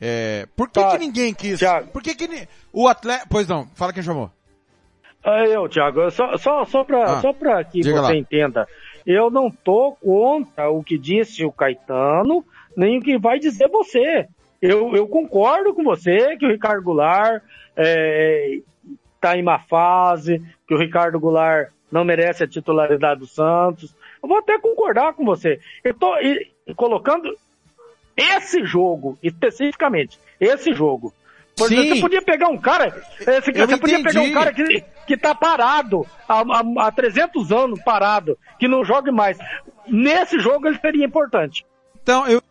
É, 0.01 0.47
por 0.55 0.67
que, 0.71 0.79
Tá, 0.79 0.89
que 0.93 0.97
ninguém 0.97 1.35
quis? 1.35 1.59
Thiago. 1.59 1.91
Por 1.91 2.01
que, 2.01 2.15
que 2.15 2.47
o 2.73 2.87
atleta. 2.87 3.27
Pois 3.29 3.47
não, 3.47 3.67
fala 3.75 3.93
quem 3.93 4.01
chamou. 4.01 4.31
Aí 5.23 5.53
eu, 5.53 5.69
Thiago, 5.69 6.09
só, 6.09 6.35
só, 6.35 6.65
só 6.65 6.83
para 6.83 7.03
Ah, 7.03 7.21
só 7.21 7.31
pra 7.31 7.63
que 7.63 7.83
você 7.83 7.91
lá. 7.93 8.15
entenda. 8.15 8.67
Eu 9.05 9.29
não 9.29 9.51
tô 9.51 9.95
contra 10.01 10.67
o 10.71 10.83
que 10.83 10.97
disse 10.97 11.45
o 11.45 11.51
Caetano, 11.51 12.43
nem 12.75 12.97
o 12.97 13.01
que 13.03 13.19
vai 13.19 13.37
dizer 13.37 13.67
você. 13.69 14.27
Eu, 14.59 14.95
eu 14.95 15.07
concordo 15.07 15.75
com 15.75 15.83
você 15.83 16.35
que 16.37 16.45
o 16.47 16.51
Ricardo 16.51 16.81
Goulart 16.81 17.43
é, 17.77 18.61
tá 19.21 19.37
em 19.37 19.43
má 19.43 19.59
fase, 19.59 20.41
que 20.67 20.73
o 20.73 20.77
Ricardo 20.79 21.19
Goulart 21.19 21.69
não 21.91 22.03
merece 22.03 22.43
a 22.43 22.47
titularidade 22.47 23.19
do 23.19 23.27
Santos. 23.27 23.95
Eu 24.21 24.27
vou 24.27 24.39
até 24.39 24.57
concordar 24.59 25.13
com 25.13 25.23
você. 25.23 25.59
Eu 25.83 25.93
tô 25.93 26.17
e- 26.19 26.51
colocando 26.75 27.37
esse 28.17 28.65
jogo, 28.65 29.17
especificamente, 29.21 30.19
esse 30.39 30.73
jogo. 30.73 31.13
Por 31.55 31.67
Sim. 31.67 31.75
exemplo, 31.75 31.95
Você 31.95 32.01
podia 32.01 32.21
pegar 32.21 32.47
um 32.47 32.57
cara, 32.57 32.87
esse, 33.19 33.51
Eu 33.53 33.67
você 33.67 33.77
podia 33.77 34.01
pegar 34.01 34.21
um 34.21 34.33
cara 34.33 34.53
que, 34.53 34.83
que 35.05 35.17
tá 35.17 35.35
parado, 35.35 36.05
há, 36.27 36.39
há, 36.41 36.87
há 36.87 36.91
300 36.91 37.51
anos 37.51 37.81
parado, 37.83 38.37
que 38.57 38.67
não 38.67 38.83
jogue 38.85 39.11
mais. 39.11 39.37
Nesse 39.87 40.39
jogo 40.39 40.67
ele 40.67 40.79
seria 40.79 41.05
importante. 41.05 41.65
Então, 42.01 42.25
eu, 42.27 42.41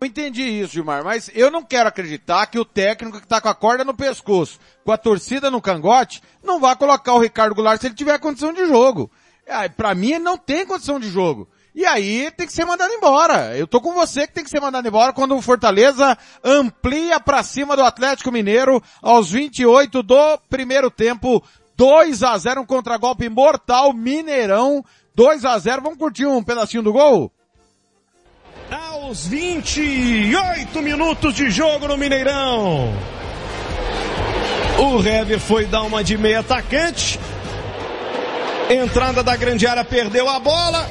eu 0.00 0.06
entendi 0.06 0.42
isso, 0.42 0.74
Gilmar, 0.74 1.04
mas 1.04 1.30
eu 1.34 1.50
não 1.50 1.62
quero 1.62 1.88
acreditar 1.88 2.46
que 2.46 2.58
o 2.58 2.64
técnico 2.64 3.20
que 3.20 3.26
tá 3.26 3.40
com 3.40 3.48
a 3.48 3.54
corda 3.54 3.84
no 3.84 3.94
pescoço, 3.94 4.58
com 4.84 4.92
a 4.92 4.96
torcida 4.96 5.50
no 5.50 5.60
cangote, 5.60 6.22
não 6.42 6.60
vai 6.60 6.76
colocar 6.76 7.14
o 7.14 7.18
Ricardo 7.18 7.54
Goulart 7.54 7.80
se 7.80 7.86
ele 7.86 7.94
tiver 7.94 8.18
condição 8.18 8.52
de 8.52 8.66
jogo. 8.66 9.10
Ah, 9.48 9.68
Pra 9.68 9.94
mim, 9.94 10.12
ele 10.12 10.24
não 10.24 10.36
tem 10.36 10.66
condição 10.66 11.00
de 11.00 11.08
jogo. 11.08 11.48
E 11.74 11.86
aí 11.86 12.30
tem 12.32 12.46
que 12.46 12.52
ser 12.52 12.64
mandado 12.64 12.92
embora. 12.92 13.56
Eu 13.56 13.66
tô 13.66 13.80
com 13.80 13.92
você 13.94 14.26
que 14.26 14.32
tem 14.32 14.42
que 14.42 14.50
ser 14.50 14.60
mandado 14.60 14.88
embora 14.88 15.12
quando 15.12 15.36
o 15.36 15.40
Fortaleza 15.40 16.18
amplia 16.42 17.20
pra 17.20 17.42
cima 17.42 17.76
do 17.76 17.84
Atlético 17.84 18.32
Mineiro 18.32 18.82
aos 19.00 19.30
28 19.30 20.02
do 20.02 20.38
primeiro 20.50 20.90
tempo. 20.90 21.42
2 21.76 22.24
a 22.24 22.36
0 22.36 22.62
um 22.62 22.66
contragolpe 22.66 23.28
mortal, 23.28 23.92
Mineirão. 23.92 24.84
2 25.14 25.44
a 25.44 25.56
0 25.56 25.82
Vamos 25.82 25.98
curtir 25.98 26.26
um 26.26 26.42
pedacinho 26.42 26.82
do 26.82 26.92
gol? 26.92 27.32
Aos 28.70 29.26
28 29.26 30.82
minutos 30.82 31.34
de 31.34 31.50
jogo 31.50 31.88
no 31.88 31.96
Mineirão. 31.96 32.92
O 34.78 34.98
Hever 35.06 35.40
foi 35.40 35.64
dar 35.66 35.82
uma 35.82 36.04
de 36.04 36.16
meia 36.18 36.40
atacante. 36.40 37.18
Entrada 38.70 39.22
da 39.22 39.34
grande 39.36 39.66
área 39.66 39.84
perdeu 39.84 40.28
a 40.28 40.38
bola. 40.38 40.86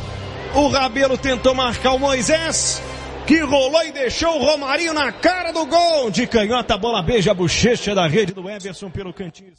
O 0.55 0.67
Rabelo 0.69 1.17
tentou 1.17 1.53
marcar 1.53 1.93
o 1.93 1.99
Moisés. 1.99 2.81
Que 3.27 3.39
rolou 3.41 3.83
e 3.83 3.91
deixou 3.91 4.39
o 4.39 4.43
Romarinho 4.43 4.93
na 4.93 5.11
cara 5.11 5.51
do 5.51 5.65
gol. 5.65 6.09
De 6.09 6.25
canhota, 6.25 6.73
a 6.73 6.77
bola 6.77 7.03
beija 7.03 7.31
a 7.31 7.33
bochecha 7.33 7.93
da 7.93 8.07
rede 8.07 8.33
do 8.33 8.49
Everson 8.49 8.89
pelo 8.89 9.13
cantinho. 9.13 9.53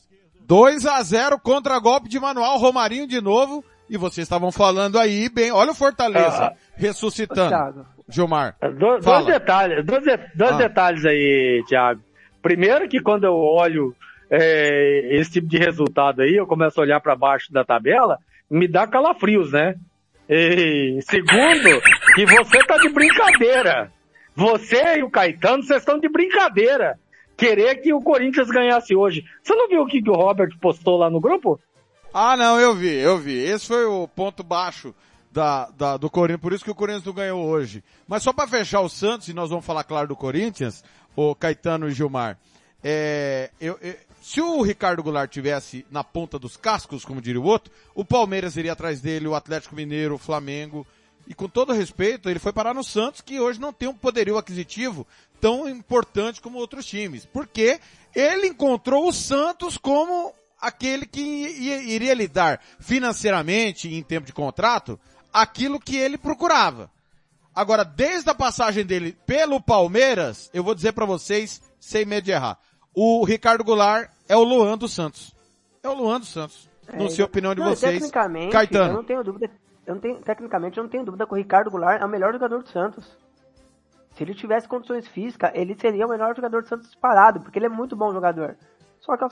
2 0.46 0.86
a 0.86 1.02
0 1.02 1.38
contra 1.38 1.78
golpe 1.78 2.08
de 2.08 2.18
manual, 2.18 2.58
Romarinho 2.58 3.06
de 3.06 3.20
novo. 3.20 3.62
E 3.88 3.96
vocês 3.96 4.24
estavam 4.24 4.50
falando 4.50 4.98
aí, 4.98 5.28
bem, 5.28 5.50
olha 5.52 5.70
o 5.70 5.74
Fortaleza 5.74 6.44
Ah. 6.46 6.52
ressuscitando. 6.76 7.48
Thiago. 7.50 7.86
Gilmar. 8.08 8.56
Do- 8.60 8.98
dois 8.98 9.26
detalhes, 9.26 9.84
dois, 9.84 10.02
de- 10.02 10.16
dois 10.34 10.52
Ah. 10.52 10.56
detalhes 10.56 11.04
aí, 11.04 11.62
Thiago. 11.68 12.00
Primeiro 12.42 12.88
que 12.88 13.00
quando 13.00 13.24
eu 13.24 13.34
olho 13.34 13.94
é, 14.30 15.16
esse 15.18 15.32
tipo 15.32 15.48
de 15.48 15.56
resultado 15.58 16.20
aí, 16.22 16.34
eu 16.34 16.46
começo 16.46 16.78
a 16.78 16.82
olhar 16.82 17.00
para 17.00 17.16
baixo 17.16 17.50
da 17.52 17.64
tabela, 17.64 18.18
me 18.50 18.68
dá 18.68 18.86
calafrios, 18.86 19.52
né? 19.52 19.74
E 20.28 20.98
segundo, 21.02 21.80
que 22.14 22.26
você 22.26 22.58
tá 22.64 22.76
de 22.76 22.90
brincadeira. 22.90 23.90
Você 24.36 24.98
e 24.98 25.02
o 25.02 25.10
Caetano, 25.10 25.62
vocês 25.62 25.80
estão 25.80 25.98
de 25.98 26.08
brincadeira. 26.08 26.98
querer 27.38 27.76
que 27.76 27.94
o 27.94 28.00
Corinthians 28.02 28.50
ganhasse 28.50 28.96
hoje. 28.96 29.24
Você 29.42 29.54
não 29.54 29.68
viu 29.68 29.82
o 29.82 29.86
que, 29.86 30.02
que 30.02 30.10
o 30.10 30.14
Robert 30.14 30.50
postou 30.60 30.96
lá 30.98 31.08
no 31.08 31.20
grupo? 31.20 31.58
Ah, 32.12 32.36
não, 32.36 32.58
eu 32.58 32.74
vi, 32.74 32.92
eu 32.98 33.16
vi. 33.16 33.38
Esse 33.38 33.68
foi 33.68 33.84
o 33.84 34.08
ponto 34.08 34.42
baixo 34.42 34.92
da, 35.38 35.70
da, 35.70 35.96
do 35.96 36.10
Corinthians, 36.10 36.40
por 36.40 36.52
isso 36.52 36.64
que 36.64 36.70
o 36.70 36.74
Corinthians 36.74 37.04
não 37.04 37.12
ganhou 37.12 37.46
hoje. 37.46 37.84
Mas 38.08 38.24
só 38.24 38.32
para 38.32 38.48
fechar 38.48 38.80
o 38.80 38.88
Santos, 38.88 39.28
e 39.28 39.32
nós 39.32 39.50
vamos 39.50 39.64
falar, 39.64 39.84
claro, 39.84 40.08
do 40.08 40.16
Corinthians, 40.16 40.82
o 41.14 41.32
Caetano 41.32 41.88
e 41.88 41.92
Gilmar, 41.92 42.36
é, 42.82 43.52
eu, 43.60 43.78
eu, 43.80 43.94
se 44.20 44.40
o 44.40 44.60
Ricardo 44.62 45.00
Goulart 45.00 45.30
tivesse 45.30 45.86
na 45.92 46.02
ponta 46.02 46.40
dos 46.40 46.56
cascos, 46.56 47.04
como 47.04 47.20
diria 47.20 47.40
o 47.40 47.44
outro, 47.44 47.72
o 47.94 48.04
Palmeiras 48.04 48.56
iria 48.56 48.72
atrás 48.72 49.00
dele, 49.00 49.28
o 49.28 49.34
Atlético 49.36 49.76
Mineiro, 49.76 50.16
o 50.16 50.18
Flamengo, 50.18 50.84
e 51.24 51.34
com 51.34 51.48
todo 51.48 51.72
respeito, 51.72 52.28
ele 52.28 52.40
foi 52.40 52.52
parar 52.52 52.74
no 52.74 52.82
Santos, 52.82 53.20
que 53.20 53.38
hoje 53.38 53.60
não 53.60 53.72
tem 53.72 53.88
um 53.88 53.94
poderio 53.94 54.38
aquisitivo 54.38 55.06
tão 55.40 55.68
importante 55.68 56.40
como 56.40 56.58
outros 56.58 56.84
times. 56.84 57.24
Porque 57.26 57.78
ele 58.12 58.48
encontrou 58.48 59.06
o 59.06 59.12
Santos 59.12 59.76
como 59.76 60.34
aquele 60.60 61.06
que 61.06 61.20
iria 61.20 62.14
lhe 62.14 62.26
dar 62.26 62.60
financeiramente, 62.80 63.94
em 63.94 64.02
tempo 64.02 64.26
de 64.26 64.32
contrato, 64.32 64.98
aquilo 65.32 65.80
que 65.80 65.96
ele 65.96 66.18
procurava. 66.18 66.90
Agora, 67.54 67.84
desde 67.84 68.30
a 68.30 68.34
passagem 68.34 68.84
dele 68.84 69.16
pelo 69.26 69.60
Palmeiras, 69.60 70.50
eu 70.54 70.62
vou 70.62 70.74
dizer 70.74 70.92
para 70.92 71.06
vocês, 71.06 71.60
sem 71.80 72.04
medo 72.04 72.24
de 72.24 72.30
errar, 72.30 72.58
o 72.94 73.24
Ricardo 73.24 73.64
Goulart 73.64 74.10
é 74.28 74.36
o 74.36 74.44
Luan 74.44 74.78
dos 74.78 74.92
Santos. 74.92 75.34
É 75.82 75.88
o 75.88 75.94
Luan 75.94 76.20
dos 76.20 76.28
Santos. 76.28 76.68
É, 76.86 76.96
não 76.96 77.08
sei 77.08 77.22
a 77.22 77.26
opinião 77.26 77.54
de 77.54 77.60
não, 77.60 77.68
vocês. 77.68 77.94
Tecnicamente, 77.94 78.52
Caetano. 78.52 78.90
eu 78.90 78.94
não 78.94 79.04
tenho 79.04 79.24
dúvida 79.24 79.50
eu 79.88 79.94
não 79.94 80.02
tenho, 80.02 80.20
tecnicamente, 80.20 80.76
eu 80.76 80.84
não 80.84 80.90
tenho 80.90 81.02
dúvida 81.02 81.26
que 81.26 81.32
o 81.32 81.36
Ricardo 81.36 81.70
Goulart 81.70 82.02
é 82.02 82.04
o 82.04 82.08
melhor 82.08 82.30
jogador 82.30 82.62
do 82.62 82.68
Santos. 82.68 83.16
Se 84.14 84.22
ele 84.22 84.34
tivesse 84.34 84.68
condições 84.68 85.08
físicas, 85.08 85.50
ele 85.54 85.74
seria 85.80 86.04
o 86.04 86.10
melhor 86.10 86.36
jogador 86.36 86.60
do 86.60 86.68
Santos 86.68 86.88
disparado, 86.88 87.40
porque 87.40 87.58
ele 87.58 87.64
é 87.64 87.70
muito 87.70 87.96
bom 87.96 88.12
jogador. 88.12 88.54
Só 89.00 89.16
que 89.16 89.24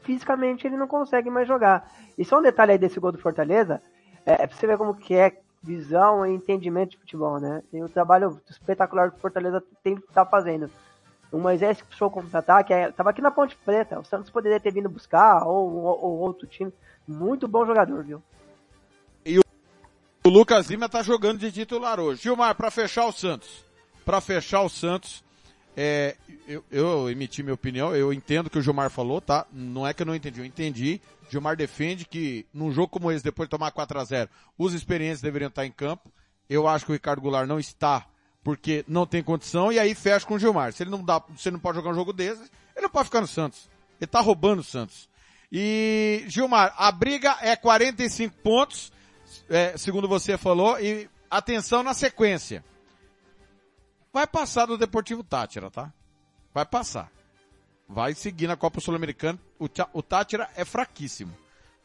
fisicamente 0.00 0.66
ele 0.66 0.76
não 0.76 0.88
consegue 0.88 1.30
mais 1.30 1.46
jogar. 1.46 1.88
E 2.18 2.24
só 2.24 2.40
um 2.40 2.42
detalhe 2.42 2.72
aí 2.72 2.78
desse 2.78 2.98
gol 2.98 3.12
do 3.12 3.18
Fortaleza, 3.18 3.80
é, 4.28 4.42
é 4.42 4.46
pra 4.46 4.54
você 4.54 4.66
ver 4.66 4.76
como 4.76 4.94
que 4.94 5.14
é 5.14 5.40
visão 5.62 6.26
e 6.26 6.34
entendimento 6.34 6.90
de 6.90 6.98
futebol, 6.98 7.40
né? 7.40 7.62
Tem 7.72 7.82
o 7.82 7.88
trabalho 7.88 8.38
espetacular 8.48 9.10
que 9.10 9.16
o 9.16 9.20
Fortaleza 9.20 9.62
tem 9.82 9.96
que 9.96 10.02
estar 10.02 10.26
tá 10.26 10.30
fazendo. 10.30 10.70
O 11.32 11.38
Moisés 11.38 11.80
que 11.80 11.88
puxou 11.88 12.08
o 12.08 12.10
contra-ataque, 12.10 12.72
é, 12.72 12.92
tava 12.92 13.10
aqui 13.10 13.22
na 13.22 13.30
Ponte 13.30 13.56
Preta. 13.56 13.98
O 13.98 14.04
Santos 14.04 14.30
poderia 14.30 14.60
ter 14.60 14.72
vindo 14.72 14.88
buscar, 14.88 15.46
ou, 15.46 15.74
ou, 15.74 16.04
ou 16.04 16.18
outro 16.18 16.46
time. 16.46 16.72
Muito 17.06 17.48
bom 17.48 17.64
jogador, 17.66 18.04
viu? 18.04 18.22
O 20.24 20.30
Lucas 20.30 20.68
Lima 20.68 20.90
tá 20.90 21.02
jogando 21.02 21.38
de 21.38 21.50
titular 21.50 21.98
hoje. 21.98 22.22
Gilmar, 22.22 22.54
para 22.54 22.70
fechar 22.70 23.06
o 23.06 23.12
Santos. 23.12 23.64
Para 24.04 24.20
fechar 24.20 24.60
o 24.60 24.68
Santos, 24.68 25.24
é, 25.74 26.16
eu, 26.46 26.62
eu, 26.70 27.10
emiti 27.10 27.42
minha 27.42 27.54
opinião, 27.54 27.96
eu 27.96 28.12
entendo 28.12 28.48
o 28.48 28.50
que 28.50 28.58
o 28.58 28.62
Gilmar 28.62 28.90
falou, 28.90 29.22
tá? 29.22 29.46
Não 29.50 29.86
é 29.86 29.94
que 29.94 30.02
eu 30.02 30.06
não 30.06 30.14
entendi, 30.14 30.40
eu 30.40 30.44
entendi. 30.44 31.00
Gilmar 31.28 31.56
defende 31.56 32.04
que 32.04 32.46
num 32.52 32.70
jogo 32.72 32.88
como 32.88 33.10
esse, 33.10 33.24
depois 33.24 33.46
de 33.46 33.50
tomar 33.50 33.70
4 33.70 33.98
a 33.98 34.04
0 34.04 34.30
os 34.56 34.74
experientes 34.74 35.20
deveriam 35.20 35.48
estar 35.48 35.66
em 35.66 35.70
campo. 35.70 36.12
Eu 36.48 36.66
acho 36.66 36.84
que 36.84 36.92
o 36.92 36.94
Ricardo 36.94 37.20
Goulart 37.20 37.46
não 37.46 37.58
está, 37.58 38.06
porque 38.42 38.84
não 38.88 39.06
tem 39.06 39.22
condição, 39.22 39.70
e 39.70 39.78
aí 39.78 39.94
fecha 39.94 40.26
com 40.26 40.34
o 40.34 40.38
Gilmar. 40.38 40.72
Se 40.72 40.82
ele 40.82 40.90
não 40.90 41.04
dá, 41.04 41.22
se 41.36 41.48
ele 41.48 41.54
não 41.54 41.60
pode 41.60 41.76
jogar 41.76 41.90
um 41.90 41.94
jogo 41.94 42.12
desse, 42.12 42.42
ele 42.74 42.82
não 42.82 42.90
pode 42.90 43.06
ficar 43.06 43.20
no 43.20 43.26
Santos. 43.26 43.68
Ele 44.00 44.08
tá 44.08 44.20
roubando 44.20 44.60
o 44.60 44.64
Santos. 44.64 45.08
E, 45.50 46.24
Gilmar, 46.28 46.74
a 46.76 46.90
briga 46.92 47.36
é 47.40 47.56
45 47.56 48.36
pontos 48.42 48.92
é, 49.48 49.76
segundo 49.76 50.08
você 50.08 50.36
falou, 50.36 50.78
e 50.80 51.08
atenção 51.30 51.82
na 51.82 51.94
sequência. 51.94 52.64
Vai 54.12 54.26
passar 54.26 54.66
do 54.66 54.78
Deportivo 54.78 55.22
Tátira, 55.22 55.70
tá? 55.70 55.92
Vai 56.52 56.64
passar. 56.64 57.10
Vai 57.88 58.14
seguir 58.14 58.46
na 58.46 58.56
Copa 58.56 58.80
Sul-Americana. 58.80 59.38
O, 59.58 59.66
o 59.92 60.02
Tátira 60.02 60.48
é 60.54 60.64
fraquíssimo. 60.64 61.34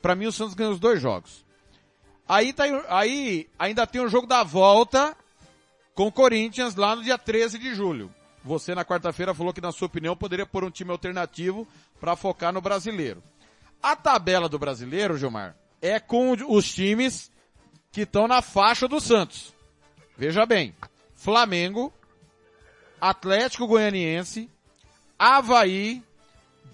Para 0.02 0.16
mim 0.16 0.26
o 0.26 0.32
Santos 0.32 0.54
ganhou 0.54 0.74
os 0.74 0.80
dois 0.80 1.02
jogos. 1.02 1.46
Aí, 2.28 2.52
tá, 2.52 2.64
aí 2.90 3.50
ainda 3.58 3.88
tem 3.88 4.02
o 4.02 4.10
jogo 4.10 4.28
da 4.28 4.44
volta 4.44 5.16
com 5.94 6.08
o 6.08 6.12
Corinthians 6.12 6.76
lá 6.76 6.96
no 6.96 7.04
dia 7.04 7.18
13 7.18 7.58
de 7.58 7.74
julho. 7.74 8.14
Você 8.44 8.76
na 8.76 8.84
quarta-feira 8.84 9.34
falou 9.34 9.54
que 9.54 9.62
na 9.62 9.72
sua 9.72 9.86
opinião 9.86 10.16
poderia 10.16 10.46
pôr 10.46 10.64
um 10.66 10.70
time 10.70 10.92
alternativo 10.92 11.66
para 12.00 12.16
focar 12.16 12.52
no 12.52 12.60
brasileiro. 12.60 13.24
A 13.82 13.96
tabela 13.96 14.50
do 14.50 14.60
brasileiro, 14.60 15.18
Gilmar, 15.18 15.56
é 15.82 16.00
com 16.00 16.32
os 16.32 16.74
times 16.74 17.32
que 17.92 18.02
estão 18.02 18.28
na 18.28 18.42
faixa 18.42 18.88
do 18.88 19.00
Santos. 19.00 19.54
Veja 20.18 20.46
bem, 20.46 20.76
Flamengo, 21.14 21.94
Atlético 23.00 23.68
Goianiense, 23.68 24.50
Havaí, 25.18 26.04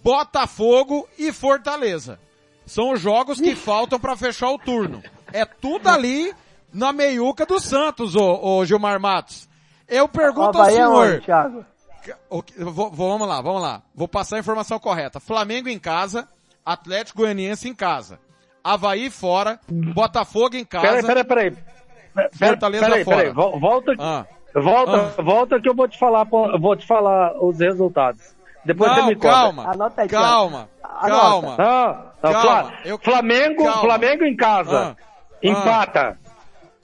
Botafogo 0.03 1.07
e 1.17 1.31
Fortaleza. 1.31 2.19
São 2.65 2.91
os 2.91 3.01
jogos 3.01 3.39
que 3.39 3.55
faltam 3.55 3.99
para 3.99 4.15
fechar 4.15 4.49
o 4.51 4.59
turno. 4.59 5.01
É 5.33 5.43
tudo 5.45 5.87
ali 5.87 6.33
na 6.73 6.93
meiuca 6.93 7.45
do 7.45 7.59
Santos, 7.59 8.15
ô, 8.15 8.39
ô 8.43 8.65
Gilmar 8.65 8.99
Matos. 8.99 9.49
Eu 9.87 10.07
pergunto 10.07 10.57
ao 10.57 10.65
senhor. 10.65 11.23
É 11.27 12.13
vamos 12.57 13.27
lá, 13.27 13.41
vamos 13.41 13.61
lá. 13.61 13.81
Vou 13.93 14.07
passar 14.07 14.37
a 14.37 14.39
informação 14.39 14.79
correta. 14.79 15.19
Flamengo 15.19 15.67
em 15.67 15.79
casa, 15.79 16.27
Atlético 16.65 17.19
Goianiense 17.19 17.67
em 17.67 17.73
casa. 17.73 18.19
Havaí 18.63 19.09
fora, 19.09 19.59
Botafogo 19.67 20.55
em 20.55 20.65
casa. 20.65 21.01
Peraí, 21.01 21.25
peraí, 21.25 21.51
peraí. 21.51 22.29
Fortaleza 22.33 22.85
peraí, 22.85 23.03
fora. 23.03 23.17
Peraí, 23.17 23.33
volta, 23.33 23.91
ah. 23.99 24.25
Volta, 24.53 25.13
ah. 25.17 25.21
volta 25.21 25.61
que 25.61 25.69
eu 25.69 25.75
vou 25.75 25.87
te 25.87 25.97
falar, 25.97 26.23
vou 26.23 26.75
te 26.75 26.85
falar 26.85 27.33
os 27.41 27.59
resultados. 27.59 28.35
Depois 28.65 28.91
não, 28.91 28.97
você 28.97 29.07
me 29.07 29.15
calma, 29.15 29.63
conta. 29.65 30.01
Aí, 30.01 30.07
calma, 30.09 30.69
calma, 30.81 31.55
calma. 31.57 32.13
Não, 32.21 32.31
calma. 32.31 32.73
Eu... 32.85 32.97
Flamengo, 32.99 33.63
calma. 33.63 33.81
Flamengo 33.81 34.23
em 34.25 34.35
casa, 34.35 34.79
ah. 34.79 35.03
empata. 35.41 36.17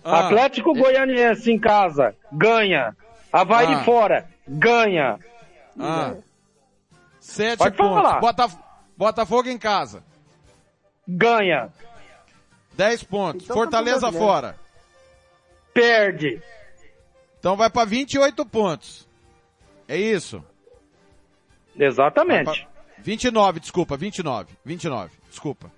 Ah. 0.03 0.20
Atlético 0.28 0.74
Goianiense 0.74 1.51
em 1.51 1.59
casa, 1.59 2.16
ganha. 2.32 2.95
Havaí 3.32 3.74
ah. 3.74 3.84
fora, 3.84 4.26
ganha. 4.47 5.20
Ah. 5.80 6.13
Sete 7.20 7.57
Pode 7.57 7.76
pontos. 7.76 8.03
Falar. 8.03 8.20
Botaf... 8.20 8.55
Botafogo 8.97 9.49
em 9.49 9.57
casa 9.57 10.01
ganha. 11.07 11.70
10 12.74 13.03
pontos. 13.03 13.43
Então, 13.43 13.55
Fortaleza 13.55 14.11
fora. 14.11 14.55
Perde. 15.74 16.41
Então 17.46 17.56
vai 17.56 17.70
para 17.70 17.86
28 17.86 18.43
pontos. 18.48 19.08
É 19.88 19.96
isso? 19.96 20.43
Exatamente. 21.78 22.68
29, 22.98 23.60
desculpa, 23.60 23.96
29. 23.96 24.52
29, 24.66 25.12
desculpa. 25.30 25.72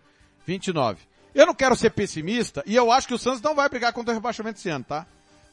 29. 0.46 1.02
Eu 1.36 1.46
não 1.46 1.54
quero 1.54 1.76
ser 1.76 1.90
pessimista 1.90 2.64
e 2.66 2.74
eu 2.74 2.90
acho 2.90 3.06
que 3.06 3.14
o 3.14 3.18
Santos 3.18 3.42
não 3.42 3.54
vai 3.54 3.68
brigar 3.68 3.92
contra 3.92 4.14
o 4.14 4.16
rebaixamento 4.16 4.58
esse 4.58 4.70
ano, 4.70 4.86
tá? 4.86 5.06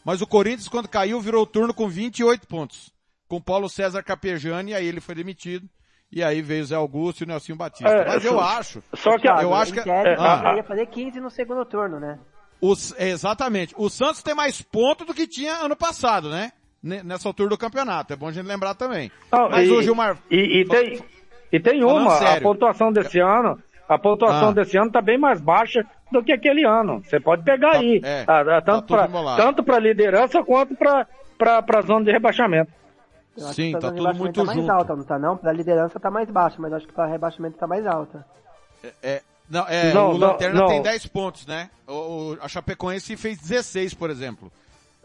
Mas 0.05 0.23
o 0.23 0.27
Corinthians, 0.27 0.69
quando 0.69 0.87
caiu, 0.89 1.21
virou 1.21 1.43
o 1.43 1.47
turno 1.47 1.75
com 1.75 1.89
28 1.89 2.47
pontos. 2.47 2.93
Com 3.27 3.43
Paulo 3.43 3.69
César 3.69 4.05
Capejani, 4.05 4.73
aí 4.73 4.87
ele 4.87 5.01
foi 5.01 5.17
demitido 5.17 5.69
e 6.13 6.23
aí 6.23 6.41
veio 6.41 6.63
o 6.63 6.67
Zé 6.67 6.77
Augusto 6.77 7.23
e 7.23 7.25
o 7.25 7.27
Nelson 7.27 7.57
Batista. 7.57 7.89
É, 7.89 8.07
Mas 8.07 8.25
eu 8.25 8.39
acho. 8.39 8.85
Só 8.95 9.19
que 9.19 9.27
eu 9.27 9.53
acho 9.53 9.73
que 9.73 9.83
quer, 9.83 10.17
ah, 10.21 10.55
ia 10.55 10.63
fazer 10.63 10.87
15 10.87 11.19
no 11.19 11.29
segundo 11.29 11.65
turno, 11.65 11.99
né? 11.99 12.21
Os, 12.61 12.95
exatamente. 12.99 13.75
O 13.77 13.89
Santos 13.89 14.23
tem 14.23 14.35
mais 14.35 14.63
pontos 14.63 15.07
do 15.07 15.15
que 15.15 15.27
tinha 15.27 15.55
ano 15.55 15.77
passado, 15.77 16.31
né? 16.31 16.53
Nessa 16.83 17.29
altura 17.29 17.49
do 17.49 17.59
campeonato. 17.59 18.13
É 18.13 18.17
bom 18.17 18.29
a 18.29 18.33
gente 18.33 18.47
lembrar 18.47 18.75
também. 18.75 19.11
Não, 19.33 19.49
Mas 19.49 19.69
e, 19.69 19.73
o 19.73 19.83
Gilmar. 19.83 20.19
E, 20.31 20.61
e 20.61 20.65
tem, 20.67 21.01
e 21.51 21.61
tem 21.61 21.83
uma, 21.83 22.17
a 22.17 22.41
pontuação 22.41 22.93
desse 22.93 23.19
ano, 23.21 23.59
a 23.89 23.99
pontuação 23.99 24.51
ah. 24.51 24.53
desse 24.53 24.77
ano 24.77 24.91
tá 24.91 25.01
bem 25.01 25.19
mais 25.19 25.41
baixa 25.41 25.85
do 26.11 26.23
que 26.23 26.33
aquele 26.33 26.65
ano. 26.67 27.03
Você 27.03 27.21
pode 27.21 27.43
pegar 27.43 27.73
tá, 27.73 27.79
aí. 27.79 28.01
É, 28.03 28.25
tá, 28.25 28.61
tanto 28.61 28.95
tá 28.95 29.09
para 29.09 29.37
tanto 29.37 29.63
para 29.63 29.79
liderança 29.79 30.43
quanto 30.43 30.75
para 30.75 31.07
para 31.63 31.83
zona 31.83 32.05
de 32.05 32.13
rebaixamento. 32.13 32.73
Eu 33.37 33.49
Sim, 33.49 33.73
tá 33.73 33.91
tudo 33.91 34.15
muito 34.15 34.41
tá 34.41 34.45
mais 34.45 34.59
junto. 34.59 34.71
alta, 34.71 34.97
não 34.97 35.05
tá 35.05 35.19
não? 35.19 35.37
Pra 35.37 35.53
liderança 35.53 35.99
tá 35.99 36.11
mais 36.11 36.31
baixa, 36.31 36.57
mas 36.59 36.73
acho 36.73 36.87
que 36.87 36.93
pra 36.93 37.07
rebaixamento 37.07 37.59
tá 37.59 37.67
mais 37.67 37.85
alta. 37.87 38.25
É, 38.83 38.93
é 39.03 39.23
não, 39.49 39.67
é, 39.69 39.93
não, 39.93 40.13
o 40.13 40.17
Lanterna 40.17 40.61
não, 40.61 40.67
tem 40.69 40.83
10 40.83 41.07
pontos, 41.07 41.47
né? 41.47 41.71
O, 41.87 41.93
o, 41.93 42.39
a 42.41 42.49
Chapecoense 42.49 43.17
fez 43.17 43.39
16, 43.39 43.95
por 43.95 44.11
exemplo. 44.11 44.51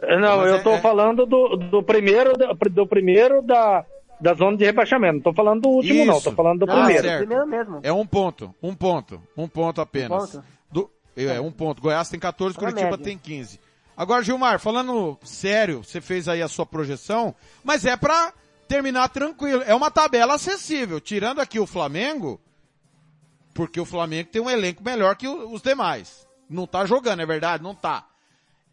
É, 0.01 0.17
não, 0.17 0.37
mas 0.37 0.47
eu 0.47 0.55
é, 0.55 0.59
tô 0.59 0.71
é... 0.71 0.81
falando 0.81 1.25
do, 1.25 1.57
do 1.57 1.83
primeiro, 1.83 2.33
do, 2.71 2.87
primeiro 2.87 3.41
da, 3.41 3.85
da 4.19 4.33
zona 4.33 4.55
de 4.55 4.65
rebaixamento. 4.65 5.15
Não 5.15 5.21
tô 5.21 5.33
falando 5.33 5.61
do 5.61 5.69
último, 5.69 5.99
Isso. 5.99 6.05
não. 6.05 6.21
Tô 6.21 6.31
falando 6.31 6.65
do 6.65 6.71
ah, 6.71 6.75
primeiro. 6.75 7.03
Certo. 7.03 7.17
primeiro 7.19 7.47
mesmo. 7.47 7.79
É 7.83 7.91
um 7.91 8.05
ponto, 8.05 8.55
um 8.63 8.73
ponto, 8.73 9.21
um 9.35 9.47
ponto 9.47 9.81
apenas. 9.81 10.35
Um 10.35 10.39
ponto? 10.39 10.45
Do, 10.71 10.89
é, 11.17 11.41
um 11.41 11.51
ponto. 11.51 11.81
Goiás 11.81 12.07
tem 12.09 12.19
14, 12.19 12.57
Curitiba 12.57 12.91
média. 12.91 12.97
tem 13.03 13.17
15. 13.17 13.59
Agora, 13.95 14.23
Gilmar, 14.23 14.59
falando 14.59 15.17
sério, 15.23 15.83
você 15.83 15.99
fez 15.99 16.29
aí 16.29 16.41
a 16.41 16.47
sua 16.47 16.65
projeção, 16.65 17.35
mas 17.61 17.83
é 17.83 17.97
pra 17.97 18.33
terminar 18.65 19.09
tranquilo. 19.09 19.61
É 19.65 19.75
uma 19.75 19.91
tabela 19.91 20.35
acessível. 20.35 21.01
Tirando 21.01 21.41
aqui 21.41 21.59
o 21.59 21.67
Flamengo, 21.67 22.39
porque 23.53 23.79
o 23.79 23.85
Flamengo 23.85 24.29
tem 24.31 24.41
um 24.41 24.49
elenco 24.49 24.83
melhor 24.83 25.15
que 25.15 25.27
os 25.27 25.61
demais. 25.61 26.27
Não 26.49 26.65
tá 26.65 26.85
jogando, 26.85 27.21
é 27.21 27.25
verdade? 27.25 27.63
Não 27.63 27.75
tá. 27.75 28.05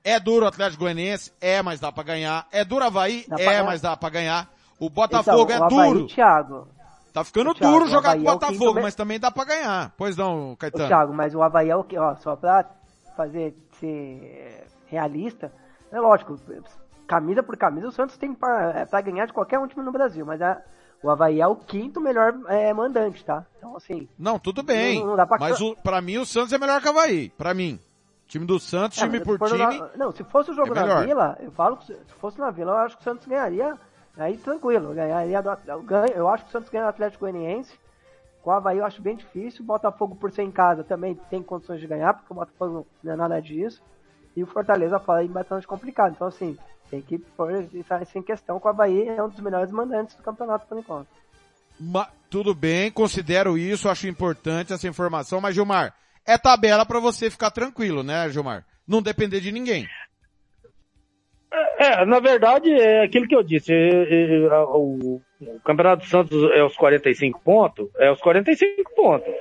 É 0.02 0.20
duro 0.20 0.44
o 0.44 0.48
Atlético 0.48 0.84
Goianiense? 0.84 1.32
É, 1.40 1.60
mas 1.62 1.80
dá 1.80 1.90
pra 1.90 2.04
ganhar. 2.04 2.46
É 2.52 2.64
duro 2.64 2.84
Havaí? 2.84 3.24
Dá 3.28 3.40
é, 3.40 3.62
mas 3.62 3.80
dá 3.80 3.96
pra 3.96 4.08
ganhar. 4.08 4.48
O 4.78 4.88
Botafogo 4.88 5.42
Então, 5.42 5.56
é 5.56 5.60
o 5.60 5.64
Havaí, 5.64 5.92
duro. 5.92 6.06
Thiago. 6.06 6.68
Tá 7.12 7.24
ficando 7.24 7.54
Thiago, 7.54 7.72
duro 7.72 7.86
o 7.86 7.88
jogar 7.88 8.14
com 8.14 8.20
Havaí 8.20 8.24
o 8.24 8.28
é 8.28 8.30
o 8.30 8.34
Botafogo, 8.34 8.80
mas 8.82 8.94
também 8.94 9.18
dá 9.18 9.30
pra 9.30 9.44
ganhar. 9.44 9.92
Pois 9.96 10.16
não, 10.16 10.54
Caetano. 10.56 10.86
Thiago, 10.86 11.12
mas 11.12 11.34
o 11.34 11.42
Havaí 11.42 11.70
é 11.70 11.76
o 11.76 11.82
que, 11.82 11.98
ó, 11.98 12.14
só 12.16 12.36
pra 12.36 12.64
fazer 13.16 13.56
ser 13.80 14.66
realista, 14.86 15.52
é 15.90 15.98
lógico, 15.98 16.38
camisa 17.06 17.42
por 17.42 17.56
camisa 17.56 17.88
o 17.88 17.92
Santos 17.92 18.16
tem 18.16 18.34
pra, 18.34 18.72
é 18.80 18.84
pra 18.84 19.00
ganhar 19.00 19.26
de 19.26 19.32
qualquer 19.32 19.58
um 19.58 19.66
time 19.66 19.84
no 19.84 19.92
Brasil, 19.92 20.24
mas 20.24 20.40
é, 20.40 20.62
o 21.06 21.10
Havaí 21.10 21.40
é 21.40 21.46
o 21.46 21.54
quinto 21.56 22.00
melhor 22.00 22.34
é, 22.48 22.72
mandante, 22.72 23.24
tá? 23.24 23.44
Então 23.58 23.76
assim. 23.76 24.08
Não, 24.18 24.38
tudo 24.38 24.62
bem. 24.62 25.00
Não, 25.00 25.08
não 25.08 25.16
dá 25.16 25.26
pra- 25.26 25.38
Mas 25.38 25.60
o, 25.60 25.76
pra 25.76 26.00
mim 26.00 26.18
o 26.18 26.26
Santos 26.26 26.52
é 26.52 26.58
melhor 26.58 26.80
que 26.80 26.86
o 26.88 26.90
Havaí. 26.90 27.28
Pra 27.30 27.54
mim. 27.54 27.78
Time 28.26 28.44
do 28.44 28.58
Santos, 28.58 28.98
É, 28.98 29.02
time 29.02 29.20
por 29.20 29.38
time. 29.38 29.58
na- 29.58 29.90
não, 29.96 30.10
se 30.10 30.24
fosse 30.24 30.50
o 30.50 30.54
jogo 30.54 30.72
é 30.72 30.74
na 30.74 30.82
melhor. 30.82 31.06
Vila, 31.06 31.38
eu 31.40 31.50
falo 31.52 31.76
que 31.76 31.86
se 31.86 31.94
se 31.94 32.14
fosse 32.20 32.38
na 32.40 32.50
Vila, 32.50 32.72
eu 32.72 32.78
acho 32.78 32.96
que 32.96 33.02
o 33.02 33.04
Santos 33.04 33.26
ganharia 33.26 33.78
aí 34.16 34.36
tranquilo. 34.36 34.92
Ganharia 34.94 35.40
do, 35.40 35.50
eu, 35.66 35.82
ganho, 35.82 36.12
eu 36.12 36.28
acho 36.28 36.42
que 36.44 36.48
o 36.48 36.52
Santos 36.52 36.68
ganha 36.70 36.84
do 36.84 36.88
Atlético 36.90 37.20
Goianiense. 37.24 37.78
Com 38.42 38.50
o 38.50 38.52
Havaí 38.52 38.78
eu 38.78 38.84
acho 38.84 39.00
bem 39.00 39.14
difícil. 39.16 39.62
O 39.62 39.66
Botafogo, 39.66 40.16
por 40.16 40.32
ser 40.32 40.42
em 40.42 40.50
casa, 40.50 40.82
também 40.82 41.14
tem 41.30 41.40
condições 41.42 41.80
de 41.80 41.86
ganhar, 41.86 42.14
porque 42.14 42.32
o 42.32 42.36
Botafogo 42.36 42.86
não 43.02 43.12
é 43.12 43.16
nada 43.16 43.40
disso. 43.40 43.80
E 44.36 44.42
o 44.42 44.46
Fortaleza 44.46 44.98
fora 44.98 45.20
aí 45.20 45.28
bastante 45.28 45.66
complicado. 45.66 46.12
Então, 46.14 46.26
assim, 46.26 46.58
tem 46.90 47.00
que 47.00 47.18
pôr 47.18 47.68
isso 47.72 48.18
em 48.18 48.22
questão 48.22 48.58
que 48.60 48.66
o 48.66 48.70
Havaí 48.70 49.08
é 49.08 49.22
um 49.22 49.28
dos 49.28 49.40
melhores 49.40 49.70
mandantes 49.70 50.14
do 50.16 50.22
campeonato 50.22 50.66
por 50.66 50.78
enquanto. 50.78 51.08
Ma- 51.78 52.08
tudo 52.30 52.54
bem, 52.54 52.90
considero 52.90 53.56
isso, 53.58 53.88
acho 53.88 54.08
importante 54.08 54.72
essa 54.72 54.88
informação, 54.88 55.40
mas 55.40 55.54
Gilmar, 55.54 55.94
é 56.26 56.36
tabela 56.36 56.84
pra 56.84 56.98
você 57.00 57.30
ficar 57.30 57.50
tranquilo, 57.50 58.02
né, 58.02 58.28
Gilmar? 58.30 58.64
Não 58.86 59.00
depender 59.02 59.40
de 59.40 59.52
ninguém. 59.52 59.86
É, 61.78 62.04
na 62.04 62.20
verdade, 62.20 62.70
é 62.72 63.04
aquilo 63.04 63.26
que 63.26 63.34
eu 63.34 63.42
disse. 63.42 63.72
é, 63.72 63.88
é, 63.88 64.44
é, 64.44 64.58
o, 64.64 65.20
o 65.40 65.60
Campeonato 65.64 66.04
do 66.04 66.08
Santos 66.08 66.50
é 66.52 66.62
os 66.64 66.76
45 66.76 67.40
pontos, 67.40 67.88
é 67.96 68.10
os 68.10 68.20
45 68.20 68.94
pontos. 68.94 69.32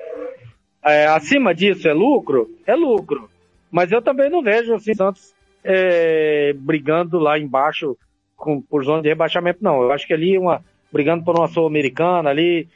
É, 0.84 1.08
acima 1.08 1.54
disso 1.54 1.88
é 1.88 1.94
lucro? 1.94 2.48
É 2.66 2.76
lucro. 2.76 3.30
Mas 3.72 3.92
eu 3.92 4.02
também 4.02 4.30
não 4.30 4.42
vejo 4.42 4.74
assim, 4.74 4.92
o 4.92 4.96
Santos 4.96 5.35
é, 5.66 6.54
brigando 6.54 7.18
lá 7.18 7.40
embaixo 7.40 7.98
com, 8.36 8.62
por 8.62 8.84
zona 8.86 9.02
de 9.02 9.10
rebaixamento, 9.10 9.64
não. 9.64 9.82
Eu 9.82 9.92
acho 9.92 10.06
que 10.06 10.14
ali 10.14 10.38
uma, 10.38 10.64
brigando 10.92 11.26
por 11.26 11.38
uma 11.38 11.48
Sul-Americana, 11.48 12.30
ali 12.30 12.70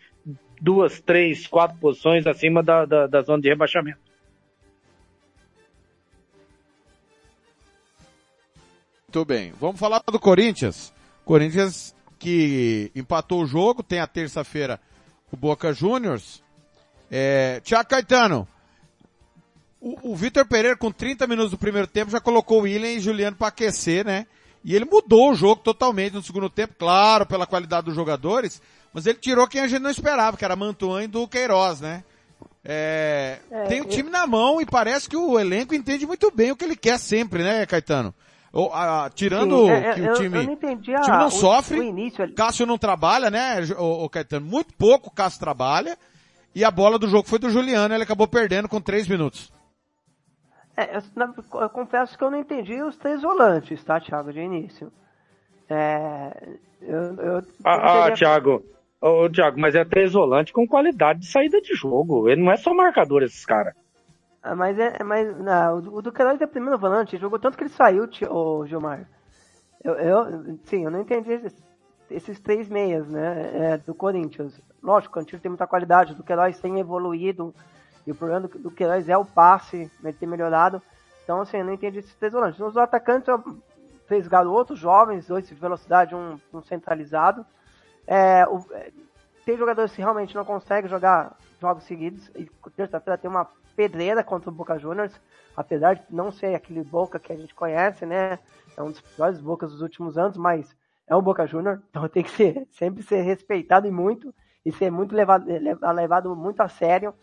duas, 0.59 0.99
três, 0.99 1.45
quatro 1.45 1.77
posições 1.77 2.25
acima 2.25 2.63
da, 2.63 2.85
da, 2.85 3.07
da 3.07 3.21
zona 3.21 3.41
de 3.41 3.49
rebaixamento. 3.49 3.99
Muito 9.07 9.25
bem. 9.25 9.53
Vamos 9.59 9.79
falar 9.79 10.01
do 10.11 10.19
Corinthians. 10.19 10.93
Corinthians 11.23 11.95
que 12.17 12.91
empatou 12.95 13.43
o 13.43 13.47
jogo, 13.47 13.81
tem 13.81 13.99
a 13.99 14.07
terça-feira 14.07 14.79
o 15.31 15.37
Boca 15.37 15.71
Juniors. 15.73 16.43
É, 17.09 17.59
Tiago 17.61 17.89
Caetano, 17.89 18.47
o, 19.81 20.11
o 20.11 20.15
Vitor 20.15 20.45
Pereira 20.45 20.75
com 20.77 20.91
30 20.91 21.25
minutos 21.27 21.51
do 21.51 21.57
primeiro 21.57 21.87
tempo 21.87 22.11
já 22.11 22.19
colocou 22.19 22.59
o 22.59 22.61
William 22.63 22.91
e 22.91 22.99
Juliano 22.99 23.35
para 23.37 23.47
aquecer, 23.47 24.05
né? 24.05 24.25
E 24.63 24.75
ele 24.75 24.85
mudou 24.85 25.31
o 25.31 25.35
jogo 25.35 25.61
totalmente 25.61 26.13
no 26.13 26.21
segundo 26.21 26.49
tempo, 26.49 26.73
claro, 26.77 27.25
pela 27.25 27.47
qualidade 27.47 27.85
dos 27.85 27.95
jogadores, 27.95 28.61
mas 28.93 29.05
ele 29.05 29.17
tirou 29.17 29.47
quem 29.47 29.61
a 29.61 29.67
gente 29.67 29.81
não 29.81 29.89
esperava, 29.89 30.35
que 30.35 30.43
era 30.43 30.55
Mantuan 30.55 31.03
e 31.03 31.07
do 31.07 31.27
Queiroz, 31.27 31.79
né? 31.79 32.03
É, 32.63 33.39
É, 33.49 33.63
tem 33.67 33.79
o 33.81 33.85
time 33.85 34.09
na 34.09 34.27
mão 34.27 34.59
e 34.59 34.65
parece 34.65 35.07
que 35.07 35.15
o 35.15 35.39
elenco 35.39 35.73
entende 35.73 36.05
muito 36.05 36.29
bem 36.29 36.51
o 36.51 36.55
que 36.57 36.65
ele 36.65 36.75
quer 36.75 36.99
sempre, 36.99 37.41
né, 37.41 37.65
Caetano? 37.65 38.13
Ou, 38.51 38.73
ah, 38.73 39.09
tirando 39.13 39.55
Sim, 39.65 39.69
é, 39.71 39.93
que 39.93 39.99
eu- 40.01 40.11
o 40.11 40.13
time, 40.15 40.37
eu 40.39 40.43
não 40.43 40.53
entendi 40.53 40.91
o 40.95 41.01
time 41.01 41.15
a- 41.15 41.19
não 41.19 41.27
o- 41.27 41.31
sofre, 41.31 41.79
o 41.79 41.83
início. 41.83 42.33
Cássio 42.33 42.65
não 42.65 42.77
trabalha, 42.77 43.29
né, 43.29 43.61
o, 43.77 44.09
Caetano? 44.09 44.45
Muito 44.45 44.73
pouco 44.73 45.07
o 45.07 45.11
Cássio 45.11 45.39
trabalha, 45.39 45.97
e 46.53 46.65
a 46.65 46.71
bola 46.71 46.99
do 46.99 47.07
jogo 47.07 47.27
foi 47.29 47.39
do 47.39 47.49
Juliano, 47.49 47.93
ele 47.93 48.03
acabou 48.03 48.27
perdendo 48.27 48.67
com 48.67 48.81
três 48.81 49.07
minutos. 49.07 49.51
É, 50.79 50.95
eu, 50.95 51.61
eu 51.61 51.69
confesso 51.69 52.17
que 52.17 52.23
eu 52.23 52.31
não 52.31 52.39
entendi 52.39 52.81
os 52.81 52.95
três 52.95 53.21
volantes, 53.21 53.83
tá, 53.83 53.99
Thiago, 53.99 54.31
de 54.31 54.39
início. 54.39 54.89
É, 55.69 56.31
eu, 56.81 57.15
eu 57.15 57.43
Ah, 57.65 58.05
ah 58.05 58.11
Thiago. 58.13 58.63
Ô, 59.01 59.29
Thiago, 59.29 59.59
mas 59.59 59.75
é 59.75 59.83
três 59.83 60.13
volante 60.13 60.53
com 60.53 60.65
qualidade 60.65 61.19
de 61.19 61.27
saída 61.27 61.59
de 61.59 61.73
jogo. 61.73 62.29
Ele 62.29 62.41
não 62.41 62.51
é 62.51 62.55
só 62.55 62.73
marcador, 62.73 63.23
esses 63.23 63.45
caras. 63.45 63.75
Ah, 64.41 64.55
mas 64.55 64.79
é, 64.79 64.95
é 65.01 65.03
mais, 65.03 65.37
não, 65.37 65.79
o, 65.79 65.97
o 65.97 66.01
do 66.01 66.13
Queiroz 66.13 66.39
é 66.39 66.47
primeiro 66.47 66.79
volante, 66.79 67.17
jogou 67.17 67.37
tanto 67.37 67.57
que 67.57 67.65
ele 67.65 67.71
saiu, 67.71 68.07
tio, 68.07 68.33
ô, 68.33 68.65
Gilmar. 68.65 69.05
Eu, 69.83 69.95
eu, 69.95 70.57
sim, 70.63 70.85
eu 70.85 70.91
não 70.91 71.01
entendi 71.01 71.33
esses, 71.33 71.61
esses 72.09 72.39
três 72.39 72.69
meias, 72.69 73.05
né, 73.09 73.51
é, 73.53 73.77
do 73.77 73.93
Corinthians. 73.93 74.57
Lógico, 74.81 75.11
o 75.11 75.19
Cantillo 75.19 75.41
tem 75.41 75.49
muita 75.49 75.67
qualidade, 75.67 76.13
o 76.13 76.15
do 76.15 76.23
Queiroz 76.23 76.57
tem 76.57 76.79
evoluído, 76.79 77.53
e 78.09 78.11
o 78.11 78.15
problema 78.15 78.47
do, 78.47 78.57
do 78.57 78.71
Queiroz 78.71 79.07
é 79.07 79.15
o 79.15 79.23
passe, 79.23 79.91
né, 80.01 80.09
ele 80.19 80.31
melhorado. 80.31 80.81
Então, 81.23 81.41
assim, 81.41 81.57
eu 81.57 81.65
não 81.65 81.73
entendi 81.73 81.99
esses 81.99 82.15
três 82.15 82.33
volantes. 82.33 82.59
Os 82.59 82.75
atacantes, 82.75 83.27
três 84.07 84.27
garotos 84.27 84.79
jovens, 84.79 85.27
dois 85.27 85.47
de 85.47 85.53
velocidade, 85.53 86.15
um, 86.15 86.39
um 86.51 86.59
centralizado. 86.63 87.45
É, 88.07 88.47
o- 88.47 88.65
é, 88.71 88.91
tem 89.45 89.55
jogadores 89.55 89.91
que 89.91 90.01
realmente 90.01 90.33
não 90.33 90.43
conseguem 90.43 90.89
jogar 90.89 91.37
jogos 91.61 91.83
seguidos. 91.83 92.31
E 92.35 92.49
terça-feira 92.75 93.15
tem 93.15 93.29
uma 93.29 93.47
pedreira 93.75 94.23
contra 94.23 94.49
o 94.49 94.53
Boca 94.53 94.79
Juniors, 94.79 95.13
apesar 95.55 95.93
de 95.93 96.01
não 96.09 96.31
ser 96.31 96.55
aquele 96.55 96.83
Boca 96.83 97.19
que 97.19 97.31
a 97.31 97.35
gente 97.37 97.53
conhece, 97.53 98.07
né? 98.07 98.39
É 98.75 98.81
um 98.81 98.89
dos 98.89 99.01
piores 99.01 99.39
Bocas 99.39 99.71
dos 99.71 99.81
últimos 99.83 100.17
anos, 100.17 100.35
mas 100.35 100.75
é 101.07 101.15
um 101.15 101.21
Boca 101.21 101.45
Junior, 101.45 101.79
então 101.91 102.09
tem 102.09 102.23
que 102.23 102.31
ser 102.31 102.67
sempre 102.71 103.03
ser 103.03 103.21
respeitado 103.21 103.85
e 103.85 103.91
muito 103.91 104.33
e 104.65 104.71
ser 104.71 104.91
muito 104.91 105.15
levado, 105.15 105.45
levado 105.93 106.35
muito 106.35 106.59
a 106.61 106.67
sério. 106.67 107.13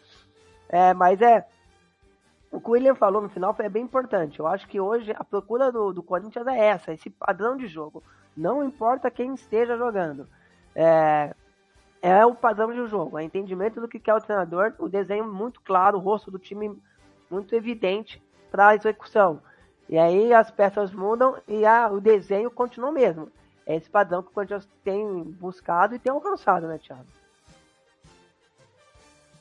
É, 0.69 0.93
mas 0.95 1.21
é 1.21 1.47
o 2.51 2.61
que 2.61 2.69
o 2.69 2.73
William 2.73 2.95
falou 2.95 3.21
no 3.21 3.29
final 3.29 3.53
foi 3.55 3.69
bem 3.69 3.83
importante. 3.83 4.39
Eu 4.39 4.47
acho 4.47 4.67
que 4.67 4.81
hoje 4.81 5.13
a 5.17 5.25
procura 5.25 5.71
do, 5.71 5.93
do 5.93 6.03
Corinthians 6.03 6.47
é 6.47 6.59
essa, 6.67 6.93
esse 6.93 7.11
padrão 7.11 7.57
de 7.57 7.67
jogo. 7.67 8.03
Não 8.37 8.65
importa 8.65 9.11
quem 9.11 9.35
esteja 9.35 9.77
jogando. 9.77 10.27
É, 10.75 11.35
é 12.03 12.25
o 12.25 12.35
padrão 12.35 12.73
de 12.73 12.87
jogo, 12.87 13.19
é 13.19 13.25
entendimento 13.25 13.81
do 13.81 13.89
que 13.89 13.99
quer 13.99 14.15
o 14.15 14.21
treinador, 14.21 14.75
o 14.79 14.89
desenho 14.89 15.27
muito 15.27 15.61
claro, 15.63 15.99
o 15.99 16.01
rosto 16.01 16.31
do 16.31 16.39
time 16.39 16.81
muito 17.31 17.55
evidente 17.55 18.23
para 18.51 18.69
a 18.69 18.75
execução. 18.75 19.41
E 19.89 19.99
aí 19.99 20.33
as 20.33 20.51
peças 20.51 20.93
mudam 20.93 21.37
e 21.49 21.65
a, 21.65 21.89
o 21.89 22.01
desenho 22.01 22.51
continua 22.51 22.91
o 22.91 22.93
mesmo. 22.93 23.31
É 23.67 23.75
esse 23.75 23.91
padrão 23.91 24.23
que 24.23 24.29
o 24.29 24.33
Corinthians 24.33 24.69
tem 24.85 25.23
buscado 25.25 25.95
e 25.95 25.99
tem 25.99 26.13
alcançado, 26.13 26.69
né, 26.69 26.79
Thiago? 26.79 27.07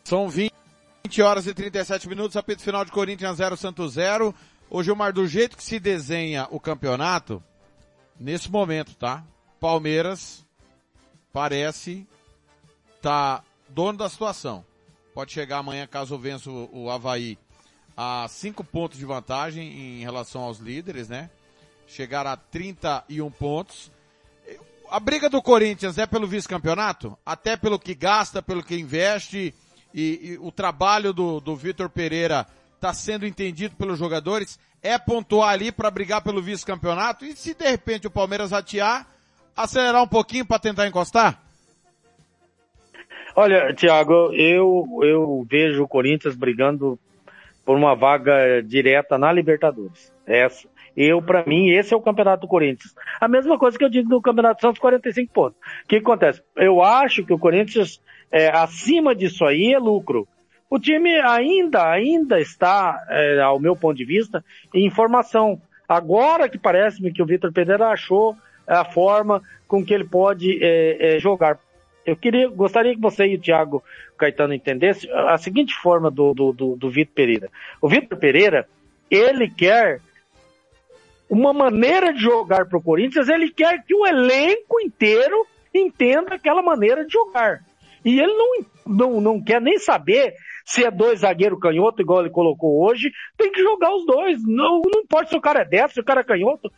São 0.03 0.27
20 0.27 0.54
horas 1.21 1.47
e 1.47 1.53
37 1.53 2.09
minutos, 2.09 2.35
apito 2.35 2.61
final 2.61 2.83
de 2.83 2.91
Corinthians 2.91 3.37
0, 3.37 3.55
Santos 3.55 3.93
0. 3.93 4.33
Ô 4.69 4.81
Gilmar, 4.81 5.13
do 5.13 5.27
jeito 5.27 5.55
que 5.55 5.63
se 5.63 5.79
desenha 5.79 6.47
o 6.49 6.59
campeonato, 6.59 7.43
nesse 8.19 8.51
momento, 8.51 8.95
tá? 8.95 9.23
Palmeiras 9.59 10.45
parece 11.31 12.07
tá 13.01 13.43
dono 13.69 13.99
da 13.99 14.09
situação. 14.09 14.65
Pode 15.13 15.31
chegar 15.31 15.59
amanhã, 15.59 15.87
caso 15.87 16.17
vença 16.17 16.49
o, 16.49 16.89
Havaí, 16.89 17.37
a 17.95 18.25
cinco 18.27 18.63
pontos 18.63 18.97
de 18.97 19.05
vantagem 19.05 19.99
em 19.99 20.01
relação 20.01 20.41
aos 20.41 20.57
líderes, 20.57 21.07
né? 21.07 21.29
Chegar 21.87 22.25
a 22.25 22.35
31 22.35 23.29
pontos. 23.31 23.91
A 24.89 24.99
briga 24.99 25.29
do 25.29 25.41
Corinthians 25.41 25.97
é 25.97 26.05
pelo 26.05 26.27
vice-campeonato? 26.27 27.17
Até 27.25 27.55
pelo 27.55 27.79
que 27.79 27.93
gasta, 27.93 28.41
pelo 28.41 28.63
que 28.63 28.75
investe 28.75 29.53
e, 29.95 30.33
e 30.33 30.37
o 30.41 30.51
trabalho 30.51 31.13
do, 31.13 31.39
do 31.39 31.55
Vitor 31.55 31.89
Pereira 31.89 32.45
está 32.75 32.93
sendo 32.93 33.25
entendido 33.25 33.75
pelos 33.77 33.97
jogadores? 33.97 34.59
É 34.83 34.99
pontuar 34.99 35.53
ali 35.53 35.71
para 35.71 35.89
brigar 35.89 36.21
pelo 36.21 36.41
vice-campeonato? 36.41 37.23
E 37.23 37.33
se 37.33 37.53
de 37.53 37.67
repente 37.67 38.05
o 38.05 38.11
Palmeiras 38.11 38.51
ratear, 38.51 39.07
acelerar 39.55 40.03
um 40.03 40.07
pouquinho 40.07 40.45
para 40.45 40.59
tentar 40.59 40.85
encostar? 40.85 41.41
Olha, 43.35 43.73
Thiago, 43.73 44.33
eu, 44.33 44.85
eu 45.01 45.47
vejo 45.49 45.83
o 45.83 45.87
Corinthians 45.87 46.35
brigando 46.35 46.99
por 47.65 47.77
uma 47.77 47.95
vaga 47.95 48.61
direta 48.61 49.17
na 49.17 49.31
Libertadores. 49.31 50.13
Essa. 50.25 50.67
Eu, 50.95 51.21
para 51.21 51.45
mim, 51.45 51.69
esse 51.69 51.93
é 51.93 51.97
o 51.97 52.01
campeonato 52.01 52.41
do 52.41 52.47
Corinthians. 52.47 52.93
A 53.19 53.27
mesma 53.27 53.57
coisa 53.57 53.77
que 53.77 53.83
eu 53.83 53.89
digo 53.89 54.07
do 54.07 54.21
Campeonato 54.21 54.61
Santos, 54.61 54.79
45 54.79 55.33
pontos. 55.33 55.57
O 55.83 55.87
que 55.87 55.97
acontece? 55.97 56.41
Eu 56.55 56.81
acho 56.81 57.25
que 57.25 57.33
o 57.33 57.39
Corinthians, 57.39 58.01
é, 58.35 58.49
acima 58.49 59.15
disso 59.15 59.45
aí, 59.45 59.73
é 59.73 59.79
lucro. 59.79 60.27
O 60.69 60.77
time 60.77 61.09
ainda, 61.21 61.89
ainda 61.89 62.37
está, 62.37 63.01
é, 63.09 63.39
ao 63.39 63.61
meu 63.61 63.77
ponto 63.77 63.95
de 63.95 64.03
vista, 64.03 64.43
em 64.73 64.89
formação. 64.89 65.61
Agora 65.87 66.49
que 66.49 66.57
parece-me 66.57 67.13
que 67.13 67.23
o 67.23 67.25
Vitor 67.25 67.53
Pereira 67.53 67.87
achou 67.87 68.35
a 68.67 68.83
forma 68.83 69.41
com 69.69 69.85
que 69.85 69.93
ele 69.93 70.03
pode 70.03 70.61
é, 70.61 71.15
é, 71.15 71.19
jogar. 71.19 71.57
Eu 72.05 72.17
queria, 72.17 72.49
gostaria 72.49 72.93
que 72.93 72.99
você 72.99 73.25
e 73.25 73.35
o 73.35 73.39
Thiago 73.39 73.81
Caetano 74.17 74.53
entendessem 74.53 75.09
a 75.13 75.37
seguinte 75.37 75.73
forma 75.73 76.11
do, 76.11 76.33
do, 76.33 76.51
do, 76.51 76.75
do 76.75 76.89
Vitor 76.89 77.15
Pereira. 77.15 77.49
O 77.81 77.87
Vitor 77.87 78.19
Pereira, 78.19 78.67
ele 79.09 79.49
quer 79.49 80.01
uma 81.29 81.53
maneira 81.53 82.11
de 82.11 82.19
jogar 82.19 82.65
para 82.65 82.77
o 82.77 82.83
Corinthians, 82.83 83.29
ele 83.29 83.49
quer 83.49 83.81
que 83.85 83.95
o 83.95 84.05
elenco 84.05 84.81
inteiro 84.81 85.47
entenda 85.73 86.35
aquela 86.35 86.61
maneira 86.61 87.05
de 87.05 87.13
jogar. 87.13 87.63
E 88.05 88.19
ele 88.19 88.33
não, 88.33 88.65
não, 88.85 89.21
não 89.21 89.43
quer 89.43 89.59
nem 89.59 89.79
saber 89.79 90.35
se 90.63 90.83
é 90.83 90.91
dois 90.91 91.19
zagueiro 91.19 91.59
canhoto, 91.59 92.01
igual 92.01 92.21
ele 92.21 92.29
colocou 92.29 92.83
hoje, 92.83 93.11
tem 93.37 93.51
que 93.51 93.61
jogar 93.61 93.93
os 93.95 94.05
dois. 94.05 94.41
Não, 94.43 94.81
não 94.83 95.01
importa 95.01 95.31
se 95.31 95.37
o 95.37 95.41
cara 95.41 95.61
é 95.61 95.65
destro, 95.65 96.01
o 96.01 96.05
cara 96.05 96.21
é 96.21 96.23
canhoto. 96.23 96.71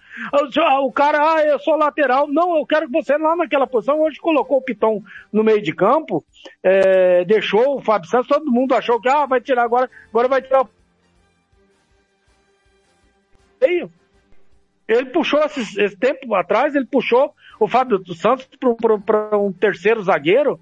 O 0.84 0.92
cara, 0.92 1.36
ah, 1.36 1.44
eu 1.44 1.60
sou 1.60 1.78
lateral. 1.78 2.28
Não, 2.28 2.58
eu 2.58 2.66
quero 2.66 2.88
que 2.88 2.94
você 2.94 3.18
lá 3.18 3.36
naquela 3.36 3.68
posição. 3.68 4.02
Hoje 4.02 4.20
colocou 4.20 4.58
o 4.58 4.62
Piton 4.62 5.02
no 5.32 5.44
meio 5.44 5.62
de 5.62 5.74
campo, 5.74 6.24
é, 6.64 7.24
deixou 7.26 7.78
o 7.78 7.82
Fábio 7.82 8.10
Santos, 8.10 8.28
todo 8.28 8.52
mundo 8.52 8.74
achou 8.74 9.00
que, 9.00 9.10
ah, 9.10 9.26
vai 9.26 9.42
tirar 9.42 9.64
agora, 9.64 9.90
agora 10.10 10.28
vai 10.28 10.42
tirar 10.42 10.64
o. 10.64 10.70
Ele 14.88 15.06
puxou 15.08 15.40
esse, 15.44 15.82
esse, 15.82 15.98
tempo 15.98 16.34
atrás, 16.36 16.74
ele 16.76 16.86
puxou 16.86 17.34
o 17.60 17.68
Fábio 17.68 18.02
Santos 18.16 18.48
para 19.06 19.38
um 19.38 19.52
terceiro 19.52 20.02
zagueiro. 20.02 20.60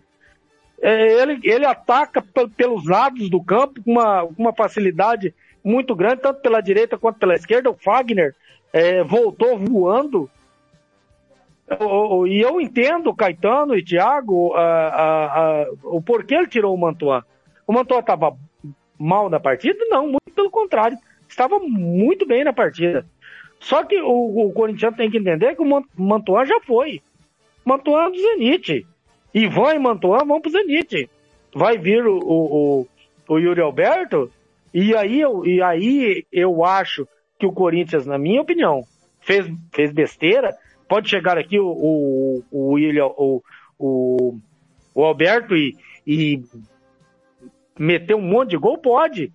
É, 0.87 1.19
ele, 1.19 1.39
ele 1.41 1.65
ataca 1.65 2.23
pelos 2.55 2.85
lados 2.85 3.27
do 3.27 3.43
campo 3.43 3.81
com 3.83 3.93
uma, 3.93 4.21
uma 4.37 4.53
facilidade 4.53 5.33
muito 5.63 5.95
grande, 5.95 6.21
tanto 6.21 6.41
pela 6.41 6.61
direita 6.61 6.95
quanto 6.95 7.17
pela 7.17 7.33
esquerda. 7.33 7.71
O 7.71 7.73
Fagner 7.73 8.35
é, 8.71 9.03
voltou 9.03 9.57
voando. 9.57 10.29
E 12.29 12.39
eu 12.39 12.61
entendo 12.61 13.15
Caetano 13.15 13.75
e 13.75 13.83
Thiago 13.83 14.53
a, 14.53 14.61
a, 14.61 15.63
a, 15.63 15.67
o 15.85 15.99
porquê 15.99 16.35
ele 16.35 16.45
tirou 16.45 16.75
o 16.75 16.77
Mantuan. 16.77 17.23
O 17.65 17.73
Mantuan 17.73 18.01
estava 18.01 18.37
mal 18.95 19.27
na 19.27 19.39
partida? 19.39 19.83
Não, 19.89 20.03
muito 20.03 20.31
pelo 20.35 20.51
contrário 20.51 20.99
estava 21.27 21.57
muito 21.57 22.27
bem 22.27 22.43
na 22.43 22.53
partida. 22.53 23.07
Só 23.59 23.83
que 23.83 23.99
o, 23.99 24.49
o 24.49 24.53
Corinthians 24.53 24.95
tem 24.95 25.09
que 25.09 25.17
entender 25.17 25.55
que 25.55 25.63
o 25.63 25.83
Mantuan 25.97 26.45
já 26.45 26.59
foi. 26.61 27.01
Mantuan 27.65 28.03
é 28.03 28.11
do 28.11 28.17
Zenit. 28.19 28.87
Ivan 29.35 29.75
e 29.75 29.79
Mantuan 29.79 30.25
vão 30.25 30.39
pro 30.39 30.49
Zenit. 30.49 31.09
Vai 31.53 31.77
vir 31.77 32.07
o, 32.07 32.17
o, 32.17 32.87
o 33.27 33.37
Yuri 33.37 33.59
Alberto, 33.59 34.31
e 34.73 34.95
aí, 34.95 35.21
eu, 35.21 35.45
e 35.45 35.61
aí 35.61 36.25
eu 36.31 36.63
acho 36.65 37.07
que 37.37 37.45
o 37.45 37.51
Corinthians, 37.51 38.05
na 38.05 38.17
minha 38.17 38.41
opinião, 38.41 38.83
fez, 39.19 39.45
fez 39.73 39.91
besteira. 39.91 40.53
Pode 40.87 41.09
chegar 41.09 41.37
aqui 41.37 41.59
o, 41.59 41.67
o, 41.67 42.43
o, 42.51 42.73
William, 42.73 43.07
o, 43.07 43.41
o, 43.77 44.37
o 44.93 45.03
Alberto 45.03 45.55
e, 45.55 45.77
e 46.05 46.43
meter 47.77 48.15
um 48.15 48.21
monte 48.21 48.51
de 48.51 48.57
gol? 48.57 48.77
Pode. 48.77 49.31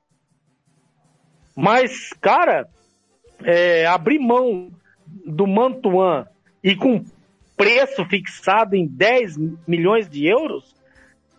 Mas, 1.57 2.11
cara, 2.21 2.69
é, 3.43 3.87
abrir 3.87 4.19
mão 4.19 4.71
do 5.27 5.47
Mantuan 5.47 6.27
e 6.63 6.77
com 6.77 7.03
preço 7.61 8.07
fixado 8.07 8.75
em 8.75 8.87
10 8.87 9.37
milhões 9.69 10.09
de 10.09 10.27
euros, 10.27 10.75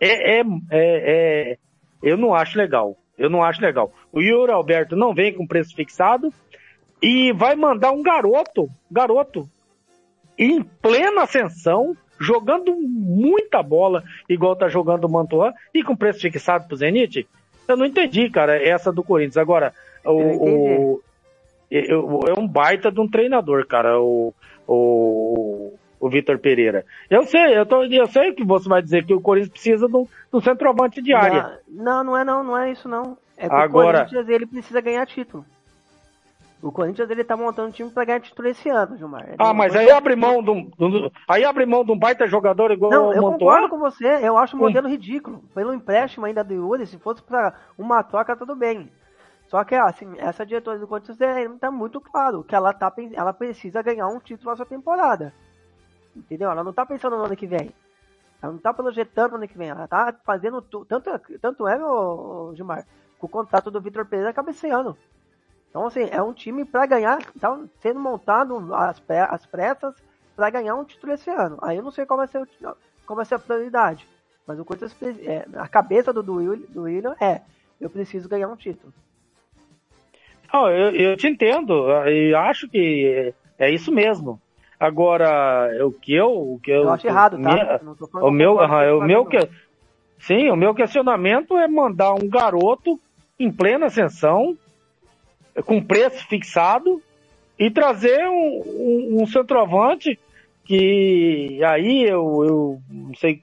é, 0.00 0.38
é, 0.38 0.40
é, 0.40 0.44
é, 0.70 1.58
eu 2.00 2.16
não 2.16 2.32
acho 2.32 2.56
legal. 2.56 2.96
Eu 3.18 3.28
não 3.28 3.42
acho 3.42 3.60
legal. 3.60 3.92
O 4.12 4.20
Yuri 4.20 4.52
Alberto 4.52 4.94
não 4.94 5.12
vem 5.12 5.34
com 5.34 5.44
preço 5.44 5.74
fixado 5.74 6.32
e 7.02 7.32
vai 7.32 7.56
mandar 7.56 7.90
um 7.90 8.04
garoto, 8.04 8.70
garoto, 8.88 9.48
em 10.38 10.62
plena 10.62 11.22
ascensão, 11.22 11.96
jogando 12.20 12.72
muita 12.72 13.60
bola, 13.60 14.04
igual 14.28 14.54
tá 14.54 14.68
jogando 14.68 15.04
o 15.06 15.10
Mantuan, 15.10 15.52
e 15.74 15.82
com 15.82 15.96
preço 15.96 16.20
fixado 16.20 16.68
pro 16.68 16.76
Zenit. 16.76 17.26
Eu 17.66 17.76
não 17.76 17.84
entendi, 17.84 18.30
cara, 18.30 18.62
essa 18.62 18.92
do 18.92 19.02
Corinthians. 19.02 19.38
Agora, 19.38 19.74
o, 20.04 21.00
o, 21.00 21.02
é 21.70 22.38
um 22.38 22.46
baita 22.46 22.92
de 22.92 23.00
um 23.00 23.08
treinador, 23.08 23.66
cara, 23.66 24.00
o, 24.00 24.32
o, 24.68 25.74
o 26.02 26.10
Vitor 26.10 26.36
Pereira. 26.36 26.84
Eu 27.08 27.22
sei, 27.22 27.56
eu, 27.56 27.64
tô, 27.64 27.84
eu 27.84 28.06
sei 28.08 28.32
que 28.32 28.44
você 28.44 28.68
vai 28.68 28.82
dizer 28.82 29.06
que 29.06 29.14
o 29.14 29.20
Corinthians 29.20 29.52
precisa 29.52 29.86
um, 29.86 30.02
de 30.02 30.08
um 30.34 30.40
centroavante 30.40 31.00
de 31.00 31.14
área. 31.14 31.60
Não, 31.68 32.02
não 32.02 32.18
é 32.18 32.24
não, 32.24 32.42
não 32.42 32.58
é 32.58 32.72
isso 32.72 32.88
não. 32.88 33.16
É 33.36 33.48
que 33.48 33.54
Agora, 33.54 33.98
o 33.98 34.00
Corinthians 34.00 34.28
ele 34.28 34.44
precisa 34.44 34.80
ganhar 34.80 35.06
título. 35.06 35.46
O 36.60 36.72
Corinthians 36.72 37.08
ele 37.08 37.22
tá 37.22 37.36
montando 37.36 37.68
um 37.68 37.70
time 37.70 37.88
para 37.88 38.04
ganhar 38.04 38.20
título 38.20 38.48
esse 38.48 38.68
ano, 38.68 38.96
Gilmar. 38.96 39.22
Ele 39.28 39.36
ah, 39.38 39.54
mas 39.54 39.76
aí 39.76 39.92
abre 39.92 40.16
mão 40.16 40.42
de 40.42 40.50
um, 40.50 40.70
aí 41.28 41.44
abre 41.44 41.64
mão 41.66 41.84
de 41.84 41.92
um 41.92 41.98
baita 41.98 42.26
jogador 42.26 42.72
igual 42.72 42.90
não, 42.90 43.12
eu 43.12 43.22
Montoya. 43.22 43.38
concordo 43.38 43.68
com 43.68 43.78
você. 43.78 44.06
Eu 44.26 44.36
acho 44.36 44.56
o 44.56 44.58
modelo 44.58 44.88
ridículo. 44.88 45.40
Pelo 45.54 45.72
empréstimo 45.72 46.26
ainda 46.26 46.42
do 46.42 46.52
Yuri, 46.52 46.84
se 46.84 46.98
fosse 46.98 47.22
para 47.22 47.54
uma 47.78 48.02
troca 48.02 48.34
tudo 48.34 48.56
bem. 48.56 48.90
Só 49.46 49.62
que 49.62 49.76
assim, 49.76 50.14
essa 50.18 50.44
diretoria 50.44 50.80
do 50.80 50.88
Corinthians 50.88 51.20
está 51.20 51.70
muito 51.70 52.00
claro 52.00 52.42
que 52.42 52.56
ela, 52.56 52.72
tá, 52.72 52.92
ela 53.12 53.32
precisa 53.32 53.82
ganhar 53.82 54.08
um 54.08 54.18
título 54.18 54.50
nessa 54.50 54.66
temporada. 54.66 55.32
Entendeu? 56.16 56.50
Ela 56.50 56.62
não 56.62 56.70
está 56.70 56.84
pensando 56.84 57.16
no 57.16 57.24
ano 57.24 57.36
que 57.36 57.46
vem. 57.46 57.72
Ela 58.40 58.52
não 58.52 58.58
está 58.58 58.72
projetando 58.72 59.32
no 59.32 59.36
ano 59.38 59.48
que 59.48 59.56
vem. 59.56 59.68
Ela 59.68 59.84
está 59.84 60.14
fazendo 60.24 60.60
tudo. 60.60 60.84
Tanto, 60.84 61.10
tanto 61.40 61.68
é, 61.68 61.82
o 61.82 62.52
Gilmar, 62.54 62.84
que 63.18 63.24
o 63.24 63.28
contrato 63.28 63.70
do 63.70 63.80
Vitor 63.80 64.04
Pereira 64.06 64.30
acaba 64.30 64.50
esse 64.50 64.68
ano. 64.68 64.96
Então, 65.70 65.86
assim, 65.86 66.06
é 66.10 66.22
um 66.22 66.34
time 66.34 66.64
para 66.64 66.86
ganhar. 66.86 67.18
Está 67.34 67.58
sendo 67.80 68.00
montado 68.00 68.74
às, 68.74 69.02
às 69.08 69.46
pressas 69.46 69.94
para 70.36 70.50
ganhar 70.50 70.74
um 70.74 70.84
título 70.84 71.12
esse 71.12 71.30
ano. 71.30 71.58
Aí 71.62 71.76
eu 71.76 71.82
não 71.82 71.90
sei 71.90 72.04
qual 72.04 72.18
vai 72.18 72.28
ser, 72.28 72.46
qual 73.06 73.16
vai 73.16 73.24
ser 73.24 73.36
a 73.36 73.38
prioridade. 73.38 74.06
Mas 74.46 74.58
o 74.58 74.64
Corinthians, 74.64 74.94
é, 75.20 75.46
a 75.56 75.68
cabeça 75.68 76.12
do, 76.12 76.22
do, 76.22 76.56
do 76.56 76.82
William 76.82 77.16
é: 77.20 77.40
eu 77.80 77.88
preciso 77.88 78.28
ganhar 78.28 78.48
um 78.48 78.56
título. 78.56 78.92
Não, 80.52 80.68
eu, 80.68 80.90
eu 80.90 81.16
te 81.16 81.26
entendo, 81.26 81.86
e 82.06 82.34
acho 82.34 82.68
que 82.68 83.32
é 83.58 83.70
isso 83.70 83.90
mesmo. 83.90 84.40
Agora, 84.82 85.70
o 85.86 85.92
que 85.92 86.12
eu. 86.12 86.32
O 86.32 86.58
que 86.60 86.72
eu, 86.72 86.82
eu 86.82 86.90
acho 86.90 87.06
errado, 87.06 87.40
tá? 87.40 87.54
Minha, 87.54 87.80
o 88.20 88.32
meu, 88.32 88.56
o 88.56 89.00
meu 89.00 89.24
que, 89.24 89.38
sim, 90.18 90.50
o 90.50 90.56
meu 90.56 90.74
questionamento 90.74 91.56
é 91.56 91.68
mandar 91.68 92.12
um 92.14 92.28
garoto 92.28 92.98
em 93.38 93.48
plena 93.48 93.86
ascensão, 93.86 94.58
com 95.66 95.80
preço 95.80 96.26
fixado, 96.26 97.00
e 97.56 97.70
trazer 97.70 98.26
um, 98.26 98.62
um, 98.66 99.22
um 99.22 99.26
centroavante 99.26 100.18
que 100.64 101.60
aí 101.62 102.02
eu, 102.02 102.44
eu 102.44 102.80
não 102.90 103.14
sei 103.14 103.40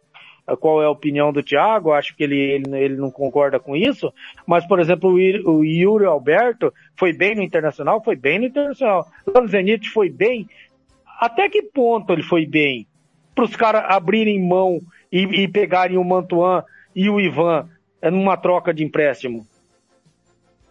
qual 0.60 0.82
é 0.82 0.88
a 0.88 0.92
opinião 0.92 1.32
do 1.32 1.42
Thiago, 1.42 1.94
acho 1.94 2.14
que 2.18 2.24
ele, 2.24 2.38
ele, 2.38 2.78
ele 2.78 2.96
não 2.98 3.12
concorda 3.12 3.62
com 3.62 3.78
isso, 3.78 4.14
mas, 4.46 4.66
por 4.68 4.80
exemplo, 4.80 5.10
o, 5.10 5.52
o 5.52 5.64
Yuri 5.64 6.04
Alberto 6.04 6.74
foi 6.98 7.14
bem 7.14 7.34
no 7.34 7.44
Internacional, 7.44 8.04
foi 8.04 8.18
bem 8.18 8.40
no 8.40 8.46
Internacional. 8.46 9.06
O 9.26 9.48
Zenit 9.48 9.90
foi 9.90 10.10
bem. 10.10 10.50
Até 11.20 11.49
que 11.49 11.63
ponto 11.63 12.13
ele 12.13 12.24
foi 12.24 12.45
bem? 12.45 12.88
Para 13.36 13.43
os 13.43 13.55
caras 13.55 13.84
abrirem 13.88 14.47
mão 14.47 14.80
e, 15.11 15.43
e, 15.43 15.47
pegarem 15.47 15.97
o 15.97 16.03
Mantuan 16.03 16.63
e 16.95 17.09
o 17.09 17.20
Ivan 17.20 17.67
é, 18.01 18.09
numa 18.09 18.38
troca 18.38 18.74
de 18.74 18.84
empréstimo? 18.84 19.45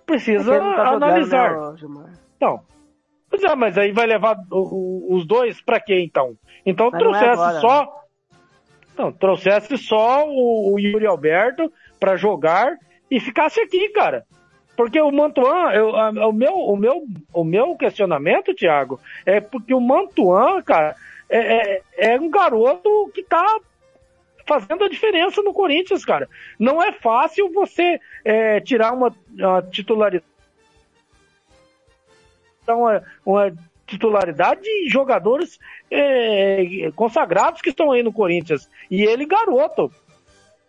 Precisa 0.06 0.54
é 0.54 0.58
tá 0.58 0.88
analisar. 0.88 1.76
Jogando, 1.76 2.04
né, 2.04 2.12
então, 2.36 2.62
mas 3.56 3.76
aí 3.76 3.92
vai 3.92 4.06
levar 4.06 4.38
o, 4.50 5.12
o, 5.12 5.16
os 5.16 5.26
dois 5.26 5.60
para 5.60 5.78
quê 5.78 6.00
então? 6.00 6.34
Então 6.64 6.90
mas 6.90 7.00
é 7.00 7.04
trouxesse 7.04 7.56
é 7.56 7.60
só 7.60 7.98
não, 8.96 9.12
trouxesse 9.12 9.78
só 9.78 10.26
o, 10.26 10.74
o 10.74 10.78
Yuri 10.78 11.06
Alberto 11.06 11.70
para 12.00 12.16
jogar 12.16 12.76
e 13.10 13.20
ficasse 13.20 13.60
aqui, 13.60 13.90
cara. 13.90 14.24
Porque 14.78 15.00
o 15.00 15.10
Mantuan, 15.10 15.72
eu, 15.72 15.96
a, 15.96 16.10
o, 16.28 16.32
meu, 16.32 16.54
o, 16.54 16.76
meu, 16.76 17.04
o 17.32 17.42
meu 17.42 17.74
questionamento, 17.74 18.54
Thiago, 18.54 19.00
é 19.26 19.40
porque 19.40 19.74
o 19.74 19.80
Mantuan, 19.80 20.62
cara, 20.62 20.94
é, 21.28 21.38
é, 21.40 21.82
é 22.12 22.20
um 22.20 22.30
garoto 22.30 23.10
que 23.12 23.24
tá 23.24 23.58
fazendo 24.46 24.84
a 24.84 24.88
diferença 24.88 25.42
no 25.42 25.52
Corinthians, 25.52 26.04
cara. 26.04 26.28
Não 26.60 26.80
é 26.80 26.92
fácil 26.92 27.52
você 27.52 27.98
é, 28.24 28.60
tirar 28.60 28.92
uma, 28.92 29.12
uma 29.36 29.62
titularidade. 29.62 30.24
Uma, 32.68 33.02
uma 33.26 33.52
titularidade 33.84 34.60
de 34.60 34.88
jogadores 34.88 35.58
é, 35.90 36.88
consagrados 36.94 37.60
que 37.60 37.70
estão 37.70 37.90
aí 37.90 38.04
no 38.04 38.12
Corinthians. 38.12 38.70
E 38.88 39.02
ele, 39.02 39.26
garoto. 39.26 39.90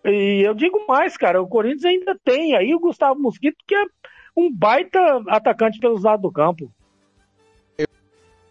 E 0.05 0.41
eu 0.45 0.53
digo 0.53 0.85
mais, 0.87 1.17
cara, 1.17 1.41
o 1.41 1.47
Corinthians 1.47 1.85
ainda 1.85 2.17
tem 2.23 2.55
aí 2.55 2.73
o 2.73 2.79
Gustavo 2.79 3.19
Mosquito, 3.19 3.57
que 3.67 3.75
é 3.75 3.85
um 4.35 4.51
baita 4.51 4.99
atacante 5.27 5.79
pelos 5.79 6.03
lados 6.03 6.21
do 6.21 6.31
campo. 6.31 6.71
Eu, 7.77 7.87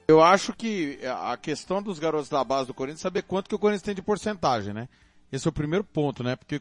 eu 0.08 0.22
acho 0.22 0.52
que 0.52 0.98
a 1.04 1.36
questão 1.36 1.82
dos 1.82 1.98
garotos 1.98 2.28
da 2.28 2.44
base 2.44 2.66
do 2.66 2.74
Corinthians 2.74 3.00
é 3.00 3.02
saber 3.02 3.22
quanto 3.22 3.48
que 3.48 3.54
o 3.54 3.58
Corinthians 3.58 3.82
tem 3.82 3.94
de 3.94 4.02
porcentagem, 4.02 4.74
né? 4.74 4.88
Esse 5.32 5.46
é 5.46 5.50
o 5.50 5.52
primeiro 5.52 5.84
ponto, 5.84 6.22
né? 6.22 6.36
Porque 6.36 6.60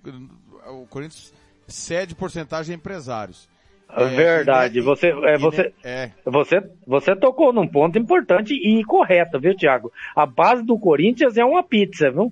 o 0.68 0.86
Corinthians 0.88 1.34
cede 1.68 2.16
porcentagem 2.16 2.74
a 2.74 2.78
empresários. 2.78 3.48
É, 3.90 4.06
Verdade. 4.06 4.82
você, 4.82 5.08
é, 5.08 5.38
você, 5.38 5.74
é. 5.84 6.12
você, 6.26 6.62
você 6.86 7.16
tocou 7.16 7.54
num 7.54 7.68
ponto 7.68 7.98
importante 7.98 8.54
e 8.54 8.84
correto, 8.84 9.40
viu, 9.40 9.56
Thiago? 9.56 9.92
A 10.14 10.26
base 10.26 10.64
do 10.64 10.78
Corinthians 10.78 11.38
é 11.38 11.46
uma 11.46 11.64
pizza, 11.64 12.12
viu? 12.12 12.32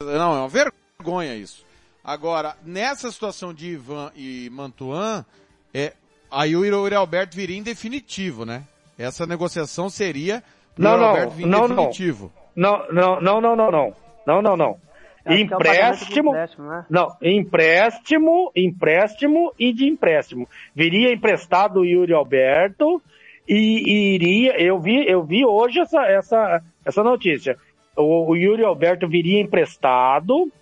Não, 0.00 0.34
é 0.34 0.38
uma 0.40 0.48
vergonha 0.48 1.36
isso. 1.36 1.63
Agora, 2.04 2.54
nessa 2.62 3.10
situação 3.10 3.54
de 3.54 3.68
Ivan 3.68 4.12
e 4.14 4.50
Mantuan, 4.52 5.24
é, 5.72 5.94
aí 6.30 6.54
o 6.54 6.62
Yuri 6.62 6.94
Alberto 6.94 7.34
viria 7.34 7.56
em 7.56 7.62
definitivo, 7.62 8.44
né? 8.44 8.64
Essa 8.98 9.26
negociação 9.26 9.88
seria 9.88 10.42
não, 10.76 10.98
não, 10.98 11.06
Alberto 11.06 11.30
vir 11.30 11.46
não, 11.46 11.66
definitivo. 11.66 12.30
Não, 12.54 12.86
não, 12.92 13.20
não, 13.22 13.40
não, 13.40 13.56
não, 13.56 13.70
não. 13.70 13.92
Não, 14.26 14.42
não, 14.42 14.56
não. 14.56 14.76
É 15.24 15.38
Empréstimo. 15.38 16.30
empréstimo, 16.30 16.68
né? 16.68 16.84
Não, 16.90 17.16
empréstimo, 17.22 18.52
empréstimo 18.54 19.54
e 19.58 19.72
de 19.72 19.86
empréstimo. 19.86 20.46
Viria 20.74 21.14
emprestado 21.14 21.80
o 21.80 21.84
Yuri 21.86 22.12
Alberto 22.12 23.00
e, 23.48 23.82
e 23.86 24.14
iria. 24.14 24.60
Eu 24.60 24.78
vi, 24.78 25.08
eu 25.08 25.24
vi 25.24 25.46
hoje 25.46 25.80
essa, 25.80 26.04
essa, 26.04 26.62
essa 26.84 27.02
notícia. 27.02 27.56
O, 27.96 28.32
o 28.32 28.36
Yuri 28.36 28.62
Alberto 28.62 29.08
viria 29.08 29.40
emprestado 29.40 30.52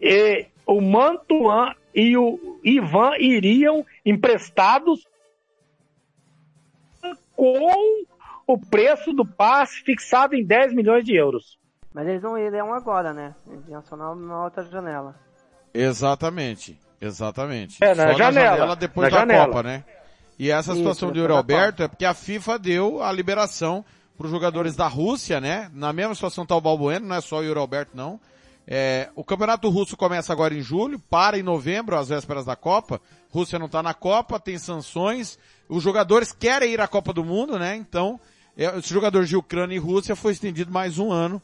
e 0.00 0.46
o 0.66 0.80
Mantuan 0.80 1.74
e 1.94 2.16
o 2.16 2.60
Ivan 2.62 3.16
iriam 3.18 3.84
emprestados 4.04 5.06
com 7.34 8.04
o 8.46 8.58
preço 8.58 9.12
do 9.12 9.24
passe 9.24 9.82
fixado 9.82 10.34
em 10.34 10.44
10 10.44 10.72
milhões 10.74 11.04
de 11.04 11.14
euros. 11.14 11.58
Mas 11.92 12.06
eles 12.08 12.22
não 12.22 12.36
iriam 12.38 12.74
agora, 12.74 13.12
né? 13.12 13.34
Eles 13.48 13.66
iam 13.68 13.82
só 13.82 13.96
numa 13.96 14.44
outra 14.44 14.64
janela. 14.64 15.14
Exatamente. 15.72 16.78
Exatamente. 17.00 17.82
É, 17.82 17.94
na 17.94 18.12
Só 18.12 18.18
janela. 18.18 18.76
depois 18.76 19.10
Na 19.10 19.18
da 19.18 19.20
janela. 19.20 19.46
Copa, 19.46 19.62
né? 19.62 19.84
E 20.38 20.50
essa 20.50 20.72
Isso, 20.72 20.78
situação 20.78 21.10
do 21.10 21.18
Yuri 21.18 21.32
Alberto 21.32 21.82
é 21.82 21.88
porque 21.88 22.04
a 22.04 22.14
FIFA 22.14 22.58
deu 22.58 23.02
a 23.02 23.10
liberação 23.10 23.84
para 24.16 24.26
os 24.26 24.30
jogadores 24.30 24.74
da 24.76 24.86
Rússia, 24.86 25.40
né? 25.40 25.70
Na 25.72 25.92
mesma 25.92 26.14
situação 26.14 26.44
tá 26.46 26.54
o 26.56 26.60
Balbueno, 26.60 27.06
não 27.06 27.16
é 27.16 27.20
só 27.20 27.38
o 27.38 27.42
Yuri 27.42 27.58
Alberto, 27.58 27.92
não. 27.94 28.18
É, 28.68 29.10
o 29.14 29.22
campeonato 29.22 29.68
russo 29.68 29.96
começa 29.96 30.32
agora 30.32 30.52
em 30.54 30.60
julho, 30.60 30.98
para 30.98 31.38
em 31.38 31.42
novembro, 31.42 31.96
às 31.96 32.08
vésperas 32.08 32.44
da 32.44 32.56
Copa. 32.56 33.00
Rússia 33.30 33.58
não 33.58 33.66
está 33.66 33.82
na 33.82 33.94
Copa, 33.94 34.40
tem 34.40 34.58
sanções. 34.58 35.38
Os 35.68 35.82
jogadores 35.82 36.32
querem 36.32 36.72
ir 36.72 36.80
à 36.80 36.88
Copa 36.88 37.12
do 37.12 37.22
Mundo, 37.24 37.58
né? 37.58 37.76
Então, 37.76 38.18
é, 38.56 38.64
esse 38.78 38.92
jogador 38.92 39.24
de 39.24 39.36
Ucrânia 39.36 39.76
e 39.76 39.78
Rússia 39.78 40.16
foi 40.16 40.32
estendido 40.32 40.72
mais 40.72 40.98
um 40.98 41.12
ano. 41.12 41.40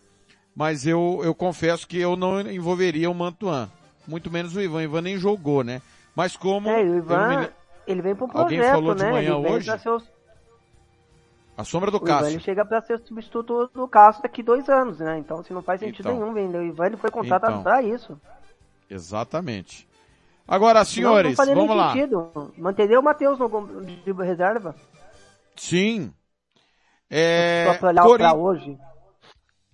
Mas 0.55 0.87
eu, 0.87 1.21
eu 1.25 1.35
confesso 1.35 1.87
que 1.87 1.97
eu 1.99 2.17
não 2.17 2.41
envolveria 2.41 3.11
o 3.11 3.15
Mantuan. 3.15 3.71
Muito 4.07 4.31
menos 4.31 4.55
o 4.57 4.61
Ivan. 4.61 4.79
O 4.79 4.83
Ivan 4.83 5.01
nem 5.03 5.17
jogou, 5.17 5.63
né? 5.63 5.81
Mas 6.15 6.37
como... 6.37 6.69
É, 6.69 6.83
o 6.83 6.87
me 6.87 6.97
Ivan, 6.99 7.41
le- 7.41 7.51
ele 7.87 8.03
vem 8.03 8.15
para 8.15 8.27
um 8.27 8.31
Alguém 8.35 8.59
projeto, 8.59 8.75
falou 8.75 8.95
de 8.95 9.03
né? 9.03 9.11
manhã 9.13 9.33
ele 9.35 9.43
vem 9.43 9.53
hoje? 9.53 9.71
A 11.57 11.65
sombra 11.65 11.91
do 11.91 11.99
o 11.99 12.01
Cássio. 12.01 12.29
ele 12.33 12.41
chega 12.41 12.65
para 12.65 12.81
ser 12.81 12.95
o 12.95 13.07
substituto 13.07 13.71
do 13.75 13.87
Cássio 13.87 14.23
daqui 14.23 14.43
dois 14.43 14.69
anos, 14.69 14.99
né? 14.99 15.19
Então, 15.19 15.41
assim, 15.41 15.53
não 15.53 15.63
faz 15.63 15.81
sentido 15.81 16.09
Então. 16.09 16.19
nenhum 16.21 16.33
vender 16.33 16.59
o 16.59 16.63
Ivan, 16.65 16.87
ele 16.87 16.97
foi 16.97 17.11
contratado 17.11 17.53
Então. 17.53 17.63
para 17.63 17.83
isso. 17.83 18.19
Exatamente. 18.89 19.89
Agora, 20.49 20.85
senhores, 20.85 21.39
não, 21.39 21.47
não 21.47 21.55
vamos 21.55 21.77
lá. 21.77 21.93
sentido. 21.93 22.53
Manteria 22.59 22.99
o 22.99 23.03
Matheus 23.03 23.39
no 23.39 23.85
de 23.85 24.13
reserva. 24.13 24.75
Sim. 25.57 26.13
É, 27.09 27.77
Só 27.79 27.87
olhar 27.87 28.03
Cori- 28.03 28.23
pra 28.23 28.35
hoje. 28.35 28.79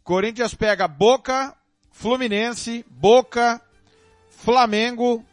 Corinthians 0.03 0.55
pega 0.55 0.89
Boca, 0.89 1.55
Fluminense, 1.93 2.85
Boca, 2.91 3.61
Flamengo, 4.31 5.25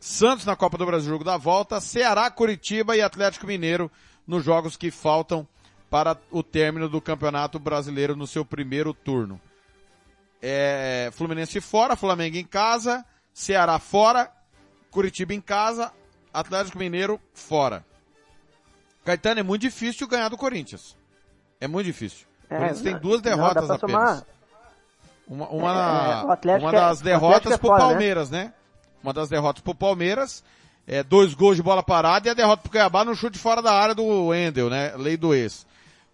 Santos 0.00 0.44
na 0.46 0.56
Copa 0.56 0.78
do 0.78 0.86
Brasil, 0.86 1.10
jogo 1.10 1.24
da 1.24 1.36
volta, 1.36 1.80
Ceará, 1.80 2.30
Curitiba 2.30 2.96
e 2.96 3.02
Atlético 3.02 3.46
Mineiro 3.46 3.90
nos 4.26 4.44
jogos 4.44 4.76
que 4.76 4.90
faltam 4.90 5.46
para 5.90 6.16
o 6.30 6.42
término 6.42 6.88
do 6.88 7.00
Campeonato 7.00 7.58
Brasileiro 7.58 8.16
no 8.16 8.26
seu 8.26 8.44
primeiro 8.44 8.92
turno. 8.92 9.40
É, 10.42 11.10
Fluminense 11.12 11.60
fora, 11.60 11.96
Flamengo 11.96 12.36
em 12.36 12.44
casa, 12.44 13.04
Ceará 13.32 13.78
fora, 13.78 14.30
Curitiba 14.90 15.32
em 15.34 15.40
casa, 15.40 15.92
Atlético 16.32 16.78
Mineiro 16.78 17.20
fora. 17.32 17.84
Caetano, 19.04 19.40
é 19.40 19.42
muito 19.42 19.62
difícil 19.62 20.06
ganhar 20.08 20.28
do 20.28 20.36
Corinthians. 20.36 20.96
É 21.60 21.66
muito 21.68 21.86
difícil. 21.86 22.26
O 22.50 22.54
É, 22.54 22.56
Corinthians 22.58 22.82
tem 22.82 22.92
não, 22.94 23.00
duas 23.00 23.22
não, 23.22 23.30
derrotas 23.30 23.66
pra 23.66 23.74
apenas. 23.76 23.90
somar. 24.18 24.26
Uma, 25.28 25.48
uma, 25.48 25.70
É, 26.22 26.24
o 26.24 26.30
Atlético 26.30 26.64
uma 26.66 26.76
é- 26.76 26.80
das 26.80 27.00
o 27.00 27.04
derrotas 27.04 27.52
é 27.52 27.56
pro 27.58 27.68
fora, 27.68 27.82
né? 27.84 27.88
Palmeiras, 27.90 28.30
né? 28.30 28.52
Uma 29.02 29.12
das 29.12 29.28
derrotas 29.28 29.62
pro 29.62 29.74
Palmeiras, 29.74 30.42
é, 30.86 31.02
dois 31.02 31.34
gols 31.34 31.56
de 31.56 31.62
bola 31.62 31.82
parada 31.82 32.28
e 32.28 32.30
a 32.30 32.34
derrota 32.34 32.62
pro 32.62 32.70
Cuiabá 32.70 33.04
no 33.04 33.14
chute 33.14 33.38
fora 33.38 33.60
da 33.62 33.72
área 33.72 33.94
do 33.94 34.04
Wendel, 34.26 34.68
né? 34.70 34.94
Lei 34.96 35.16
do 35.16 35.34
ex. 35.34 35.66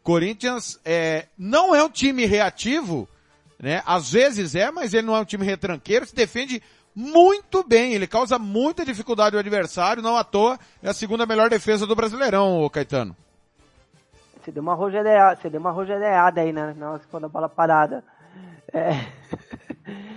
Corinthians 0.03 0.81
é, 0.85 1.27
não 1.39 1.75
é 1.75 1.83
um 1.83 1.89
time 1.89 2.25
reativo, 2.27 3.09
né? 3.59 3.83
Às 3.87 4.13
vezes 4.13 4.55
é, 4.55 4.71
mas 4.71 4.93
ele 4.95 5.07
não 5.07 5.17
é 5.17 5.21
um 5.21 5.25
time 5.25 5.45
retranqueiro, 5.45 6.07
se 6.07 6.15
defende 6.15 6.63
muito 6.95 7.63
bem, 7.67 7.95
ele 7.95 8.07
causa 8.07 8.39
muita 8.39 8.85
dificuldade 8.85 9.35
ao 9.37 9.41
adversário, 9.41 10.03
não 10.03 10.17
à 10.17 10.25
toa 10.25 10.59
é 10.83 10.89
a 10.91 10.95
segunda 10.95 11.25
melhor 11.25 11.49
defesa 11.49 11.87
do 11.87 11.95
Brasileirão, 11.97 12.69
Caetano. 12.69 13.17
Você 14.43 14.51
deu 14.51 14.63
uma 14.63 14.75
rogereada, 14.75 15.41
você 15.41 15.49
deu 15.49 15.61
uma 15.61 15.71
rogereada 15.71 16.41
aí, 16.41 16.53
né? 16.53 16.75
Quando 17.11 17.27
a 17.27 17.29
bola 17.29 17.49
parada. 17.49 18.05
É... 18.73 18.91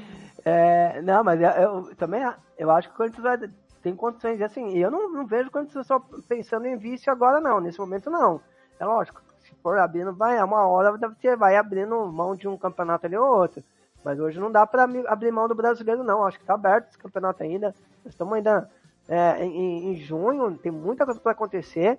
É, 0.47 1.01
não, 1.01 1.23
mas 1.23 1.41
eu, 1.41 1.49
eu 1.49 1.95
também 1.95 2.21
eu 2.59 2.69
acho 2.69 2.88
que 2.89 2.93
o 2.93 2.97
Corinthians 2.97 3.23
vai- 3.23 3.49
tem 3.81 3.95
condições, 3.95 4.39
assim, 4.43 4.77
eu 4.77 4.91
não, 4.91 5.11
não 5.11 5.25
vejo 5.25 5.47
o 5.49 5.51
Corinthians 5.51 5.88
só 5.88 5.99
pensando 6.29 6.67
em 6.67 6.77
vício 6.77 7.11
agora 7.11 7.41
não, 7.41 7.59
nesse 7.59 7.79
momento 7.79 8.11
não. 8.11 8.39
É 8.79 8.86
lógico, 8.86 9.23
for 9.66 9.80
abrindo, 9.80 10.13
vai, 10.13 10.38
é 10.38 10.43
uma 10.43 10.68
hora 10.68 10.95
você 10.95 11.36
vai 11.36 11.57
abrindo 11.57 12.05
mão 12.05 12.36
de 12.36 12.47
um 12.47 12.55
campeonato 12.55 13.07
ali 13.07 13.18
ou 13.18 13.26
outro. 13.26 13.63
Mas 14.03 14.20
hoje 14.20 14.39
não 14.39 14.51
dá 14.51 14.70
mi- 14.88 15.07
abrir 15.07 15.32
mão 15.32 15.47
do 15.47 15.55
brasileiro 15.55 16.03
não, 16.03 16.24
acho 16.24 16.38
que 16.39 16.45
tá 16.45 16.53
aberto 16.53 16.89
esse 16.89 16.99
campeonato 16.99 17.41
ainda. 17.41 17.74
Estamos 18.05 18.36
ainda 18.36 18.70
é, 19.09 19.43
em, 19.43 19.91
em 19.91 19.95
junho, 19.95 20.55
tem 20.55 20.72
muita 20.72 21.03
coisa 21.03 21.20
para 21.20 21.32
acontecer. 21.32 21.97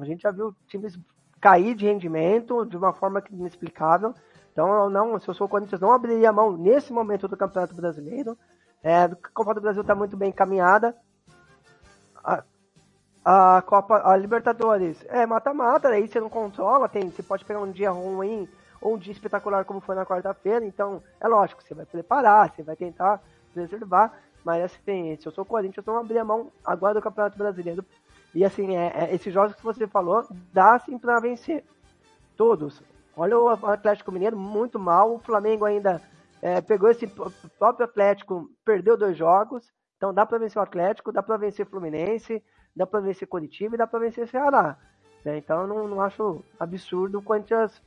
A 0.00 0.06
gente 0.06 0.22
já 0.22 0.30
viu 0.30 0.54
times 0.66 0.98
cair 1.38 1.74
de 1.74 1.84
rendimento 1.84 2.64
de 2.64 2.78
uma 2.78 2.94
forma 2.94 3.22
inexplicável. 3.30 4.14
Então, 4.50 4.84
eu 4.84 4.88
não, 4.88 5.20
se 5.20 5.28
eu 5.28 5.34
sou 5.34 5.46
o 5.46 5.50
Corinthians, 5.50 5.82
não 5.82 5.92
abriria 5.92 6.32
mão 6.32 6.56
nesse 6.56 6.94
momento 6.94 7.28
do 7.28 7.36
Campeonato 7.36 7.74
Brasileiro. 7.74 8.38
É, 8.82 9.02
a 9.02 9.10
Copa 9.34 9.52
do 9.52 9.60
Brasil 9.60 9.82
está 9.82 9.94
muito 9.94 10.16
bem 10.16 10.30
encaminhada. 10.30 10.96
A, 13.24 13.62
Copa, 13.62 14.02
a 14.04 14.16
Libertadores, 14.16 15.04
é 15.08 15.24
mata-mata, 15.24 15.88
aí 15.88 16.08
você 16.08 16.18
não 16.18 16.28
controla, 16.28 16.88
tem, 16.88 17.08
você 17.08 17.22
pode 17.22 17.44
pegar 17.44 17.60
um 17.60 17.70
dia 17.70 17.90
ruim 17.90 18.48
ou 18.80 18.94
um 18.94 18.98
dia 18.98 19.12
espetacular 19.12 19.64
como 19.64 19.80
foi 19.80 19.94
na 19.94 20.04
quarta-feira, 20.04 20.64
então 20.64 21.00
é 21.20 21.28
lógico, 21.28 21.62
você 21.62 21.72
vai 21.72 21.86
preparar, 21.86 22.50
você 22.50 22.64
vai 22.64 22.74
tentar 22.74 23.22
preservar, 23.54 24.12
mas 24.44 24.64
assim, 24.64 25.16
se 25.16 25.26
eu 25.26 25.32
sou 25.32 25.44
Corinthians, 25.44 25.86
eu 25.86 25.92
não 25.92 26.00
abrir 26.00 26.18
a 26.18 26.24
mão 26.24 26.50
agora 26.64 26.94
do 26.94 27.02
Campeonato 27.02 27.38
Brasileiro. 27.38 27.84
E 28.34 28.44
assim, 28.44 28.76
é, 28.76 28.92
é, 28.94 29.14
esses 29.14 29.32
jogos 29.32 29.54
que 29.54 29.62
você 29.62 29.86
falou, 29.86 30.26
dá 30.52 30.78
sim 30.78 30.98
pra 30.98 31.20
vencer. 31.20 31.64
Todos. 32.36 32.82
Olha 33.16 33.38
o 33.38 33.48
Atlético 33.48 34.10
Mineiro 34.10 34.36
muito 34.36 34.78
mal, 34.78 35.14
o 35.14 35.18
Flamengo 35.18 35.64
ainda 35.64 36.00
é, 36.40 36.60
pegou 36.60 36.90
esse 36.90 37.06
próprio 37.58 37.84
Atlético, 37.84 38.50
perdeu 38.64 38.96
dois 38.96 39.16
jogos, 39.16 39.70
então 39.96 40.12
dá 40.12 40.26
pra 40.26 40.38
vencer 40.38 40.58
o 40.58 40.64
Atlético, 40.64 41.12
dá 41.12 41.22
pra 41.22 41.36
vencer 41.36 41.64
o 41.64 41.68
Fluminense, 41.68 42.42
dá 42.74 42.86
pra 42.86 43.00
vencer 43.00 43.28
Curitiba 43.28 43.74
e 43.74 43.78
dá 43.78 43.86
pra 43.86 44.00
vencer 44.00 44.28
Ceará. 44.28 44.76
né? 45.24 45.38
Então 45.38 45.62
eu 45.62 45.66
não, 45.66 45.88
não 45.88 46.00
acho 46.00 46.44
absurdo 46.58 47.18
o 47.18 47.22
Corinthians 47.22 47.80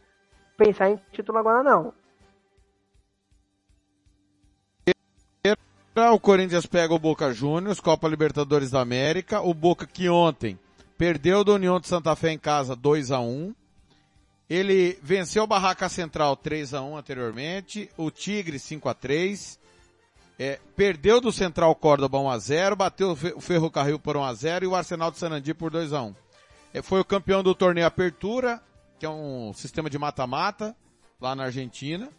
pensar 0.58 0.90
em 0.90 1.00
título 1.12 1.38
agora 1.38 1.64
não. 1.64 1.94
O 6.14 6.20
Corinthians 6.20 6.66
pega 6.66 6.94
o 6.94 7.00
Boca 7.00 7.32
Juniors, 7.32 7.80
Copa 7.80 8.10
Libertadores 8.10 8.70
da 8.70 8.82
América. 8.82 9.40
O 9.40 9.54
Boca 9.54 9.88
que 9.88 10.10
ontem 10.10 10.60
perdeu 10.98 11.42
do 11.42 11.54
União 11.54 11.80
de 11.80 11.88
Santa 11.88 12.14
Fé 12.18 12.32
em 12.32 12.38
casa 12.38 12.76
2 12.76 13.12
a 13.12 13.22
1 13.22 13.56
Ele 14.50 15.00
venceu 15.02 15.44
o 15.44 15.48
Barraca 15.48 15.88
Central 15.88 16.36
3 16.36 16.74
a 16.74 16.82
1 16.82 16.98
anteriormente. 16.98 17.90
O 17.96 18.12
Tigre 18.12 18.60
5 18.60 18.90
a 18.90 18.94
3 18.94 19.58
é, 20.38 20.60
Perdeu 20.76 21.22
do 21.22 21.32
Central 21.32 21.74
Córdoba 21.76 22.20
1 22.20 22.30
a 22.30 22.38
0 22.40 22.76
Bateu 22.76 23.12
o 23.12 23.16
Fe- 23.16 23.34
o 23.36 23.40
Ferrocarril 23.42 23.98
por 24.00 24.18
1 24.18 24.24
a 24.24 24.34
0 24.34 24.66
E 24.66 24.68
o 24.68 24.76
Arsenal 24.76 25.12
de 25.12 25.18
Sanandi 25.18 25.54
por 25.54 25.72
2 25.72 25.94
a 25.94 26.02
1 26.04 26.16
É, 26.74 26.82
Foi 26.82 27.00
o 27.00 27.06
campeão 27.06 27.42
do 27.42 27.56
torneio 27.56 27.88
Apertura, 27.88 28.62
que 29.00 29.06
é 29.06 29.10
um 29.10 29.54
sistema 29.54 29.90
de 29.90 29.98
mata-mata 29.98 30.76
lá 31.22 31.36
na 31.36 31.46
Argentina. 31.46 32.10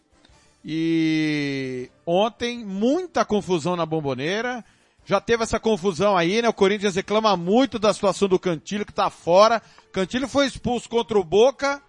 E 0.68 1.90
ontem, 2.04 2.64
muita 2.64 3.24
confusão 3.24 3.76
na 3.76 3.86
bomboneira. 3.86 4.64
Já 5.04 5.20
teve 5.20 5.44
essa 5.44 5.60
confusão 5.60 6.16
aí, 6.16 6.42
né? 6.42 6.48
O 6.48 6.52
Corinthians 6.52 6.96
reclama 6.96 7.36
muito 7.36 7.78
da 7.78 7.94
situação 7.94 8.26
do 8.28 8.38
Cantilho, 8.38 8.84
que 8.84 8.92
tá 8.92 9.08
fora. 9.08 9.62
Cantilho 9.92 10.26
foi 10.26 10.46
expulso 10.46 10.88
contra 10.88 11.16
o 11.18 11.22
Boca 11.22 11.80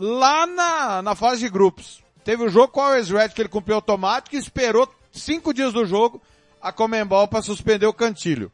lá 0.00 0.44
na, 0.44 1.02
na 1.02 1.14
fase 1.14 1.40
de 1.42 1.48
grupos. 1.48 2.02
Teve 2.24 2.42
o 2.42 2.48
jogo 2.48 2.68
com 2.68 2.80
o 2.80 2.82
Always 2.82 3.08
Red 3.10 3.28
que 3.28 3.40
ele 3.42 3.48
cumpriu 3.48 3.76
automático 3.76 4.34
e 4.34 4.38
esperou 4.40 4.92
cinco 5.14 5.52
dias 5.54 5.72
do 5.72 5.84
jogo 5.86 6.20
a 6.60 6.72
Comembol 6.72 7.26
para 7.28 7.42
suspender 7.42 7.86
o 7.86 7.92
Cantilho. 7.92 8.50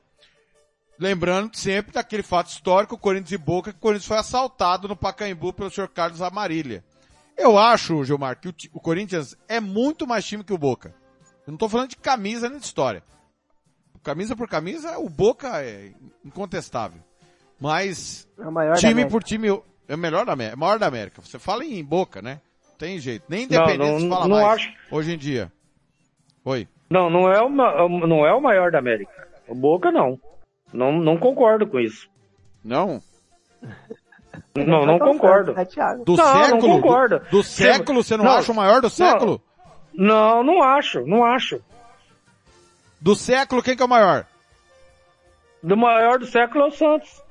Lembrando 0.98 1.56
sempre 1.56 1.92
daquele 1.92 2.22
fato 2.22 2.48
histórico, 2.50 2.98
Corinthians 2.98 3.32
e 3.32 3.38
Boca, 3.38 3.72
que 3.72 3.78
o 3.78 3.80
Corinthians 3.80 4.06
foi 4.06 4.18
assaltado 4.18 4.86
no 4.86 4.94
Pacaembu 4.96 5.52
pelo 5.52 5.70
senhor 5.70 5.88
Carlos 5.88 6.20
Amarília. 6.20 6.84
Eu 7.38 7.56
acho, 7.58 8.04
Gilmar, 8.04 8.38
que 8.38 8.48
o, 8.48 8.54
o 8.74 8.80
Corinthians 8.80 9.34
é 9.48 9.61
muito 9.61 10.06
mais 10.06 10.26
time 10.26 10.44
que 10.44 10.52
o 10.52 10.58
Boca. 10.58 10.94
Eu 11.46 11.52
não 11.52 11.56
tô 11.56 11.68
falando 11.70 11.88
de 11.90 11.96
camisa 11.96 12.50
nem 12.50 12.58
de 12.58 12.66
história. 12.66 13.02
Camisa 14.02 14.36
por 14.36 14.46
camisa, 14.48 14.98
o 14.98 15.08
Boca 15.08 15.62
é 15.62 15.92
incontestável. 16.24 17.00
Mas 17.58 18.28
É 18.38 18.74
time 18.74 19.06
por 19.06 19.22
time 19.22 19.48
é 19.88 19.94
o 19.94 19.98
melhor 19.98 20.26
da 20.26 20.32
América, 20.34 20.54
é 20.54 20.56
o 20.56 20.61
maior 20.61 20.78
da 20.78 20.86
América. 20.86 21.22
Você 21.22 21.38
fala 21.38 21.64
em 21.64 21.82
Boca, 21.84 22.20
né? 22.20 22.40
tem 22.78 22.98
jeito. 22.98 23.24
Nem 23.28 23.44
independente 23.44 23.78
Não, 23.78 23.92
não- 23.92 24.00
se 24.00 24.08
fala 24.08 24.28
não 24.28 24.36
mais 24.42 24.61
acho- 24.61 24.72
hoje 24.90 25.12
em 25.12 25.18
dia. 25.18 25.52
Oi. 26.45 26.66
Não, 26.88 27.09
não 27.11 27.30
é, 27.30 27.41
uma, 27.41 27.88
não 27.88 28.26
é 28.26 28.32
o 28.34 28.41
maior 28.41 28.70
da 28.70 28.78
América. 28.78 29.28
O 29.49 29.55
Boca 29.55 29.91
não. 29.93 30.18
Não, 30.72 30.93
não 30.93 31.16
concordo 31.16 31.66
com 31.66 31.78
isso. 31.78 32.09
Não? 32.64 33.01
Não, 34.57 34.84
não 34.86 34.97
Então, 34.97 34.99
concordo. 35.12 35.59
É, 35.59 35.64
Thiago. 35.64 36.05
Do 36.05 36.16
Não, 36.16 36.24
não 36.34 36.45
século? 36.45 36.80
concordo. 36.80 37.18
Do, 37.20 37.30
do 37.30 37.43
século, 37.43 38.03
você 38.03 38.16
não, 38.16 38.24
não, 38.24 38.32
acha 38.32 38.53
o 38.53 38.55
maior 38.55 38.80
do 38.80 38.84
não. 38.84 38.91
século? 38.91 39.41
Não, 39.95 40.43
não 40.43 40.62
acho, 40.62 41.05
não 41.07 41.24
acho. 41.24 41.61
Do 43.01 43.14
século, 43.14 43.62
quem 43.62 43.76
que 43.76 43.82
é 43.82 43.86
o 43.86 43.88
maior? 43.88 44.26
Do 45.62 45.76
maior 45.76 46.18
do 46.18 46.26
século 46.26 46.64
é 46.64 46.68
o 46.68 46.70
Santos. 46.70 47.22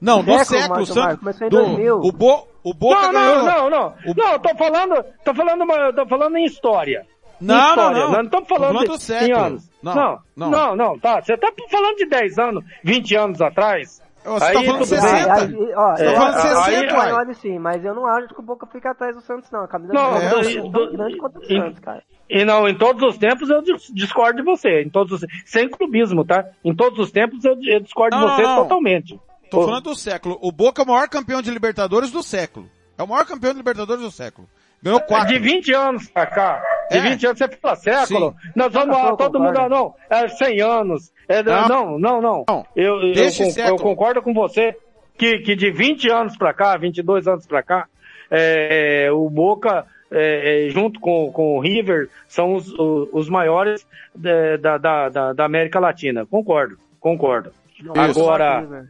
Não, 0.00 0.22
do 0.22 0.30
Século, 0.38 0.44
século, 0.44 0.68
Marco, 0.68 0.86
Santos. 0.86 1.22
Marco, 1.22 1.40
do, 1.40 1.50
2000. 1.50 1.96
o, 1.96 2.12
Bo, 2.12 2.46
o 2.62 2.72
Boca 2.74 3.10
não, 3.10 3.12
ganhou. 3.12 3.36
não, 3.36 3.44
não, 3.44 3.70
não. 3.70 3.86
O- 4.06 4.14
Não, 4.16 4.32
eu 4.32 4.38
tô 4.38 4.54
falando, 4.54 5.04
tô 5.24 5.34
falando, 5.34 5.94
tô 5.94 6.06
falando 6.06 6.36
em 6.36 6.44
história. 6.44 7.04
Não, 7.40 7.54
não, 7.56 7.68
história. 7.68 7.98
não. 7.98 8.06
Nós 8.08 8.16
não 8.16 8.24
estamos 8.24 8.48
falando, 8.48 8.66
falando 8.68 8.80
de- 8.82 8.88
do 8.88 8.98
século. 8.98 9.28
em 9.30 9.32
anos. 9.32 9.70
Não, 9.82 9.94
Não, 9.94 10.20
não. 10.36 10.50
não, 10.50 10.76
não, 10.76 10.98
tá. 10.98 11.20
Você 11.22 11.36
tá 11.36 11.52
falando 11.70 11.96
de 11.96 12.06
10 12.06 12.38
anos, 12.38 12.64
20 12.82 13.14
anos 13.14 13.40
atrás. 13.40 14.02
Você 14.24 14.44
Aí 14.44 14.52
tá 14.54 14.62
falando 14.64 14.82
tudo 14.82 14.90
bem. 14.90 15.00
60. 15.00 15.32
Aí, 15.32 15.40
aí, 15.42 15.74
ó, 15.74 15.96
Você 15.96 16.06
eu- 16.06 16.12
tá 16.12 16.16
falando 16.18 16.36
É, 16.36 16.40
60, 16.40 17.00
aí-. 17.02 17.12
Olha 17.12 17.34
sim, 17.34 17.58
mas 17.58 17.84
eu 17.84 17.94
não 17.94 18.04
acho 18.06 18.28
que 18.34 18.40
o 18.40 18.42
Boca 18.42 18.66
fica 18.66 18.90
atrás 18.90 19.14
do 19.14 19.22
Santos, 19.22 19.50
não. 19.50 19.62
A 19.62 19.68
camisa 19.68 19.92
Não, 19.94 20.10
do 20.10 20.16
é, 20.18 20.28
Boca 20.28 20.50
é 20.50 20.54
do- 20.60 20.70
tão 20.72 20.92
grande 20.92 21.16
quanto 21.16 21.38
o 21.38 21.42
e- 21.44 21.46
Santos, 21.46 21.78
cara. 21.80 22.02
E 22.28 22.44
não, 22.44 22.68
em 22.68 22.76
todos 22.76 23.02
os 23.08 23.16
tempos 23.16 23.48
eu 23.48 23.62
dis- 23.62 23.90
discordo 23.94 24.38
de 24.38 24.44
você. 24.44 24.82
Em 24.82 24.90
todos 24.90 25.22
os, 25.22 25.26
sem 25.46 25.66
clubismo, 25.70 26.26
tá? 26.26 26.44
Em 26.62 26.74
todos 26.74 26.98
os 26.98 27.10
tempos 27.10 27.42
eu, 27.44 27.56
eu 27.62 27.80
discordo 27.80 28.16
Não, 28.16 28.26
de 28.26 28.34
você 28.36 28.42
não, 28.42 28.56
não. 28.56 28.62
totalmente. 28.64 29.18
Tô 29.50 29.62
falando 29.64 29.84
do 29.84 29.94
século. 29.96 30.36
O 30.42 30.52
Boca 30.52 30.82
é 30.82 30.84
o 30.84 30.88
maior 30.88 31.08
campeão 31.08 31.40
de 31.40 31.50
Libertadores 31.50 32.10
do 32.10 32.22
século. 32.22 32.68
É 32.98 33.02
o 33.02 33.08
maior 33.08 33.24
campeão 33.24 33.52
de 33.52 33.58
Libertadores 33.58 34.02
do 34.02 34.10
século. 34.10 34.46
Ganhou 34.82 35.00
quatro. 35.00 35.28
De 35.28 35.38
20 35.38 35.72
anos 35.72 36.06
pra 36.10 36.26
cá. 36.26 36.62
De 36.90 36.96
É. 36.98 37.00
20 37.00 37.26
anos, 37.26 37.38
você 37.38 37.48
fala 37.48 37.76
século. 37.76 38.34
Nós 38.56 38.72
vamos 38.72 38.96
lá, 38.96 39.16
todo 39.16 39.38
mundo, 39.40 39.58
ah, 39.58 39.68
não, 39.68 39.94
é 40.08 40.28
100 40.28 40.60
anos. 40.62 41.12
É, 41.28 41.42
Não. 41.42 41.68
não, 41.68 41.98
não, 41.98 42.22
não. 42.22 42.44
Não. 42.48 42.66
Eu, 42.74 43.00
eu, 43.02 43.66
eu 43.66 43.76
concordo 43.76 44.22
com 44.22 44.32
você 44.32 44.74
que, 45.18 45.38
que 45.40 45.54
de 45.54 45.70
20 45.70 46.10
anos 46.10 46.36
pra 46.36 46.54
cá, 46.54 46.76
22 46.78 47.28
anos 47.28 47.46
pra 47.46 47.62
cá, 47.62 47.86
é, 48.30 49.08
o 49.12 49.28
Boca, 49.28 49.84
é, 50.10 50.66
é, 50.66 50.70
junto 50.70 50.98
com, 51.00 51.30
com 51.30 51.56
o 51.56 51.60
River, 51.60 52.08
são 52.28 52.54
os, 52.54 52.72
os 52.78 53.28
maiores 53.28 53.86
é, 54.24 54.56
da, 54.56 54.78
da, 54.78 55.08
da, 55.10 55.32
da 55.34 55.44
América 55.44 55.78
Latina. 55.78 56.24
Concordo, 56.24 56.78
concordo. 56.98 57.50
Não, 57.82 57.92
Agora- 58.02 58.60
River. 58.60 58.88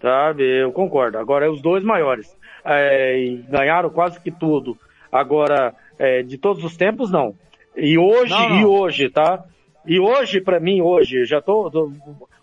Sabe, 0.00 0.42
eu 0.62 0.72
concordo. 0.72 1.16
Agora, 1.18 1.46
é 1.46 1.48
os 1.48 1.62
dois 1.62 1.84
maiores. 1.84 2.36
É, 2.64 3.16
e 3.18 3.36
ganharam 3.48 3.88
quase 3.90 4.20
que 4.20 4.30
tudo. 4.30 4.76
Agora, 5.10 5.74
é, 5.98 6.22
de 6.22 6.36
todos 6.38 6.62
os 6.64 6.76
tempos, 6.76 7.10
não. 7.10 7.34
E 7.76 7.96
hoje, 7.98 8.32
Não, 8.32 8.48
não. 8.50 8.60
e 8.60 8.64
hoje, 8.64 9.08
tá? 9.08 9.44
E 9.86 9.98
hoje, 9.98 10.40
pra 10.40 10.60
mim, 10.60 10.80
hoje, 10.80 11.24
já 11.24 11.40
tô, 11.40 11.70
tô- 11.70 11.90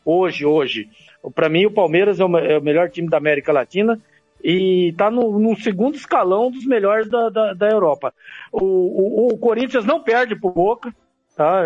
hoje, 0.03 0.45
hoje, 0.45 0.89
pra 1.35 1.47
mim 1.49 1.65
o 1.65 1.71
Palmeiras 1.71 2.19
é 2.19 2.25
o, 2.25 2.37
é 2.37 2.57
o 2.57 2.61
melhor 2.61 2.89
time 2.89 3.07
da 3.09 3.17
América 3.17 3.51
Latina 3.53 3.99
e 4.43 4.93
tá 4.97 5.11
no, 5.11 5.37
no 5.37 5.55
segundo 5.57 5.95
escalão 5.95 6.49
dos 6.49 6.65
melhores 6.65 7.09
da, 7.09 7.29
da, 7.29 7.53
da 7.53 7.69
Europa. 7.69 8.13
O, 8.51 8.63
o, 8.63 9.33
o 9.33 9.37
Corinthians 9.37 9.85
não 9.85 10.01
perde 10.01 10.35
pro 10.35 10.49
Boca, 10.49 10.93
tá? 11.35 11.63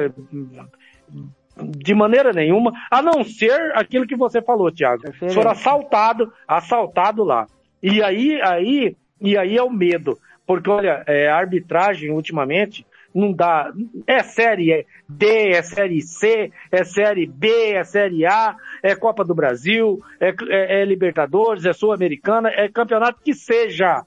De 1.56 1.94
maneira 1.94 2.34
nenhuma, 2.34 2.72
a 2.90 3.00
não 3.02 3.24
ser 3.24 3.54
aquilo 3.76 4.08
que 4.08 4.16
você 4.16 4.42
falou, 4.42 4.72
Thiago. 4.72 5.04
For 5.32 5.46
assaltado, 5.48 6.34
assaltado 6.48 7.24
lá. 7.24 7.46
E 7.82 8.02
aí, 8.02 8.42
aí, 8.42 8.96
e 9.22 9.38
aí 9.38 9.56
é 9.56 9.62
o 9.64 9.70
medo. 9.70 10.18
Porque, 10.46 10.70
olha, 10.70 11.04
é, 11.08 11.30
a 11.30 11.38
arbitragem 11.38 12.12
ultimamente 12.12 12.86
não 13.14 13.32
dá. 13.32 13.72
É 14.08 14.24
série 14.24 14.86
D, 15.08 15.50
é 15.52 15.62
série 15.62 16.02
C, 16.02 16.52
é 16.72 16.84
série 16.84 17.26
B, 17.28 17.74
é 17.74 17.84
série 17.84 18.26
A, 18.26 18.56
é 18.82 18.96
Copa 18.96 19.24
do 19.24 19.36
Brasil, 19.36 20.04
é, 20.20 20.30
é- 20.50 20.82
é 20.82 20.86
Libertadores, 20.86 21.66
é 21.66 21.74
Sul-Americana, 21.74 22.50
é 22.50 22.68
campeonato 22.68 23.22
que 23.24 23.34
seja. 23.34 24.04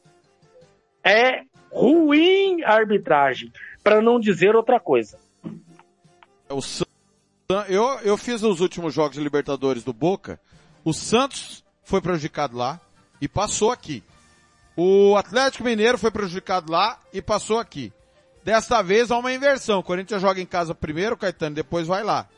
É 1.04 1.42
ruim 1.70 2.62
a 2.64 2.72
arbitragem, 2.74 3.52
para 3.82 4.02
não 4.02 4.18
dizer 4.18 4.56
outra 4.56 4.80
coisa. 4.80 5.18
O 6.48 6.60
eu, 7.68 7.84
eu 8.02 8.16
fiz 8.16 8.42
os 8.42 8.60
últimos 8.60 8.92
jogos 8.92 9.16
de 9.16 9.22
Libertadores 9.22 9.84
do 9.84 9.92
Boca. 9.92 10.40
O 10.84 10.92
Santos 10.92 11.64
foi 11.84 12.00
prejudicado 12.00 12.56
lá 12.56 12.80
e 13.20 13.28
passou 13.28 13.70
aqui. 13.70 14.02
O 14.76 15.16
Atlético 15.16 15.64
Mineiro 15.64 15.96
foi 15.96 16.10
prejudicado 16.10 16.70
lá 16.70 16.98
e 17.12 17.22
passou 17.22 17.58
aqui. 17.58 17.92
Desta 18.44 18.82
vez 18.82 19.10
há 19.10 19.16
uma 19.18 19.32
inversão. 19.32 19.78
O 19.80 19.82
Corinthians 19.82 20.20
joga 20.20 20.40
em 20.40 20.46
casa 20.46 20.74
primeiro, 20.74 21.16
Caetano 21.16 21.56
depois 21.56 21.86
vai 21.86 22.04
lá. 22.04 22.28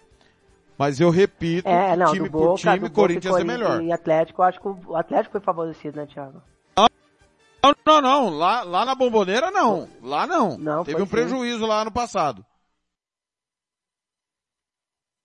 Mas 0.78 1.00
eu 1.00 1.10
repito, 1.10 1.68
É, 1.68 1.96
não, 1.96 2.12
time 2.12 2.28
do 2.28 2.32
por 2.32 2.46
Boca, 2.50 2.60
time, 2.60 2.78
Boca 2.78 2.90
Corinthians 2.92 3.36
e 3.36 3.40
é 3.40 3.44
melhor. 3.44 3.82
E 3.82 3.92
Atlético, 3.92 4.40
eu 4.40 4.46
acho 4.46 4.60
que 4.60 4.68
o 4.68 4.96
Atlético 4.96 5.32
foi 5.32 5.40
favorecido, 5.40 5.96
né, 5.96 6.06
Thiago? 6.06 6.40
Não, 6.76 7.74
não, 7.84 8.00
não. 8.00 8.28
Lá, 8.30 8.62
lá 8.62 8.84
na 8.84 8.94
Bomboneira 8.94 9.50
não. 9.50 9.88
Lá 10.00 10.24
não. 10.26 10.56
Não, 10.56 10.84
Teve 10.84 11.02
um 11.02 11.06
sim. 11.06 11.10
prejuízo 11.10 11.66
lá 11.66 11.84
no 11.84 11.90
passado. 11.90 12.46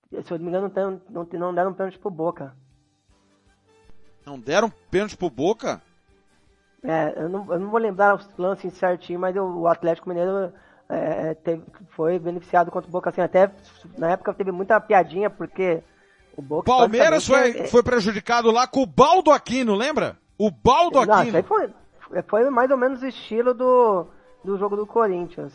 Se 0.10 0.32
eu 0.34 0.40
não 0.40 0.46
me 0.46 0.50
engano, 0.50 0.72
não, 0.76 1.24
não, 1.24 1.40
não 1.40 1.54
deram 1.54 1.74
pênalti 1.74 2.00
pro 2.00 2.10
Boca. 2.10 2.56
Não 4.26 4.40
deram 4.40 4.72
pênalti 4.90 5.16
pro 5.16 5.30
Boca? 5.30 5.82
É, 6.84 7.14
eu 7.16 7.30
não, 7.30 7.54
eu 7.54 7.60
não 7.60 7.70
vou 7.70 7.80
lembrar 7.80 8.16
os 8.16 8.28
lances 8.38 8.74
certinho, 8.74 9.20
mas 9.20 9.36
eu- 9.36 9.46
o 9.46 9.68
Atlético 9.68 10.10
Mineiro 10.10 10.52
é, 10.90 11.34
teve- 11.34 11.64
foi 11.96 12.20
beneficiado 12.20 12.70
contra 12.70 12.90
o 12.90 12.92
Boca, 12.92 13.10
assim, 13.10 13.22
até 13.22 13.50
na 13.98 14.12
época 14.12 14.34
teve 14.34 14.52
muita 14.52 14.80
piadinha, 14.82 15.30
porque 15.30 15.82
o 16.36 16.42
Boca... 16.42 16.66
Palmeiras 16.66 17.26
foi, 17.26 17.38
basicamente, 17.40 17.68
é- 17.68 17.72
foi 17.72 17.84
prejudicado 17.84 18.52
lá 18.52 18.68
com 18.68 18.82
o 18.82 18.86
Baldo 18.86 19.32
Aquino, 19.32 19.76
lembra? 19.76 20.18
O 20.38 20.52
Baldo 20.52 20.96
Não, 20.98 21.04
isso 21.04 21.12
Aquino. 21.14 21.38
aí 21.38 21.44
foi, 21.44 21.70
foi 22.28 22.50
mais 22.50 22.70
ou 22.70 22.78
menos 22.78 23.02
o 23.02 23.08
estilo 23.08 23.54
do, 23.54 24.06
do 24.44 24.58
jogo 24.58 24.76
do 24.76 24.86
Corinthians. 24.86 25.54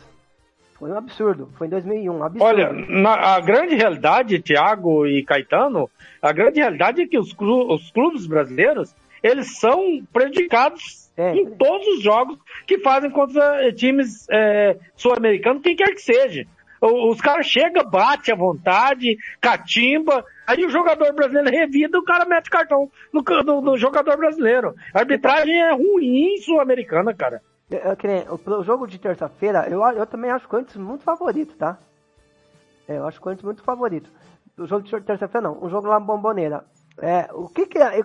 Foi 0.79 0.89
um 0.89 0.97
absurdo. 0.97 1.49
Foi 1.57 1.67
em 1.67 1.69
2001, 1.69 2.11
um 2.11 2.23
absurdo. 2.23 2.45
Olha, 2.45 2.71
na- 2.73 3.35
a 3.35 3.39
grande 3.39 3.75
realidade, 3.75 4.41
Thiago 4.41 5.05
e 5.05 5.23
Caetano, 5.23 5.89
a 6.21 6.31
grande 6.31 6.59
realidade 6.59 7.01
é 7.01 7.05
que 7.07 7.19
os, 7.19 7.33
clu- 7.33 7.71
os 7.73 7.91
clubes 7.91 8.25
brasileiros, 8.25 8.95
eles 9.23 9.57
são 9.59 10.03
prejudicados 10.11 11.09
Sempre. 11.15 11.39
em 11.41 11.49
todos 11.57 11.87
os 11.87 12.01
jogos 12.01 12.37
que 12.67 12.79
fazem 12.79 13.09
contra 13.11 13.67
eh, 13.67 13.71
times 13.71 14.27
eh, 14.29 14.77
sul-americanos, 14.95 15.61
quem 15.61 15.75
quer 15.75 15.93
que 15.93 16.01
seja. 16.01 16.45
Os 16.81 17.19
caras 17.19 17.45
chegam, 17.45 17.83
bate 17.83 18.31
à 18.31 18.35
vontade, 18.35 19.17
catimba, 19.41 20.23
aí 20.47 20.63
o 20.63 20.69
jogador 20.69 21.11
brasileiro 21.13 21.49
revida, 21.49 21.99
o 21.99 22.03
cara 22.05 22.23
mete 22.23 22.49
cartão 22.49 22.89
no, 23.11 23.21
no- 23.43 23.59
no 23.61 23.77
jogador 23.77 24.15
brasileiro. 24.15 24.73
A 24.93 24.99
arbitragem 24.99 25.61
é 25.61 25.73
ruim 25.73 26.37
sul-americana, 26.37 27.13
cara. 27.13 27.41
Eu, 27.69 27.79
eu, 27.79 27.97
que 27.97 28.07
nem- 28.07 28.23
o, 28.29 28.39
o 28.59 28.63
jogo 28.63 28.87
de 28.87 28.97
terça-feira, 28.97 29.67
eu, 29.69 29.81
eu 29.83 30.05
também 30.07 30.31
acho 30.31 30.45
o 30.45 30.49
Corinthians 30.49 30.77
muito 30.77 31.03
favorito, 31.03 31.53
tá? 31.57 31.77
É, 32.87 32.95
eu 32.97 33.05
acho 33.05 33.17
o 33.19 33.21
Corinthians 33.21 33.43
muito 33.45 33.61
favorito. 33.63 34.09
O 34.57 34.65
jogo 34.65 34.83
de 34.83 35.01
terça-feira 35.01 35.41
não, 35.49 35.61
o 35.61 35.69
jogo 35.69 35.85
lá 35.87 35.99
na 35.99 36.05
Bomboneira. 36.05 36.63
É, 37.01 37.29
o 37.33 37.47
que 37.47 37.65
que 37.65 37.77
é, 37.77 38.01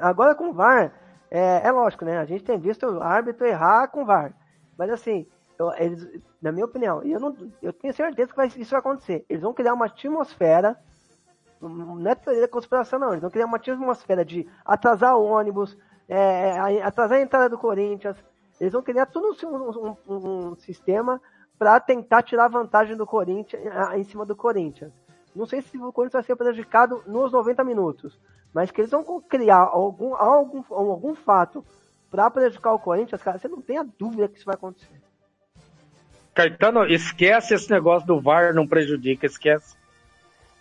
agora 0.00 0.34
com 0.34 0.50
o 0.50 0.52
VAR, 0.52 0.92
é, 1.30 1.66
é 1.66 1.70
lógico, 1.70 2.04
né? 2.04 2.18
A 2.18 2.24
gente 2.24 2.44
tem 2.44 2.58
visto 2.58 2.86
o 2.86 3.02
árbitro 3.02 3.46
errar 3.46 3.88
com 3.88 4.02
o 4.02 4.06
VAR. 4.06 4.32
Mas 4.78 4.90
assim, 4.90 5.26
eu- 5.58 5.72
eles, 5.74 6.06
na 6.40 6.52
minha 6.52 6.64
opinião, 6.64 7.02
eu, 7.02 7.20
não, 7.20 7.36
eu 7.60 7.72
tenho 7.72 7.92
certeza 7.92 8.30
que 8.30 8.36
vai- 8.36 8.46
isso 8.46 8.70
vai 8.70 8.80
acontecer. 8.80 9.24
Eles 9.28 9.42
vão 9.42 9.52
criar 9.52 9.74
uma 9.74 9.86
atmosfera, 9.86 10.76
não 11.60 12.08
é 12.08 12.14
teoria 12.14 12.42
da 12.42 12.48
conspiração 12.48 12.98
não, 12.98 13.08
eles 13.10 13.20
vão 13.20 13.30
criar 13.30 13.46
uma 13.46 13.56
atmosfera 13.56 14.24
de 14.24 14.48
atrasar 14.64 15.16
o 15.16 15.24
ônibus, 15.24 15.76
é, 16.08 16.52
a- 16.58 16.86
atrasar 16.86 17.18
a 17.18 17.22
entrada 17.22 17.48
do 17.48 17.58
Corinthians, 17.58 18.16
eles 18.60 18.72
vão 18.72 18.82
criar 18.82 19.06
todo 19.06 19.36
um, 19.44 19.96
um- 20.08 20.14
um- 20.50 20.56
sistema 20.56 21.20
para 21.58 21.78
tentar 21.80 22.22
tirar 22.22 22.48
vantagem 22.48 22.96
do 22.96 23.04
Corinthians 23.06 23.62
em 23.96 24.04
cima 24.04 24.24
do 24.24 24.36
Corinthians. 24.36 24.92
Não 25.38 25.46
sei 25.46 25.62
se 25.62 25.78
o 25.78 25.92
Corinthians 25.92 26.20
vai 26.20 26.22
ser 26.24 26.36
prejudicado 26.36 27.00
nos 27.06 27.30
90 27.30 27.62
minutos, 27.62 28.18
mas 28.52 28.72
que 28.72 28.80
eles 28.80 28.90
vão 28.90 29.20
criar 29.20 29.58
algum, 29.60 30.14
algum, 30.16 30.64
algum 30.70 31.14
fato 31.14 31.64
para 32.10 32.28
prejudicar 32.28 32.72
o 32.72 32.78
Corinthians, 32.78 33.22
cara, 33.22 33.38
você 33.38 33.46
não 33.46 33.60
tem 33.60 33.78
a 33.78 33.86
dúvida 33.98 34.26
que 34.26 34.36
isso 34.36 34.46
vai 34.46 34.56
acontecer. 34.56 35.00
Caetano, 36.34 36.84
esquece 36.86 37.54
esse 37.54 37.70
negócio 37.70 38.06
do 38.06 38.20
VAR, 38.20 38.52
não 38.52 38.66
prejudica, 38.66 39.26
esquece. 39.26 39.76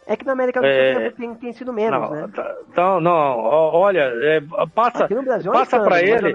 É 0.05 0.15
que 0.15 0.25
na 0.25 0.33
América 0.33 0.61
do 0.61 0.65
Sul 0.65 0.71
É. 0.71 1.09
tem, 1.11 1.35
tem 1.35 1.53
sido 1.53 1.73
menos, 1.73 1.99
não, 1.99 2.09
né? 2.11 2.29
tá- 2.33 2.55
Então, 2.69 3.01
não, 3.01 3.11
olha, 3.11 4.11
é, 4.21 4.41
passa, 4.73 5.05
Aqui 5.05 5.15
no 5.15 5.23
Brasil 5.23 5.51
é 5.51 5.57
passa 5.57 5.79
para 5.79 6.01
ele, 6.01 6.33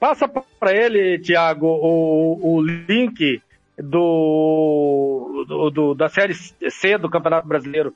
passa 0.00 0.28
para 0.28 0.72
ele, 0.72 1.18
Thiago, 1.18 1.66
o, 1.66 2.54
o 2.56 2.62
link 2.62 3.42
do, 3.82 5.44
do, 5.46 5.70
do- 5.70 5.94
da 5.94 6.08
série 6.08 6.34
C 6.34 6.98
do 6.98 7.08
Campeonato 7.10 7.46
Brasileiro 7.46 7.94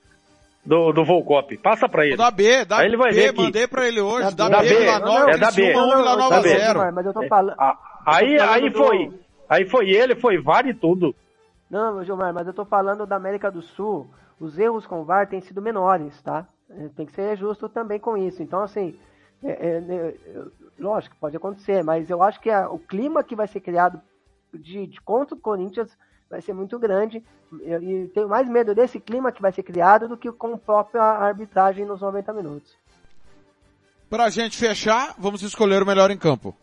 do, 0.64 0.92
do 0.92 1.04
Volcop. 1.04 1.56
Passa 1.58 1.88
para 1.88 2.06
ele. 2.06 2.16
Da 2.16 2.30
B, 2.30 2.64
da 2.64 2.78
Aí 2.78 2.86
ele 2.86 2.96
vai 2.96 3.10
B, 3.10 3.16
ver 3.16 3.32
que- 3.34 3.42
mandei 3.42 3.66
pra 3.66 3.86
ele 3.88 4.00
hoje. 4.00 4.34
Da, 4.34 4.48
Da 4.48 4.60
B, 4.60 4.68
B, 4.68 4.76
Vila 4.78 4.98
Nova, 5.00 5.30
é 5.30 5.38
da 5.38 5.50
B. 5.50 5.54
Criciúma, 5.62 5.96
Vila 5.96 6.16
Nova 6.16 6.36
da 6.36 6.40
B. 6.42 6.48
zero. 6.48 6.92
Mas 6.94 7.06
eu 7.06 7.12
tô 7.12 7.26
falando. 7.26 7.56
Aí, 8.06 8.38
aí 8.38 8.70
foi. 8.70 9.12
Aí 9.48 9.66
foi 9.68 9.90
ele, 9.90 10.14
foi 10.14 10.38
VAR 10.40 10.66
e 10.66 10.74
tudo. 10.74 11.14
Não, 11.70 12.04
Gilmar, 12.04 12.32
mas 12.34 12.46
eu 12.46 12.52
tô 12.54 12.64
falando 12.64 13.06
da 13.06 13.16
América 13.16 13.50
do 13.50 13.62
Sul. 13.62 14.06
Os 14.40 14.58
erros 14.58 14.86
com 14.86 15.00
o 15.00 15.04
VAR 15.04 15.26
têm 15.28 15.40
sido 15.40 15.60
menores, 15.62 16.20
tá? 16.22 16.46
É, 16.70 16.88
Tem 16.96 17.06
que 17.06 17.12
ser 17.12 17.36
justo 17.36 17.68
também 17.68 17.98
com 17.98 18.16
isso. 18.16 18.42
Então, 18.42 18.60
assim, 18.62 18.94
é, 19.44 19.50
é, 19.50 19.68
é, 19.88 19.94
é, 19.94 20.42
lógico, 20.78 21.14
pode 21.20 21.36
acontecer, 21.36 21.82
mas 21.84 22.08
eu 22.10 22.22
acho 22.22 22.40
que 22.40 22.50
a- 22.50 22.68
o 22.70 22.78
clima 22.78 23.22
que 23.22 23.36
vai 23.36 23.46
ser 23.46 23.60
criado 23.60 24.00
de, 24.52 24.86
de 24.86 25.00
contra 25.00 25.34
o 25.34 25.40
Corinthians 25.40 25.90
vai 26.30 26.40
ser 26.40 26.54
muito 26.54 26.78
grande. 26.78 27.22
E, 27.52 28.10
tenho 28.14 28.28
mais 28.28 28.48
medo 28.48 28.74
desse 28.74 28.98
clima 28.98 29.30
que 29.30 29.42
vai 29.42 29.52
ser 29.52 29.62
criado 29.62 30.08
do 30.08 30.16
que 30.16 30.32
com 30.32 30.54
a 30.54 30.58
própria 30.58 31.02
arbitragem 31.02 31.84
nos 31.84 32.00
90 32.00 32.32
minutos. 32.32 32.74
Pra 34.08 34.30
gente 34.30 34.56
fechar, 34.56 35.14
vamos 35.18 35.42
escolher 35.42 35.82
o 35.82 35.86
melhor 35.86 36.10
em 36.10 36.18
campo. 36.18 36.54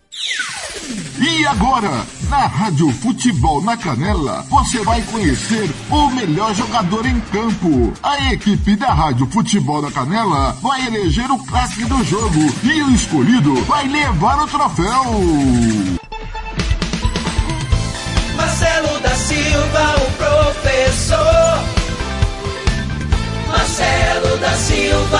E 1.21 1.45
agora, 1.45 2.05
na 2.29 2.47
Rádio 2.47 2.89
Futebol 2.91 3.61
na 3.61 3.75
Canela, 3.75 4.41
você 4.49 4.83
vai 4.83 5.01
conhecer 5.03 5.69
o 5.91 6.09
melhor 6.11 6.53
jogador 6.55 7.05
em 7.05 7.19
campo. 7.19 7.93
A 8.01 8.33
equipe 8.33 8.75
da 8.75 8.93
Rádio 8.93 9.27
Futebol 9.27 9.81
na 9.81 9.91
Canela 9.91 10.53
vai 10.61 10.87
eleger 10.87 11.29
o 11.29 11.43
craque 11.45 11.85
do 11.85 12.03
jogo 12.03 12.39
e 12.63 12.81
o 12.81 12.91
escolhido 12.91 13.53
vai 13.65 13.87
levar 13.87 14.43
o 14.43 14.47
troféu. 14.47 16.08
Marcelo 18.59 18.99
da 18.99 19.15
Silva, 19.15 19.95
o 19.95 20.11
professor. 20.17 21.63
Marcelo 23.47 24.37
da 24.37 24.51
Silva. 24.51 25.19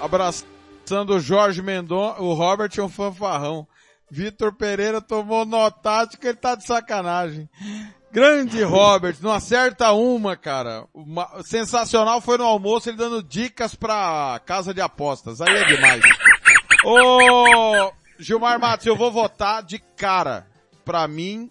Abraçando 0.00 1.14
o 1.14 1.20
Jorge 1.20 1.62
Mendon, 1.62 2.16
o 2.18 2.34
Robert 2.34 2.70
é 2.76 2.82
um 2.82 2.88
fanfarrão. 2.88 3.68
Vitor 4.10 4.52
Pereira 4.52 5.00
tomou 5.00 5.46
notática, 5.46 6.26
ele 6.28 6.36
tá 6.38 6.56
de 6.56 6.66
sacanagem. 6.66 7.48
Grande 8.10 8.64
Robert, 8.64 9.14
não 9.20 9.30
acerta 9.32 9.92
uma, 9.92 10.36
cara. 10.36 10.86
Uma- 10.92 11.40
sensacional 11.44 12.20
foi 12.20 12.36
no 12.36 12.44
almoço 12.44 12.90
ele 12.90 12.96
dando 12.96 13.22
dicas 13.22 13.76
pra 13.76 14.40
casa 14.44 14.74
de 14.74 14.80
apostas. 14.80 15.40
Aí 15.40 15.54
é 15.56 15.64
demais. 15.66 16.02
Ô, 16.84 17.92
Gilmar 18.18 18.58
Matos, 18.58 18.86
eu 18.86 18.96
vou 18.96 19.12
votar 19.12 19.62
de 19.62 19.78
cara. 19.78 20.48
Pra 20.84 21.06
mim, 21.06 21.48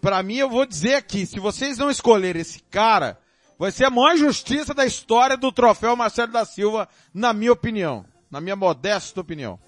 pra 0.00 0.22
mim 0.22 0.36
eu 0.36 0.48
vou 0.48 0.66
dizer 0.66 0.94
aqui, 0.94 1.26
se 1.26 1.38
vocês 1.40 1.78
não 1.78 1.90
escolherem 1.90 2.42
esse 2.42 2.60
cara, 2.70 3.18
vai 3.58 3.70
ser 3.70 3.84
a 3.86 3.90
maior 3.90 4.14
injustiça 4.14 4.72
da 4.74 4.84
história 4.86 5.36
do 5.36 5.50
troféu 5.52 5.96
Marcelo 5.96 6.32
da 6.32 6.44
Silva, 6.44 6.88
na 7.12 7.32
minha 7.32 7.52
opinião. 7.52 8.04
Na 8.30 8.40
minha 8.40 8.56
modesta 8.56 9.20
opinião. 9.20 9.58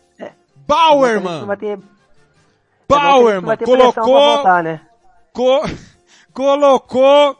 Bauerman! 0.66 1.46
Ter, 1.56 1.78
Bauerman 2.88 3.56
pra 3.56 3.66
colocou, 3.66 4.36
votar, 4.36 4.62
né? 4.62 4.80
co- 5.32 5.62
colocou 6.32 7.36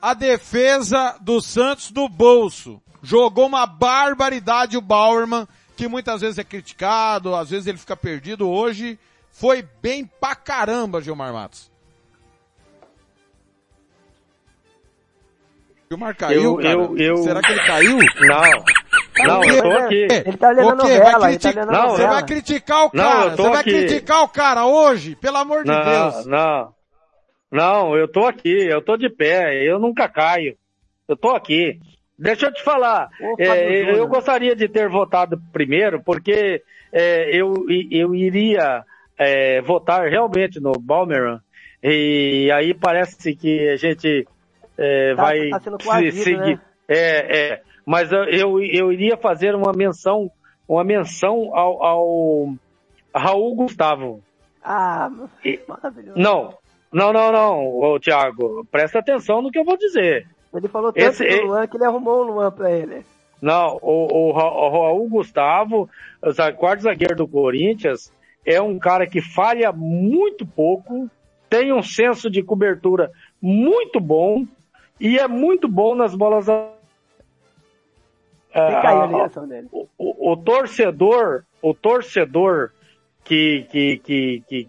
a 0.00 0.14
defesa 0.14 1.16
do 1.20 1.40
Santos 1.40 1.90
no 1.90 2.08
bolso. 2.08 2.80
Jogou 3.02 3.46
uma 3.46 3.66
barbaridade 3.66 4.76
o 4.76 4.80
Bauerman, 4.80 5.46
que 5.76 5.88
muitas 5.88 6.20
vezes 6.20 6.38
é 6.38 6.44
criticado, 6.44 7.34
às 7.34 7.50
vezes 7.50 7.66
ele 7.66 7.78
fica 7.78 7.96
perdido. 7.96 8.48
Hoje 8.48 8.98
foi 9.30 9.66
bem 9.80 10.04
pra 10.04 10.34
caramba, 10.34 11.00
Gilmar 11.00 11.32
Matos. 11.32 11.70
Gilmar 15.90 16.14
caiu, 16.16 16.42
Eu- 16.42 16.56
cara? 16.56 16.68
eu- 16.74 16.98
eu- 16.98 17.16
Será 17.18 17.40
que 17.40 17.50
ele 17.52 17.66
caiu? 17.66 17.98
Não. 17.98 19.24
Não, 19.26 19.44
eu 19.44 19.62
tô 19.62 19.70
aqui. 19.78 20.06
Ele 20.26 20.36
tá 20.36 20.48
olhando 20.48 20.68
a 20.68 20.74
O 20.74 20.76
quê? 20.76 20.98
Vai 20.98 21.12
novela, 21.12 21.30
ele 21.30 21.38
tá 21.38 21.48
olhando 21.50 21.72
Não, 21.72 21.80
Você 21.82 21.88
novela. 21.88 22.10
vai 22.12 22.22
criticar 22.26 22.78
o 22.86 22.90
Não, 22.92 23.04
cara, 23.04 23.24
eu 23.30 23.36
tô 23.36 23.42
você 23.42 23.48
vai 23.50 23.60
aqui. 23.60 23.70
criticar 23.70 24.22
o 24.22 24.28
cara 24.28 24.66
hoje, 24.66 25.16
pelo 25.16 25.36
amor 25.38 25.64
de 25.64 25.70
Não, 25.70 25.84
Deus. 25.84 26.26
não. 26.26 26.74
Não, 27.50 27.96
eu 27.96 28.06
tô 28.06 28.26
aqui, 28.26 28.50
eu 28.68 28.82
tô 28.82 28.96
de 28.96 29.08
pé, 29.08 29.64
eu 29.64 29.78
nunca 29.78 30.08
caio. 30.08 30.56
Eu 31.08 31.16
tô 31.16 31.30
aqui. 31.30 31.80
Deixa 32.18 32.46
eu 32.46 32.52
te 32.52 32.62
falar, 32.62 33.08
Ô, 33.20 33.36
é, 33.38 33.96
eu 33.98 34.06
gostaria 34.06 34.54
de 34.54 34.68
ter 34.68 34.88
votado 34.88 35.40
primeiro, 35.52 36.02
porque 36.04 36.62
é, 36.92 37.30
eu, 37.34 37.54
eu 37.90 38.14
iria 38.14 38.82
é, 39.16 39.62
votar 39.62 40.06
realmente 40.08 40.60
no 40.60 40.72
Balmeran, 40.72 41.40
e 41.82 42.50
aí 42.52 42.74
parece 42.74 43.34
que 43.34 43.68
a 43.70 43.76
gente 43.76 44.26
é, 44.78 45.14
Tá- 45.14 45.22
vai 45.22 45.48
tá 45.50 45.60
coagido, 45.84 46.16
seguir. 46.22 46.38
né? 46.56 46.60
É, 46.88 47.38
é, 47.52 47.62
mas 47.84 48.10
eu, 48.12 48.24
eu, 48.24 48.62
eu 48.62 48.92
iria 48.92 49.16
fazer 49.16 49.54
uma 49.54 49.72
menção, 49.72 50.30
uma 50.68 50.82
menção 50.84 51.54
ao, 51.54 51.82
ao 51.84 52.54
Raul 53.14 53.54
Gustavo. 53.56 54.22
Ah, 54.64 55.10
E- 55.44 55.60
maravilhoso. 55.68 56.18
Não, 56.18 56.54
não, 56.92 57.12
não, 57.12 57.32
não, 57.32 57.66
ô, 57.78 57.98
Thiago, 58.00 58.66
presta 58.70 58.98
atenção 59.00 59.42
no 59.42 59.50
que 59.50 59.58
eu 59.58 59.64
vou 59.64 59.76
dizer. 59.76 60.26
Ele 60.54 60.68
falou 60.68 60.92
tanto 60.92 61.06
Esse- 61.06 61.26
do 61.40 61.46
Luan 61.46 61.66
que 61.66 61.76
ele 61.76 61.84
arrumou 61.84 62.20
o 62.20 62.32
Luan 62.32 62.50
pra 62.50 62.70
ele. 62.70 63.04
Não, 63.40 63.78
o, 63.82 64.06
o, 64.10 64.28
o 64.30 64.32
Raul 64.32 65.08
Gustavo, 65.08 65.88
o 66.22 66.52
quarto 66.56 66.80
zagueiro 66.82 67.14
do 67.14 67.28
Corinthians, 67.28 68.12
é 68.44 68.60
um 68.60 68.78
cara 68.78 69.06
que 69.06 69.20
falha 69.20 69.70
muito 69.72 70.46
pouco, 70.46 71.08
tem 71.50 71.72
um 71.72 71.82
senso 71.82 72.30
de 72.30 72.42
cobertura 72.42 73.10
muito 73.40 74.00
bom 74.00 74.44
e 75.00 75.18
é 75.18 75.26
muito 75.28 75.68
bom 75.68 75.94
nas 75.94 76.14
bolas. 76.14 76.48
a- 76.48 76.72
caiu 78.54 79.00
a 79.00 79.04
Ah, 79.04 79.06
ligação 79.06 79.46
dele. 79.46 79.68
o, 79.70 79.86
o- 79.98 80.32
o 80.32 80.36
torcedor, 80.36 81.44
o 81.62 81.74
torcedor 81.74 82.70
que, 83.24 83.66
que, 83.70 83.98
que, 83.98 84.42
que, 84.48 84.68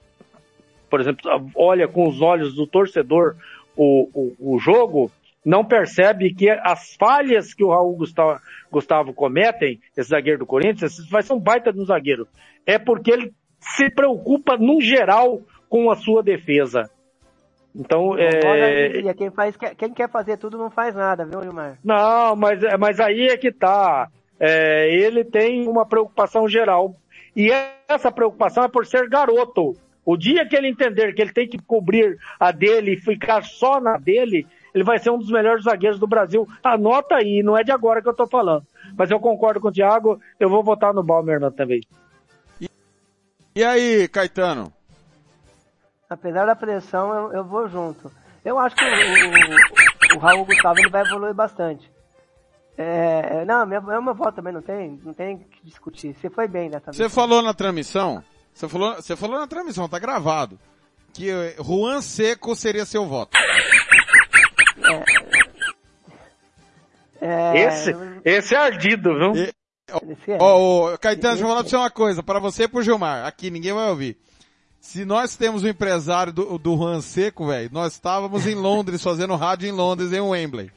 por 0.89 0.99
exemplo, 0.99 1.29
olha 1.55 1.87
com 1.87 2.07
os 2.07 2.21
olhos 2.21 2.53
do 2.53 2.67
torcedor 2.67 3.35
o, 3.75 4.09
o, 4.13 4.55
o 4.55 4.59
jogo, 4.59 5.09
não 5.45 5.63
percebe 5.63 6.33
que 6.33 6.49
as 6.49 6.93
falhas 6.99 7.53
que 7.53 7.63
o 7.63 7.69
Raul 7.69 7.95
Gustavo, 7.95 8.39
Gustavo 8.69 9.13
cometem, 9.13 9.79
esse 9.95 10.09
zagueiro 10.09 10.39
do 10.39 10.45
Corinthians, 10.45 10.99
esse 10.99 11.09
vai 11.09 11.21
ser 11.23 11.33
um 11.33 11.39
baita 11.39 11.71
de 11.71 11.79
um 11.79 11.85
zagueiro. 11.85 12.27
É 12.65 12.77
porque 12.77 13.09
ele 13.11 13.33
se 13.59 13.89
preocupa, 13.89 14.57
no 14.57 14.81
geral, 14.81 15.41
com 15.69 15.89
a 15.89 15.95
sua 15.95 16.21
defesa. 16.21 16.89
Então, 17.75 18.17
é, 18.17 18.89
dizia, 18.89 19.13
quem, 19.13 19.29
faz, 19.29 19.55
quem 19.77 19.93
quer 19.93 20.09
fazer 20.09 20.37
tudo 20.37 20.57
não 20.57 20.69
faz 20.69 20.95
nada, 20.95 21.23
viu, 21.25 21.41
Gilmar? 21.43 21.77
não, 21.83 22.35
mas, 22.35 22.59
mas 22.79 22.99
aí 22.99 23.27
é 23.27 23.37
que 23.37 23.51
tá. 23.51 24.09
É, 24.39 24.89
ele 24.93 25.23
tem 25.23 25.67
uma 25.67 25.85
preocupação 25.85 26.47
geral. 26.47 26.95
E 27.35 27.51
essa 27.87 28.11
preocupação 28.11 28.63
é 28.63 28.67
por 28.67 28.85
ser 28.85 29.07
garoto. 29.07 29.75
O 30.05 30.17
dia 30.17 30.47
que 30.47 30.55
ele 30.55 30.69
entender 30.69 31.13
que 31.13 31.21
ele 31.21 31.33
tem 31.33 31.47
que 31.47 31.59
cobrir 31.59 32.17
a 32.39 32.51
dele 32.51 32.93
e 32.93 32.97
ficar 32.97 33.43
só 33.43 33.79
na 33.79 33.97
dele, 33.97 34.47
ele 34.73 34.83
vai 34.83 34.97
ser 34.97 35.11
um 35.11 35.19
dos 35.19 35.29
melhores 35.29 35.65
zagueiros 35.65 35.99
do 35.99 36.07
Brasil. 36.07 36.47
Anota 36.63 37.15
aí, 37.15 37.43
não 37.43 37.57
é 37.57 37.63
de 37.63 37.71
agora 37.71 38.01
que 38.01 38.09
eu 38.09 38.15
tô 38.15 38.25
falando. 38.25 38.65
Mas 38.97 39.11
eu 39.11 39.19
concordo 39.19 39.59
com 39.59 39.67
o 39.67 39.71
Thiago, 39.71 40.19
eu 40.39 40.49
vou 40.49 40.63
votar 40.63 40.93
no 40.93 41.03
Balmerman 41.03 41.51
também. 41.51 41.81
E 43.55 43.63
aí, 43.63 44.07
Caetano? 44.07 44.73
Apesar 46.09 46.45
da 46.45 46.55
pressão, 46.55 47.13
eu, 47.13 47.33
eu 47.33 47.43
vou 47.45 47.67
junto. 47.69 48.11
Eu 48.43 48.57
acho 48.57 48.75
que 48.75 48.83
o, 48.83 50.15
o, 50.15 50.15
o 50.17 50.19
Raul 50.19 50.45
Gustavo 50.45 50.79
ele 50.79 50.89
vai 50.89 51.01
evoluir 51.05 51.33
bastante. 51.33 51.91
É, 52.77 53.43
não, 53.45 53.65
minha, 53.65 53.77
é 53.91 53.99
uma 53.99 54.13
voto 54.13 54.35
também, 54.35 54.53
não 54.53 54.61
tem, 54.61 54.99
não 55.03 55.13
tem 55.13 55.37
que 55.37 55.63
discutir. 55.65 56.15
Você 56.15 56.29
foi 56.29 56.47
bem 56.47 56.69
dessa 56.69 56.91
Você 56.93 57.09
falou 57.09 57.41
na 57.41 57.53
transmissão, 57.53 58.23
você 58.53 58.67
falou, 58.69 58.95
você 58.95 59.15
falou 59.17 59.37
na 59.37 59.47
transmissão, 59.47 59.89
tá 59.89 59.99
gravado, 59.99 60.57
que 61.13 61.29
eh, 61.29 61.55
Juan 61.61 61.99
Seco 62.01 62.55
seria 62.55 62.85
seu 62.85 63.05
voto. 63.05 63.37
É, 67.21 67.65
Esse, 67.65 67.93
esse 68.23 68.55
é 68.55 68.57
ardido, 68.57 69.13
viu? 69.13 69.35
E- 69.35 69.53
é. 70.27 70.37
Ó, 70.39 70.93
ô, 70.93 70.97
Caetano, 70.97 71.33
deixa 71.33 71.43
eu 71.43 71.47
falar 71.49 71.61
pra 71.61 71.69
você 71.69 71.75
uma 71.75 71.89
coisa, 71.91 72.23
para 72.23 72.39
você 72.39 72.63
e 72.63 72.67
pro 72.67 72.81
Gilmar, 72.81 73.25
aqui 73.25 73.49
ninguém 73.51 73.73
vai 73.73 73.89
ouvir. 73.89 74.17
Se 74.79 75.03
nós 75.05 75.35
temos 75.35 75.63
um 75.63 75.67
empresário 75.67 76.31
do, 76.31 76.57
do 76.57 76.77
Juan 76.77 77.01
Seco, 77.01 77.47
velho, 77.47 77.69
nós 77.71 77.93
estávamos 77.93 78.47
em 78.47 78.55
Londres, 78.55 79.01
fazendo 79.03 79.35
rádio 79.35 79.67
em 79.67 79.71
Londres, 79.71 80.13
em 80.13 80.21
Wembley. 80.21 80.71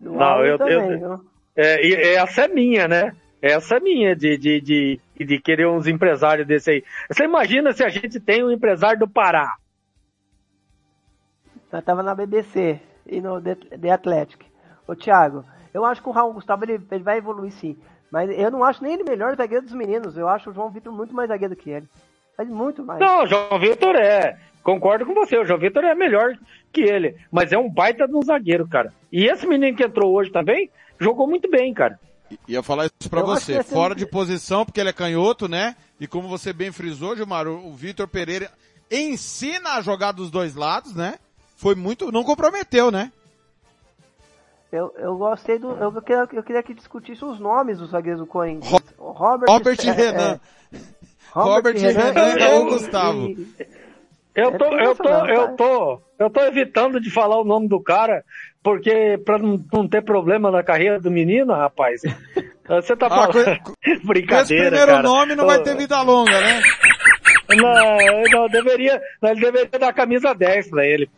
Não, 0.00 0.20
áudio 0.20 0.46
eu- 0.52 0.58
também, 0.58 1.00
eu-? 1.00 1.20
É, 1.56 1.86
e 1.86 1.94
essa 2.16 2.42
é 2.42 2.48
minha, 2.48 2.88
né? 2.88 3.14
Essa 3.42 3.76
é 3.76 3.80
minha, 3.80 4.14
de, 4.16 4.36
de, 4.38 4.60
de, 4.60 5.00
de 5.18 5.40
querer 5.40 5.66
uns 5.66 5.86
empresários 5.86 6.46
desse 6.46 6.70
aí. 6.70 6.84
Você 7.10 7.24
imagina 7.24 7.72
se 7.72 7.82
a 7.84 7.88
gente 7.88 8.18
tem 8.20 8.44
um 8.44 8.50
empresário 8.50 8.98
do 9.00 9.08
Pará. 9.08 9.56
Nós 11.72 11.84
tava 11.84 12.02
na 12.02 12.14
BBC 12.14 12.80
e 13.06 13.20
no 13.20 13.40
The, 13.40 13.54
The 13.54 13.90
Athletic. 13.90 14.44
Ô 14.86 14.94
Thiago, 14.94 15.44
eu 15.72 15.84
acho 15.84 16.02
que 16.02 16.08
o 16.08 16.12
Raul 16.12 16.32
Gustavo 16.34 16.64
ele, 16.64 16.80
ele 16.90 17.02
vai 17.04 17.18
evoluir 17.18 17.52
sim. 17.52 17.78
Mas 18.10 18.28
eu 18.30 18.50
não 18.50 18.64
acho 18.64 18.82
nem 18.82 18.94
ele 18.94 19.04
melhor 19.04 19.36
zagueiro 19.36 19.64
dos 19.64 19.74
meninos. 19.74 20.16
Eu 20.16 20.28
acho 20.28 20.50
o 20.50 20.52
João 20.52 20.70
Vitor 20.70 20.92
muito 20.92 21.14
mais 21.14 21.28
zagueiro 21.28 21.54
que 21.54 21.70
ele. 21.70 21.88
Faz 22.40 22.48
muito 22.48 22.82
mais. 22.82 22.98
Não, 22.98 23.24
o 23.24 23.26
João 23.26 23.58
Vitor 23.60 23.94
é. 23.96 24.38
Concordo 24.62 25.04
com 25.04 25.12
você, 25.14 25.36
o 25.38 25.44
João 25.44 25.58
Vitor 25.58 25.84
é 25.84 25.94
melhor 25.94 26.38
que 26.72 26.80
ele. 26.80 27.14
Mas 27.30 27.52
é 27.52 27.58
um 27.58 27.68
baita 27.68 28.08
de 28.08 28.14
um 28.16 28.22
zagueiro, 28.22 28.66
cara. 28.66 28.90
E 29.12 29.26
esse 29.26 29.46
menino 29.46 29.76
que 29.76 29.84
entrou 29.84 30.10
hoje 30.14 30.30
também, 30.30 30.70
jogou 30.98 31.26
muito 31.26 31.50
bem, 31.50 31.74
cara. 31.74 32.00
I- 32.30 32.38
Ia 32.48 32.62
falar 32.62 32.86
isso 32.86 33.10
pra 33.10 33.20
Eu 33.20 33.30
acho 33.30 33.44
você, 33.44 33.62
fora 33.62 33.94
de 33.94 34.06
posição, 34.06 34.64
porque 34.64 34.80
ele 34.80 34.88
é 34.88 34.92
canhoto, 34.94 35.48
né? 35.48 35.76
E 36.00 36.06
como 36.06 36.28
você 36.28 36.50
bem 36.50 36.72
frisou, 36.72 37.14
Gilmar, 37.14 37.46
o, 37.46 37.68
o 37.68 37.74
Vitor 37.74 38.08
Pereira, 38.08 38.50
ensina 38.90 39.74
a 39.74 39.82
jogar 39.82 40.12
dos 40.12 40.30
dois 40.30 40.54
lados, 40.54 40.94
né? 40.94 41.18
Foi 41.56 41.74
muito, 41.74 42.10
não 42.10 42.24
comprometeu, 42.24 42.90
né? 42.90 43.12
Eu, 44.72 44.94
eu 44.98 45.16
gostei 45.18 45.58
do. 45.58 45.72
Eu 45.72 45.92
queria, 46.00 46.28
eu 46.32 46.42
queria 46.42 46.62
que 46.62 46.72
discutisse 46.72 47.22
os 47.24 47.40
nomes 47.40 47.78
dos 47.78 47.90
zagueiros 47.90 48.20
do 48.20 48.26
Corinthians. 48.26 48.70
Ro 48.96 49.10
Robert, 49.12 49.48
Robert 49.50 49.78
e 49.84 49.90
Renan. 49.90 50.40
É, 50.72 50.78
Robert, 51.32 51.74
Robert 51.74 51.76
e 51.76 51.92
Renan, 51.92 52.12
Renan 52.12 52.56
e 52.56 52.70
Gustavo. 52.70 53.36
Eu 54.34 54.56
tô, 54.56 54.64
eu 54.78 54.94
tô, 54.94 55.26
eu 55.26 55.56
tô, 55.56 56.02
eu 56.18 56.30
tô 56.30 56.40
evitando 56.42 57.00
de 57.00 57.10
falar 57.10 57.40
o 57.40 57.44
nome 57.44 57.68
do 57.68 57.80
cara, 57.82 58.24
porque 58.62 59.18
pra 59.24 59.38
não, 59.38 59.62
não 59.72 59.88
ter 59.88 60.02
problema 60.02 60.50
na 60.50 60.62
carreira 60.62 61.00
do 61.00 61.10
menino, 61.10 61.52
rapaz. 61.52 62.02
Você 62.66 62.96
tá 62.96 63.08
falando. 63.08 63.48
Ah, 63.48 63.58
Brincadeira. 64.04 64.42
Esse 64.42 64.70
primeiro 64.70 64.92
cara. 64.92 65.02
nome 65.02 65.34
não 65.34 65.46
vai 65.46 65.62
ter 65.62 65.76
vida 65.76 66.00
longa, 66.02 66.40
né? 66.40 66.60
Não, 67.56 68.22
não, 68.30 68.48
deveria, 68.48 69.02
não, 69.20 69.30
ele 69.30 69.40
deveria 69.40 69.78
dar 69.78 69.92
camisa 69.92 70.32
10 70.32 70.70
pra 70.70 70.86
ele. 70.86 71.10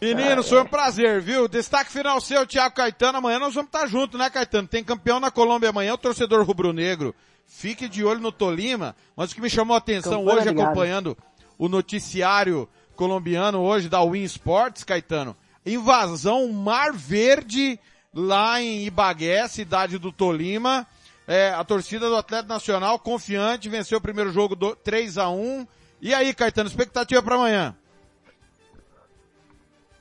Menino, 0.00 0.42
foi 0.42 0.62
um 0.62 0.66
prazer, 0.66 1.20
viu? 1.20 1.48
Destaque 1.48 1.92
final 1.92 2.20
seu, 2.20 2.46
Thiago 2.46 2.74
Caetano. 2.74 3.18
Amanhã 3.18 3.38
nós 3.38 3.54
vamos 3.54 3.68
estar 3.68 3.86
juntos, 3.86 4.18
né, 4.18 4.30
Caetano? 4.30 4.66
Tem 4.66 4.82
campeão 4.82 5.20
na 5.20 5.30
Colômbia 5.30 5.68
amanhã, 5.68 5.94
o 5.94 5.98
torcedor 5.98 6.42
rubro-negro. 6.44 7.14
Fique 7.50 7.88
de 7.88 8.04
olho 8.04 8.20
no 8.20 8.30
Tolima. 8.30 8.94
Mas 9.16 9.32
o 9.32 9.34
que 9.34 9.40
me 9.40 9.50
chamou 9.50 9.74
a 9.74 9.78
atenção 9.78 10.20
Campanha 10.20 10.36
hoje, 10.36 10.48
ligado. 10.48 10.64
acompanhando 10.66 11.18
o 11.58 11.68
noticiário 11.68 12.68
colombiano 12.94 13.60
hoje 13.60 13.88
da 13.88 14.02
Win 14.04 14.22
Sports, 14.22 14.84
Caetano. 14.84 15.36
Invasão 15.66 16.50
Mar 16.52 16.92
Verde 16.92 17.78
lá 18.14 18.62
em 18.62 18.86
Ibagué, 18.86 19.46
cidade 19.48 19.98
do 19.98 20.12
Tolima. 20.12 20.86
É, 21.26 21.50
a 21.50 21.64
torcida 21.64 22.08
do 22.08 22.16
Atlético 22.16 22.48
Nacional, 22.48 22.98
confiante, 23.00 23.68
venceu 23.68 23.98
o 23.98 24.00
primeiro 24.00 24.30
jogo 24.30 24.54
do, 24.54 24.74
3 24.76 25.18
a 25.18 25.28
1 25.28 25.66
E 26.00 26.14
aí, 26.14 26.32
Caetano, 26.32 26.68
expectativa 26.68 27.20
para 27.20 27.34
amanhã? 27.34 27.74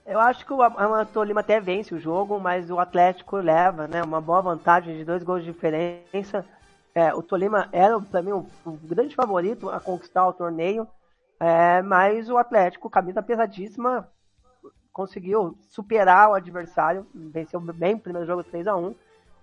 Eu 0.05 0.19
acho 0.19 0.45
que 0.45 0.53
o, 0.53 0.59
o 0.61 1.05
Tolima 1.07 1.41
até 1.41 1.59
vence 1.59 1.93
o 1.95 1.99
jogo, 1.99 2.39
mas 2.39 2.69
o 2.69 2.79
Atlético 2.79 3.37
leva, 3.37 3.87
né? 3.87 4.03
Uma 4.03 4.21
boa 4.21 4.41
vantagem 4.41 4.95
de 4.97 5.03
dois 5.03 5.23
gols 5.23 5.43
de 5.43 5.51
diferença. 5.51 6.45
É, 6.99 7.13
o 7.13 7.23
Tolima 7.23 7.69
era, 7.71 7.97
para 7.97 8.21
mim, 8.21 8.33
o, 8.33 8.45
o, 8.65 8.71
grande 8.83 9.15
favorito 9.15 9.69
a 9.69 9.79
conquistar 9.79 10.27
o 10.27 10.33
torneio, 10.33 10.85
é, 11.39 11.81
mas 11.81 12.29
o 12.29 12.37
Atlético, 12.37 12.89
camisa 12.89 13.23
pesadíssima, 13.23 14.11
conseguiu 14.91 15.57
superar 15.69 16.29
o 16.29 16.33
adversário, 16.33 17.07
venceu 17.15 17.61
bem 17.61 17.95
o 17.95 17.99
primeiro 17.99 18.27
jogo 18.27 18.43
3 18.43 18.67
a 18.67 18.75
1 18.75 18.93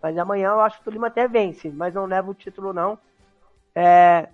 mas 0.03 0.19
amanhã 0.19 0.51
eu 0.51 0.61
acho 0.61 0.77
que 0.77 0.83
o 0.83 0.85
Tolima 0.85 1.07
até 1.07 1.27
vence, 1.27 1.71
mas 1.71 1.95
não 1.95 2.05
leva 2.05 2.31
o 2.31 2.35
título 2.35 2.75
não. 2.75 2.99
É, 3.75 4.29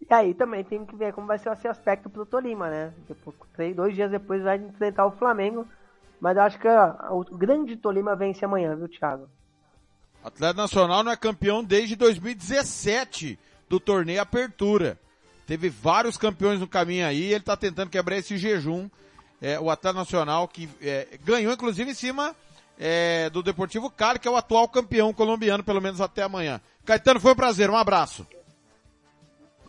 e 0.00 0.12
aí 0.12 0.34
também 0.34 0.64
tem 0.64 0.84
que 0.84 0.96
ver 0.96 1.12
como 1.12 1.28
vai 1.28 1.38
ser 1.38 1.52
esse 1.52 1.68
aspecto 1.68 2.10
pro 2.10 2.26
Tolima, 2.26 2.68
né? 2.68 2.92
Depois, 3.06 3.76
dois 3.76 3.94
dias 3.94 4.10
depois 4.10 4.42
vai 4.42 4.56
enfrentar 4.56 5.06
o 5.06 5.12
Flamengo. 5.12 5.64
Mas 6.20 6.36
eu 6.36 6.42
acho 6.42 6.58
que 6.58 6.66
ó, 6.66 7.16
o 7.16 7.38
grande 7.38 7.76
Tolima 7.76 8.16
vence 8.16 8.44
amanhã, 8.44 8.74
viu, 8.74 8.88
Thiago? 8.88 9.28
Atlético 10.28 10.60
Nacional 10.60 11.02
não 11.02 11.12
é 11.12 11.16
campeão 11.16 11.62
desde 11.62 11.96
2017 11.96 13.38
do 13.68 13.80
torneio 13.80 14.20
Apertura. 14.20 14.98
Teve 15.46 15.68
vários 15.68 16.16
campeões 16.16 16.60
no 16.60 16.68
caminho 16.68 17.06
aí, 17.06 17.32
ele 17.32 17.42
tá 17.42 17.56
tentando 17.56 17.90
quebrar 17.90 18.16
esse 18.16 18.36
jejum. 18.36 18.88
É, 19.40 19.58
o 19.58 19.70
Atlético 19.70 20.00
Nacional 20.00 20.48
que 20.48 20.68
é, 20.82 21.18
ganhou 21.24 21.52
inclusive 21.52 21.90
em 21.90 21.94
cima 21.94 22.34
é, 22.78 23.30
do 23.30 23.42
Deportivo 23.42 23.90
Cali, 23.90 24.18
que 24.18 24.28
é 24.28 24.30
o 24.30 24.36
atual 24.36 24.68
campeão 24.68 25.12
colombiano, 25.12 25.64
pelo 25.64 25.80
menos 25.80 26.00
até 26.00 26.22
amanhã. 26.22 26.60
Caetano, 26.84 27.20
foi 27.20 27.32
um 27.32 27.36
prazer, 27.36 27.70
um 27.70 27.76
abraço. 27.76 28.26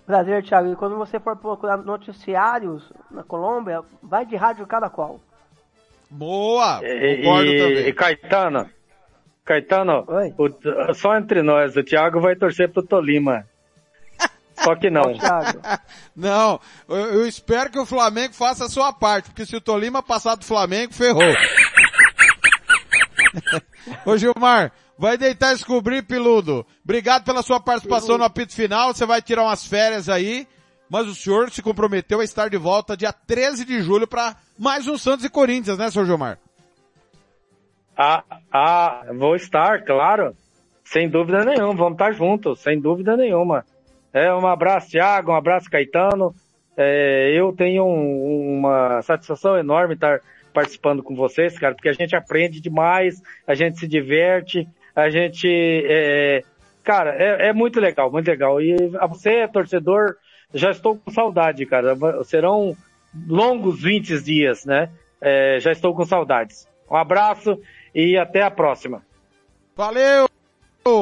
Prazer, 0.05 0.43
Thiago. 0.43 0.71
E 0.71 0.75
quando 0.75 0.97
você 0.97 1.19
for 1.19 1.35
procurar 1.35 1.77
noticiários 1.77 2.83
na 3.11 3.23
Colômbia, 3.23 3.81
vai 4.01 4.25
de 4.25 4.35
rádio 4.35 4.65
cada 4.65 4.89
qual. 4.89 5.19
Boa! 6.09 6.79
E, 6.81 7.21
e, 7.21 7.89
e 7.89 7.93
Caetano, 7.93 8.69
Caetano, 9.45 10.05
o, 10.37 10.93
só 10.93 11.17
entre 11.17 11.41
nós, 11.41 11.75
o 11.75 11.83
Thiago 11.83 12.21
vai 12.21 12.35
torcer 12.35 12.71
pro 12.71 12.85
Tolima. 12.85 13.45
Só 14.63 14.75
que 14.75 14.89
não. 14.89 15.13
não, 16.15 16.59
eu, 16.87 16.95
eu, 16.95 17.27
espero 17.27 17.71
que 17.71 17.79
o 17.79 17.85
Flamengo 17.85 18.33
faça 18.33 18.65
a 18.65 18.69
sua 18.69 18.91
parte, 18.91 19.29
porque 19.29 19.45
se 19.45 19.55
o 19.55 19.61
Tolima 19.61 20.03
passar 20.03 20.35
do 20.35 20.45
Flamengo, 20.45 20.93
ferrou. 20.93 21.23
Ô 24.05 24.17
Gilmar, 24.17 24.71
Vai 24.99 25.17
deitar 25.17 25.51
e 25.51 25.55
descobrir, 25.55 26.03
Piludo. 26.03 26.65
Obrigado 26.83 27.23
pela 27.23 27.41
sua 27.41 27.57
participação 27.57 28.17
no 28.17 28.25
apito 28.25 28.53
final. 28.53 28.93
Você 28.93 29.05
vai 29.05 29.21
tirar 29.21 29.43
umas 29.43 29.65
férias 29.65 30.09
aí. 30.09 30.45
Mas 30.89 31.07
o 31.07 31.15
senhor 31.15 31.49
se 31.51 31.61
comprometeu 31.61 32.19
a 32.19 32.23
estar 32.23 32.49
de 32.49 32.57
volta 32.57 32.97
dia 32.97 33.13
13 33.13 33.63
de 33.63 33.81
julho 33.81 34.05
para 34.05 34.35
mais 34.57 34.87
um 34.87 34.97
Santos 34.97 35.23
e 35.23 35.29
Corinthians, 35.29 35.77
né, 35.77 35.89
senhor 35.89 36.05
Gilmar? 36.05 36.37
Ah, 38.01 38.23
ah, 38.49 39.01
vou 39.13 39.35
estar, 39.35 39.83
claro. 39.83 40.33
Sem 40.85 41.09
dúvida 41.09 41.43
nenhuma. 41.43 41.73
Vamos 41.73 41.95
estar 41.95 42.13
juntos, 42.13 42.61
sem 42.61 42.79
dúvida 42.79 43.17
nenhuma. 43.17 43.65
É, 44.13 44.33
um 44.33 44.47
abraço, 44.47 44.91
Thiago, 44.91 45.33
um 45.33 45.35
abraço, 45.35 45.69
Caetano. 45.69 46.33
É, 46.77 47.33
eu 47.35 47.51
tenho 47.51 47.83
um, 47.83 48.59
uma 48.59 49.01
satisfação 49.01 49.57
enorme 49.57 49.95
estar 49.95 50.21
participando 50.53 51.03
com 51.03 51.13
vocês, 51.13 51.59
cara, 51.59 51.75
porque 51.75 51.89
a 51.89 51.93
gente 51.93 52.15
aprende 52.15 52.61
demais, 52.61 53.21
a 53.45 53.53
gente 53.53 53.77
se 53.79 53.87
diverte, 53.87 54.65
a 54.95 55.09
gente, 55.09 55.49
é, 55.85 56.41
cara, 56.85 57.13
é, 57.21 57.49
é, 57.49 57.53
muito 57.53 57.81
legal, 57.81 58.09
muito 58.09 58.29
legal. 58.29 58.61
E 58.61 58.77
você, 59.09 59.45
torcedor, 59.49 60.15
já 60.53 60.71
estou 60.71 60.97
com 60.97 61.11
saudade, 61.11 61.65
cara. 61.65 61.97
Serão 62.23 62.77
longos 63.27 63.81
20 63.83 64.23
dias, 64.23 64.65
né? 64.65 64.89
É, 65.19 65.59
já 65.59 65.73
estou 65.73 65.93
com 65.93 66.05
saudades. 66.05 66.65
Um 66.89 66.95
abraço 66.95 67.59
e 67.93 68.17
até 68.17 68.41
a 68.41 68.51
próxima. 68.51 69.05
Valeu, 69.75 70.27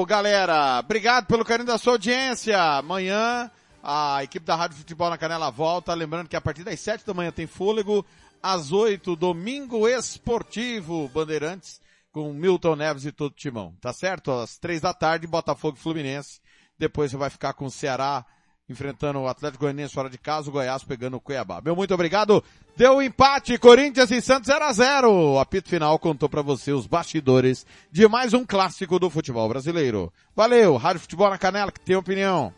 galera. 0.07 0.79
Obrigado 0.79 1.25
pelo 1.27 1.45
carinho 1.45 1.67
da 1.67 1.77
sua 1.77 1.93
audiência. 1.93 2.61
Amanhã 2.61 3.49
a 3.81 4.23
equipe 4.23 4.45
da 4.45 4.55
Rádio 4.55 4.77
Futebol 4.77 5.09
na 5.09 5.17
Canela 5.17 5.49
volta. 5.49 5.93
Lembrando 5.93 6.27
que 6.27 6.35
a 6.35 6.41
partir 6.41 6.63
das 6.63 6.79
7 6.79 7.05
da 7.05 7.13
manhã 7.13 7.31
tem 7.31 7.47
fôlego. 7.47 8.05
Às 8.41 8.71
8, 8.71 9.15
domingo 9.15 9.87
esportivo, 9.87 11.09
Bandeirantes 11.09 11.81
com 12.11 12.33
Milton 12.33 12.75
Neves 12.75 13.05
e 13.05 13.11
todo 13.11 13.31
o 13.31 13.35
timão, 13.35 13.75
tá 13.79 13.93
certo? 13.93 14.31
Às 14.31 14.57
três 14.57 14.81
da 14.81 14.91
tarde, 14.91 15.27
Botafogo 15.27 15.77
e 15.77 15.79
Fluminense. 15.79 16.39
Depois 16.77 17.11
você 17.11 17.17
vai 17.17 17.29
ficar 17.29 17.53
com 17.53 17.65
o 17.65 17.71
Ceará 17.71 18.25
enfrentando 18.69 19.19
o 19.19 19.27
Atlético 19.27 19.63
Goianiense 19.63 19.93
fora 19.93 20.09
de 20.09 20.17
casa, 20.17 20.49
o 20.49 20.51
Goiás 20.51 20.83
pegando 20.83 21.17
o 21.17 21.21
Cuiabá. 21.21 21.61
Meu 21.63 21.75
muito 21.75 21.93
obrigado. 21.93 22.43
Deu 22.75 22.97
um 22.97 23.01
empate, 23.01 23.57
Corinthians 23.57 24.11
e 24.11 24.21
Santos 24.21 24.47
0 24.47 24.65
a 24.65 24.73
0. 24.73 25.11
O 25.11 25.39
apito 25.39 25.69
final 25.69 25.97
contou 25.97 26.27
para 26.27 26.41
você 26.41 26.71
os 26.71 26.85
bastidores 26.85 27.65
de 27.91 28.07
mais 28.07 28.33
um 28.33 28.45
clássico 28.45 28.99
do 28.99 29.09
futebol 29.09 29.47
brasileiro. 29.47 30.11
Valeu, 30.35 30.75
Rádio 30.75 31.01
Futebol 31.01 31.29
na 31.29 31.37
Canela, 31.37 31.71
que 31.71 31.79
tem 31.79 31.95
opinião. 31.95 32.53